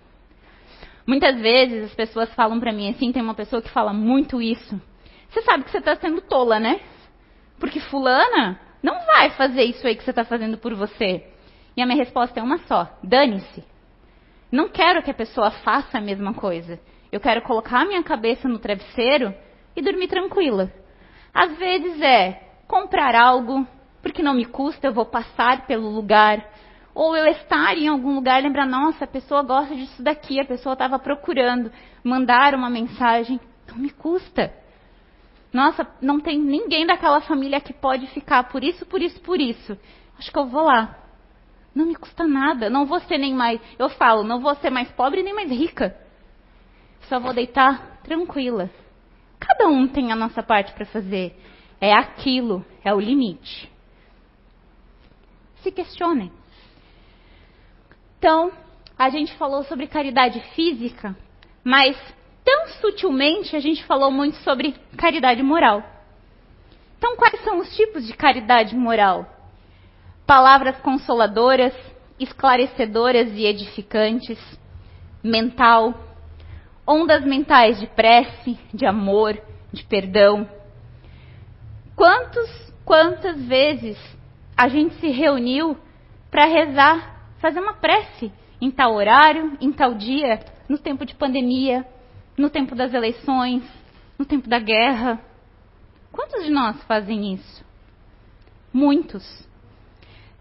Muitas 1.05 1.39
vezes 1.39 1.85
as 1.85 1.93
pessoas 1.93 2.33
falam 2.33 2.59
para 2.59 2.71
mim 2.71 2.89
assim, 2.89 3.11
tem 3.11 3.21
uma 3.21 3.35
pessoa 3.35 3.61
que 3.61 3.69
fala 3.69 3.93
muito 3.93 4.41
isso. 4.41 4.81
Você 5.29 5.41
sabe 5.43 5.63
que 5.63 5.71
você 5.71 5.77
está 5.77 5.95
sendo 5.95 6.21
tola, 6.21 6.59
né? 6.59 6.79
Porque 7.59 7.79
fulana 7.79 8.59
não 8.81 9.05
vai 9.05 9.29
fazer 9.31 9.63
isso 9.63 9.85
aí 9.85 9.95
que 9.95 10.03
você 10.03 10.09
está 10.09 10.23
fazendo 10.23 10.57
por 10.57 10.73
você. 10.73 11.25
E 11.75 11.81
a 11.81 11.85
minha 11.85 11.97
resposta 11.97 12.39
é 12.39 12.43
uma 12.43 12.57
só: 12.59 12.87
dane-se. 13.03 13.63
Não 14.51 14.69
quero 14.69 15.01
que 15.01 15.11
a 15.11 15.15
pessoa 15.15 15.49
faça 15.49 15.97
a 15.97 16.01
mesma 16.01 16.33
coisa. 16.33 16.79
Eu 17.13 17.19
quero 17.19 17.43
colocar 17.43 17.81
a 17.81 17.85
minha 17.85 18.01
cabeça 18.01 18.49
no 18.49 18.57
travesseiro 18.57 19.35
e 19.75 19.83
dormir 19.83 20.07
tranquila. 20.07 20.71
Às 21.31 21.55
vezes 21.59 22.01
é 22.01 22.41
comprar 22.67 23.13
algo, 23.13 23.67
porque 24.01 24.23
não 24.23 24.33
me 24.33 24.45
custa, 24.45 24.87
eu 24.87 24.93
vou 24.93 25.05
passar 25.05 25.67
pelo 25.67 25.91
lugar. 25.91 26.43
Ou 26.95 27.15
eu 27.15 27.27
estar 27.27 27.77
em 27.77 27.87
algum 27.87 28.15
lugar 28.15 28.41
lembrar, 28.41 28.65
nossa, 28.65 29.03
a 29.03 29.07
pessoa 29.07 29.43
gosta 29.43 29.75
disso 29.75 30.01
daqui, 30.01 30.39
a 30.39 30.45
pessoa 30.45 30.73
estava 30.73 30.97
procurando, 30.97 31.71
mandar 32.03 32.55
uma 32.55 32.67
mensagem. 32.67 33.39
Não 33.67 33.77
me 33.77 33.91
custa. 33.91 34.51
Nossa, 35.53 35.87
não 36.01 36.19
tem 36.19 36.39
ninguém 36.39 36.83
daquela 36.83 37.21
família 37.21 37.61
que 37.61 37.73
pode 37.73 38.07
ficar 38.07 38.45
por 38.45 38.63
isso, 38.63 38.87
por 38.87 39.03
isso, 39.03 39.21
por 39.21 39.39
isso. 39.39 39.77
Acho 40.17 40.31
que 40.31 40.39
eu 40.39 40.47
vou 40.47 40.63
lá. 40.63 40.97
Não 41.75 41.85
me 41.85 41.95
custa 41.95 42.25
nada. 42.25 42.71
Não 42.71 42.87
vou 42.87 42.99
ser 43.01 43.19
nem 43.19 43.35
mais. 43.35 43.61
Eu 43.77 43.87
falo, 43.89 44.23
não 44.23 44.39
vou 44.39 44.55
ser 44.55 44.71
mais 44.71 44.89
pobre 44.93 45.21
nem 45.21 45.35
mais 45.35 45.51
rica. 45.51 46.01
Só 47.07 47.19
vou 47.19 47.33
deitar 47.33 47.99
tranquila. 48.03 48.69
Cada 49.39 49.67
um 49.67 49.87
tem 49.87 50.11
a 50.11 50.15
nossa 50.15 50.41
parte 50.41 50.73
para 50.73 50.85
fazer. 50.85 51.37
É 51.79 51.93
aquilo, 51.93 52.65
é 52.83 52.93
o 52.93 52.99
limite. 52.99 53.71
Se 55.61 55.71
questionem. 55.71 56.31
Então, 58.17 58.51
a 58.97 59.09
gente 59.09 59.33
falou 59.35 59.63
sobre 59.63 59.87
caridade 59.87 60.39
física, 60.55 61.15
mas 61.63 61.97
tão 62.43 62.67
sutilmente 62.81 63.55
a 63.55 63.59
gente 63.59 63.83
falou 63.83 64.11
muito 64.11 64.37
sobre 64.37 64.73
caridade 64.97 65.43
moral. 65.43 65.83
Então, 66.97 67.17
quais 67.17 67.43
são 67.43 67.59
os 67.59 67.75
tipos 67.75 68.05
de 68.05 68.13
caridade 68.13 68.75
moral? 68.75 69.33
palavras 70.25 70.77
consoladoras, 70.79 71.73
esclarecedoras 72.19 73.29
e 73.33 73.45
edificantes, 73.45 74.39
mental, 75.23 75.93
ondas 76.85 77.23
mentais 77.23 77.79
de 77.79 77.87
prece, 77.87 78.57
de 78.73 78.85
amor, 78.85 79.39
de 79.71 79.83
perdão. 79.83 80.47
Quantos, 81.95 82.73
quantas 82.85 83.41
vezes 83.45 83.97
a 84.57 84.67
gente 84.67 84.95
se 84.95 85.07
reuniu 85.09 85.77
para 86.29 86.45
rezar, 86.45 87.31
fazer 87.39 87.59
uma 87.59 87.73
prece 87.73 88.31
em 88.59 88.71
tal 88.71 88.93
horário, 88.93 89.57
em 89.61 89.71
tal 89.71 89.93
dia, 89.93 90.39
no 90.67 90.77
tempo 90.77 91.05
de 91.05 91.15
pandemia, 91.15 91.85
no 92.37 92.49
tempo 92.49 92.75
das 92.75 92.93
eleições, 92.93 93.63
no 94.17 94.25
tempo 94.25 94.49
da 94.49 94.59
guerra? 94.59 95.19
Quantos 96.11 96.43
de 96.43 96.51
nós 96.51 96.81
fazem 96.83 97.33
isso? 97.33 97.65
Muitos. 98.71 99.47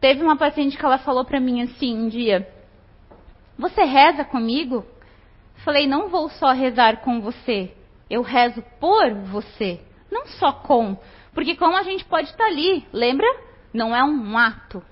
Teve 0.00 0.22
uma 0.22 0.36
paciente 0.36 0.76
que 0.76 0.84
ela 0.84 0.98
falou 0.98 1.24
para 1.24 1.40
mim 1.40 1.62
assim 1.62 1.96
um 1.96 2.08
dia: 2.08 2.48
Você 3.58 3.84
reza 3.84 4.24
comigo? 4.24 4.84
Falei: 5.64 5.86
Não 5.86 6.08
vou 6.08 6.28
só 6.28 6.52
rezar 6.52 6.98
com 6.98 7.20
você, 7.20 7.74
eu 8.10 8.22
rezo 8.22 8.62
por 8.80 9.14
você, 9.26 9.80
não 10.10 10.26
só 10.26 10.52
com. 10.52 10.96
Porque 11.32 11.56
como 11.56 11.76
a 11.76 11.82
gente 11.82 12.04
pode 12.04 12.28
estar 12.28 12.46
ali, 12.46 12.86
lembra? 12.92 13.26
Não 13.72 13.94
é 13.94 14.04
um 14.04 14.36
ato, 14.36 14.82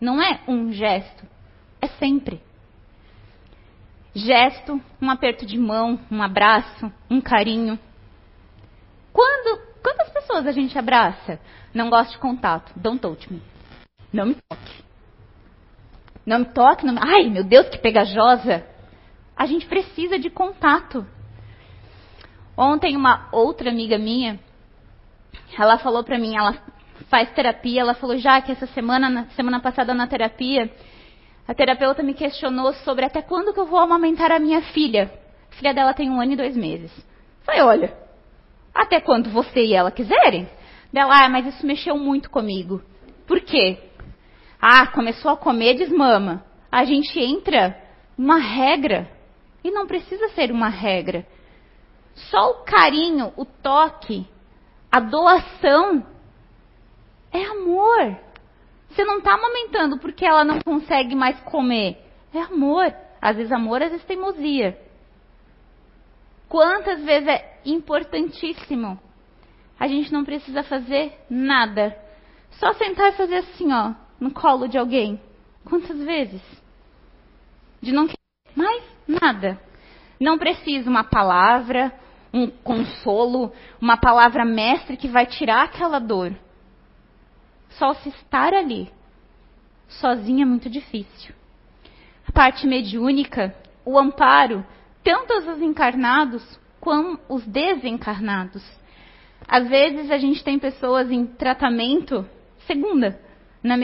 não 0.00 0.20
é 0.20 0.40
um 0.48 0.72
gesto, 0.72 1.26
é 1.80 1.86
sempre. 1.86 2.40
Gesto, 4.14 4.80
um 5.00 5.10
aperto 5.10 5.46
de 5.46 5.56
mão, 5.56 6.00
um 6.10 6.22
abraço, 6.22 6.92
um 7.08 7.20
carinho. 7.20 7.78
Quando, 9.12 9.60
quantas 9.82 10.08
pessoas 10.10 10.46
a 10.46 10.52
gente 10.52 10.76
abraça? 10.76 11.38
Não 11.72 11.88
gosto 11.88 12.12
de 12.12 12.18
contato, 12.18 12.72
don't 12.74 12.98
touch 12.98 13.32
me. 13.32 13.40
Não 14.12 14.26
me 14.26 14.34
toque. 14.34 14.84
Não 16.24 16.40
me 16.40 16.44
toque. 16.46 16.84
Não 16.84 16.94
me... 16.94 17.00
Ai, 17.02 17.28
meu 17.28 17.44
Deus, 17.44 17.68
que 17.68 17.78
pegajosa. 17.78 18.66
A 19.38 19.46
gente 19.46 19.66
precisa 19.66 20.18
de 20.18 20.28
contato. 20.28 21.06
Ontem, 22.56 22.96
uma 22.96 23.28
outra 23.30 23.70
amiga 23.70 23.96
minha, 23.96 24.40
ela 25.56 25.78
falou 25.78 26.02
pra 26.02 26.18
mim, 26.18 26.36
ela 26.36 26.58
faz 27.08 27.30
terapia, 27.30 27.82
ela 27.82 27.94
falou, 27.94 28.16
já 28.16 28.40
que 28.42 28.50
essa 28.50 28.66
semana, 28.66 29.08
na 29.08 29.26
semana 29.30 29.60
passada 29.60 29.94
na 29.94 30.08
terapia, 30.08 30.68
a 31.46 31.54
terapeuta 31.54 32.02
me 32.02 32.14
questionou 32.14 32.74
sobre 32.74 33.04
até 33.04 33.22
quando 33.22 33.54
que 33.54 33.60
eu 33.60 33.66
vou 33.66 33.78
amamentar 33.78 34.32
a 34.32 34.40
minha 34.40 34.60
filha. 34.60 35.08
A 35.52 35.54
filha 35.54 35.72
dela 35.72 35.94
tem 35.94 36.10
um 36.10 36.20
ano 36.20 36.32
e 36.32 36.36
dois 36.36 36.56
meses. 36.56 36.92
Falei, 37.44 37.62
olha, 37.62 37.96
até 38.74 39.00
quando 39.00 39.30
você 39.30 39.64
e 39.64 39.72
ela 39.72 39.92
quiserem. 39.92 40.48
Dela, 40.92 41.14
ah, 41.24 41.28
mas 41.28 41.46
isso 41.46 41.64
mexeu 41.64 41.96
muito 41.96 42.28
comigo. 42.28 42.82
Por 43.24 43.40
quê? 43.40 43.78
Ah, 44.60 44.88
começou 44.88 45.30
a 45.30 45.36
comer, 45.36 45.74
desmama. 45.74 46.44
A 46.72 46.84
gente 46.84 47.18
entra 47.20 47.80
numa 48.16 48.38
regra. 48.38 49.17
E 49.62 49.70
não 49.70 49.86
precisa 49.86 50.28
ser 50.30 50.50
uma 50.50 50.68
regra. 50.68 51.26
Só 52.14 52.50
o 52.50 52.64
carinho, 52.64 53.32
o 53.36 53.44
toque, 53.44 54.26
a 54.90 55.00
doação 55.00 56.06
é 57.32 57.44
amor. 57.44 58.18
Você 58.88 59.04
não 59.04 59.18
está 59.18 59.34
amamentando 59.34 59.98
porque 59.98 60.24
ela 60.24 60.44
não 60.44 60.60
consegue 60.60 61.14
mais 61.14 61.38
comer. 61.40 61.98
É 62.32 62.40
amor. 62.40 62.94
Às 63.20 63.36
vezes 63.36 63.52
amor, 63.52 63.82
às 63.82 63.90
vezes 63.90 64.06
teimosia. 64.06 64.78
Quantas 66.48 67.02
vezes 67.04 67.28
é 67.28 67.60
importantíssimo. 67.64 68.98
A 69.78 69.86
gente 69.86 70.12
não 70.12 70.24
precisa 70.24 70.62
fazer 70.62 71.12
nada. 71.28 71.96
Só 72.52 72.72
sentar 72.72 73.12
e 73.12 73.16
fazer 73.16 73.36
assim, 73.36 73.72
ó 73.72 73.94
no 74.20 74.32
colo 74.32 74.66
de 74.66 74.78
alguém? 74.78 75.20
Quantas 75.64 75.98
vezes? 75.98 76.42
De 77.80 77.92
não 77.92 78.06
querer 78.06 78.18
mais 78.54 78.82
nada. 79.08 79.58
Não 80.20 80.38
precisa 80.38 80.88
uma 80.88 81.02
palavra, 81.02 81.92
um 82.32 82.48
consolo, 82.48 83.52
uma 83.80 83.96
palavra 83.96 84.44
mestre 84.44 84.96
que 84.96 85.08
vai 85.08 85.26
tirar 85.26 85.64
aquela 85.64 85.98
dor. 85.98 86.32
Só 87.70 87.94
se 87.94 88.10
estar 88.10 88.52
ali, 88.52 88.90
sozinha 89.88 90.42
é 90.42 90.46
muito 90.46 90.68
difícil. 90.68 91.34
A 92.26 92.32
parte 92.32 92.66
mediúnica, 92.66 93.54
o 93.84 93.98
amparo, 93.98 94.64
tanto 95.02 95.32
os 95.32 95.62
encarnados 95.62 96.60
como 96.80 97.18
os 97.28 97.46
desencarnados. 97.46 98.62
Às 99.46 99.68
vezes 99.68 100.10
a 100.10 100.18
gente 100.18 100.44
tem 100.44 100.58
pessoas 100.58 101.10
em 101.10 101.24
tratamento 101.24 102.28
segunda, 102.66 103.18
na 103.62 103.76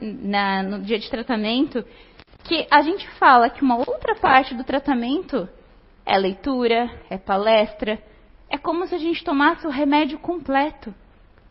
na, 0.00 0.62
no 0.62 0.82
dia 0.82 0.98
de 0.98 1.10
tratamento, 1.10 1.84
que 2.46 2.66
a 2.70 2.80
gente 2.82 3.08
fala 3.18 3.50
que 3.50 3.62
uma 3.62 3.76
outra 3.76 4.14
parte 4.14 4.54
do 4.54 4.64
tratamento 4.64 5.48
é 6.04 6.16
leitura, 6.16 6.88
é 7.10 7.18
palestra, 7.18 8.00
é 8.48 8.56
como 8.56 8.86
se 8.86 8.94
a 8.94 8.98
gente 8.98 9.24
tomasse 9.24 9.66
o 9.66 9.70
remédio 9.70 10.18
completo, 10.18 10.94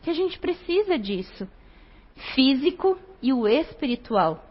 que 0.02 0.08
a 0.08 0.14
gente 0.14 0.38
precisa 0.38 0.98
disso, 0.98 1.46
físico 2.34 2.98
e 3.22 3.32
o 3.32 3.46
espiritual. 3.46 4.42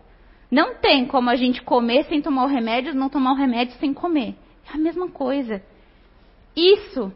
Não 0.51 0.75
tem 0.75 1.07
como 1.07 1.29
a 1.29 1.35
gente 1.35 1.63
comer 1.63 2.05
sem 2.05 2.21
tomar 2.21 2.43
o 2.43 2.47
remédio, 2.47 2.93
não 2.93 3.09
tomar 3.09 3.31
o 3.31 3.35
remédio 3.35 3.75
sem 3.79 3.93
comer. 3.93 4.35
É 4.71 4.75
a 4.75 4.77
mesma 4.77 5.09
coisa. 5.09 5.63
Isso 6.55 7.11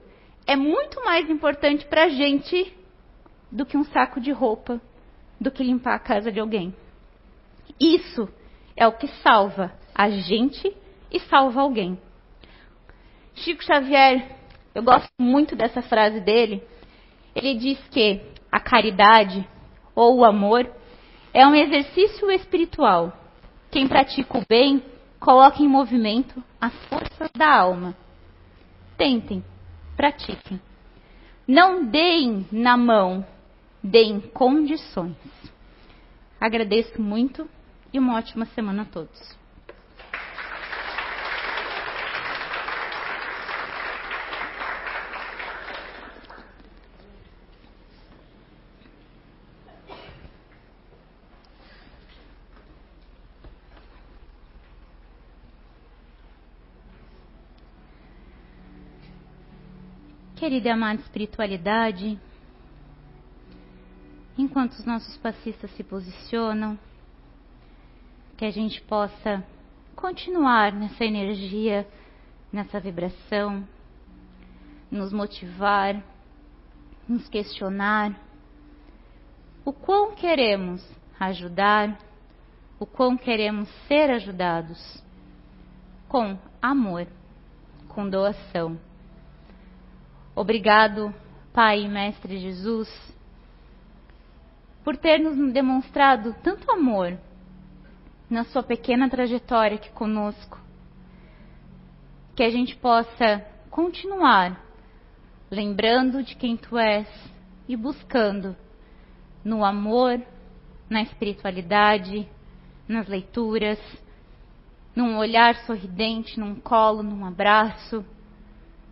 é 0.48 0.56
muito 0.56 1.04
mais 1.06 1.30
importante 1.30 1.86
para 1.86 2.06
a 2.06 2.10
gente 2.10 2.76
do 3.52 3.66
que 3.66 3.78
um 3.78 3.84
saco 3.84 4.20
de 4.20 4.32
roupa, 4.32 4.82
do 5.40 5.52
que 5.52 5.64
limpar 5.64 5.94
a 5.94 6.00
casa 6.00 6.32
de 6.32 6.40
alguém. 6.40 6.76
Isso 7.80 8.28
é 8.80 8.88
o 8.88 8.94
que 8.94 9.08
salva 9.22 9.74
a 9.94 10.10
gente 10.10 10.74
e 11.12 11.20
salva 11.20 11.60
alguém. 11.60 12.00
Chico 13.36 13.62
Xavier, 13.62 14.38
eu 14.74 14.82
gosto 14.82 15.10
muito 15.20 15.54
dessa 15.54 15.82
frase 15.82 16.22
dele. 16.22 16.64
Ele 17.36 17.56
diz 17.56 17.78
que 17.90 18.22
a 18.50 18.58
caridade 18.58 19.46
ou 19.94 20.20
o 20.20 20.24
amor 20.24 20.66
é 21.34 21.46
um 21.46 21.54
exercício 21.54 22.32
espiritual. 22.32 23.12
Quem 23.70 23.86
pratica 23.86 24.38
o 24.38 24.46
bem 24.48 24.82
coloca 25.20 25.62
em 25.62 25.68
movimento 25.68 26.42
as 26.60 26.74
forças 26.86 27.30
da 27.36 27.54
alma. 27.54 27.94
Tentem, 28.98 29.44
pratiquem. 29.98 30.60
Não 31.46 31.86
deem 31.86 32.48
na 32.50 32.78
mão 32.78 33.26
deem 33.84 34.22
condições. 34.22 35.18
Agradeço 36.40 37.02
muito 37.02 37.50
e 37.92 38.00
uma 38.00 38.16
ótima 38.18 38.46
semana 38.48 38.84
a 38.84 38.86
todos. 38.86 39.38
Querida 60.36 60.70
e 60.70 60.72
amada 60.72 61.02
espiritualidade, 61.02 62.18
enquanto 64.38 64.72
os 64.72 64.86
nossos 64.86 65.18
passistas 65.18 65.70
se 65.72 65.84
posicionam, 65.84 66.80
que 68.40 68.46
a 68.46 68.52
gente 68.52 68.82
possa 68.84 69.46
continuar 69.98 70.72
nessa 70.72 71.04
energia, 71.04 71.86
nessa 72.54 72.80
vibração, 72.80 73.68
nos 74.90 75.12
motivar, 75.12 76.02
nos 77.06 77.28
questionar 77.28 78.18
o 79.66 79.74
quão 79.74 80.16
queremos 80.16 80.82
ajudar, 81.20 82.00
o 82.80 82.86
quão 82.86 83.18
queremos 83.18 83.68
ser 83.90 84.10
ajudados 84.10 85.04
com 86.08 86.40
amor, 86.62 87.08
com 87.90 88.10
doação. 88.10 88.80
Obrigado, 90.34 91.14
Pai 91.52 91.82
e 91.82 91.90
Mestre 91.90 92.38
Jesus, 92.38 92.90
por 94.82 94.96
ter 94.96 95.20
nos 95.20 95.52
demonstrado 95.52 96.34
tanto 96.42 96.72
amor 96.72 97.20
na 98.30 98.44
sua 98.46 98.62
pequena 98.62 99.10
trajetória 99.10 99.76
aqui 99.76 99.90
conosco. 99.92 100.60
Que 102.36 102.44
a 102.44 102.50
gente 102.50 102.76
possa 102.76 103.46
continuar 103.70 104.66
lembrando 105.50 106.24
de 106.24 106.36
quem 106.36 106.56
tu 106.56 106.78
és 106.78 107.08
e 107.68 107.76
buscando 107.76 108.56
no 109.44 109.66
amor, 109.66 110.22
na 110.90 111.02
espiritualidade, 111.02 112.28
nas 112.88 113.08
leituras, 113.08 113.80
num 114.96 115.18
olhar 115.18 115.56
sorridente, 115.66 116.40
num 116.40 116.56
colo, 116.56 117.02
num 117.02 117.26
abraço, 117.26 118.06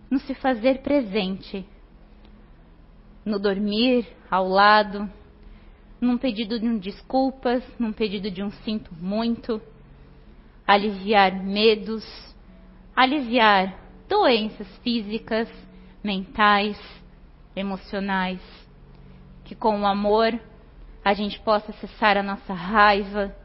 no 0.10 0.20
se 0.20 0.34
fazer 0.36 0.82
presente, 0.82 1.66
no 3.26 3.38
dormir 3.38 4.08
ao 4.32 4.48
lado, 4.48 5.10
num 6.00 6.18
pedido 6.18 6.60
de 6.60 6.68
um 6.68 6.78
desculpas, 6.78 7.64
num 7.80 7.92
pedido 7.92 8.30
de 8.30 8.44
um 8.44 8.52
sinto 8.52 8.94
muito, 8.96 9.62
aliviar 10.66 11.44
medos, 11.44 12.06
aliviar 12.96 13.76
doenças 14.08 14.68
físicas, 14.84 15.50
mentais, 16.04 16.80
emocionais, 17.56 18.42
que 19.44 19.56
com 19.56 19.82
o 19.82 19.86
amor 19.86 20.40
a 21.04 21.14
gente 21.14 21.40
possa 21.40 21.72
cessar 21.74 22.18
a 22.18 22.24
nossa 22.24 22.54
raiva, 22.54 23.36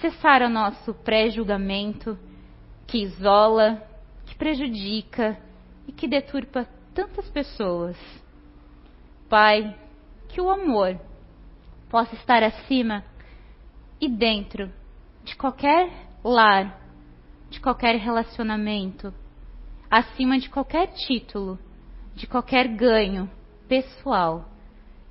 cessar 0.00 0.42
o 0.42 0.48
nosso 0.48 0.94
pré-julgamento 0.94 2.18
que 2.86 2.98
isola, 2.98 3.82
que 4.26 4.34
prejudica 4.34 5.38
e 5.86 5.92
que 5.92 6.08
deturpa 6.08 6.66
tantas 6.94 7.28
pessoas. 7.28 7.96
Pai, 9.28 9.74
que 10.28 10.40
o 10.40 10.50
amor 10.50 10.98
possa 11.92 12.14
estar 12.14 12.42
acima 12.42 13.04
e 14.00 14.08
dentro 14.08 14.72
de 15.22 15.36
qualquer 15.36 15.92
lar, 16.24 16.80
de 17.50 17.60
qualquer 17.60 17.96
relacionamento, 17.96 19.12
acima 19.90 20.38
de 20.38 20.48
qualquer 20.48 20.86
título, 20.94 21.58
de 22.14 22.26
qualquer 22.26 22.66
ganho 22.66 23.30
pessoal. 23.68 24.48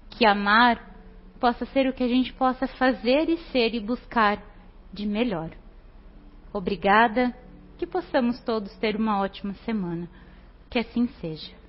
Que 0.10 0.26
amar 0.26 0.92
possa 1.40 1.68
ser 1.68 1.88
o 1.88 1.94
que 1.94 2.04
a 2.04 2.08
gente 2.08 2.34
possa 2.34 2.68
fazer 2.68 3.30
e 3.30 3.38
ser 3.52 3.76
e 3.76 3.80
buscar 3.80 4.42
de 4.92 5.06
melhor. 5.06 5.52
Obrigada, 6.52 7.32
que 7.78 7.86
possamos 7.86 8.42
todos 8.42 8.76
ter 8.78 8.96
uma 8.96 9.22
ótima 9.22 9.54
semana. 9.66 10.10
Que 10.68 10.80
assim 10.80 11.08
seja. 11.22 11.61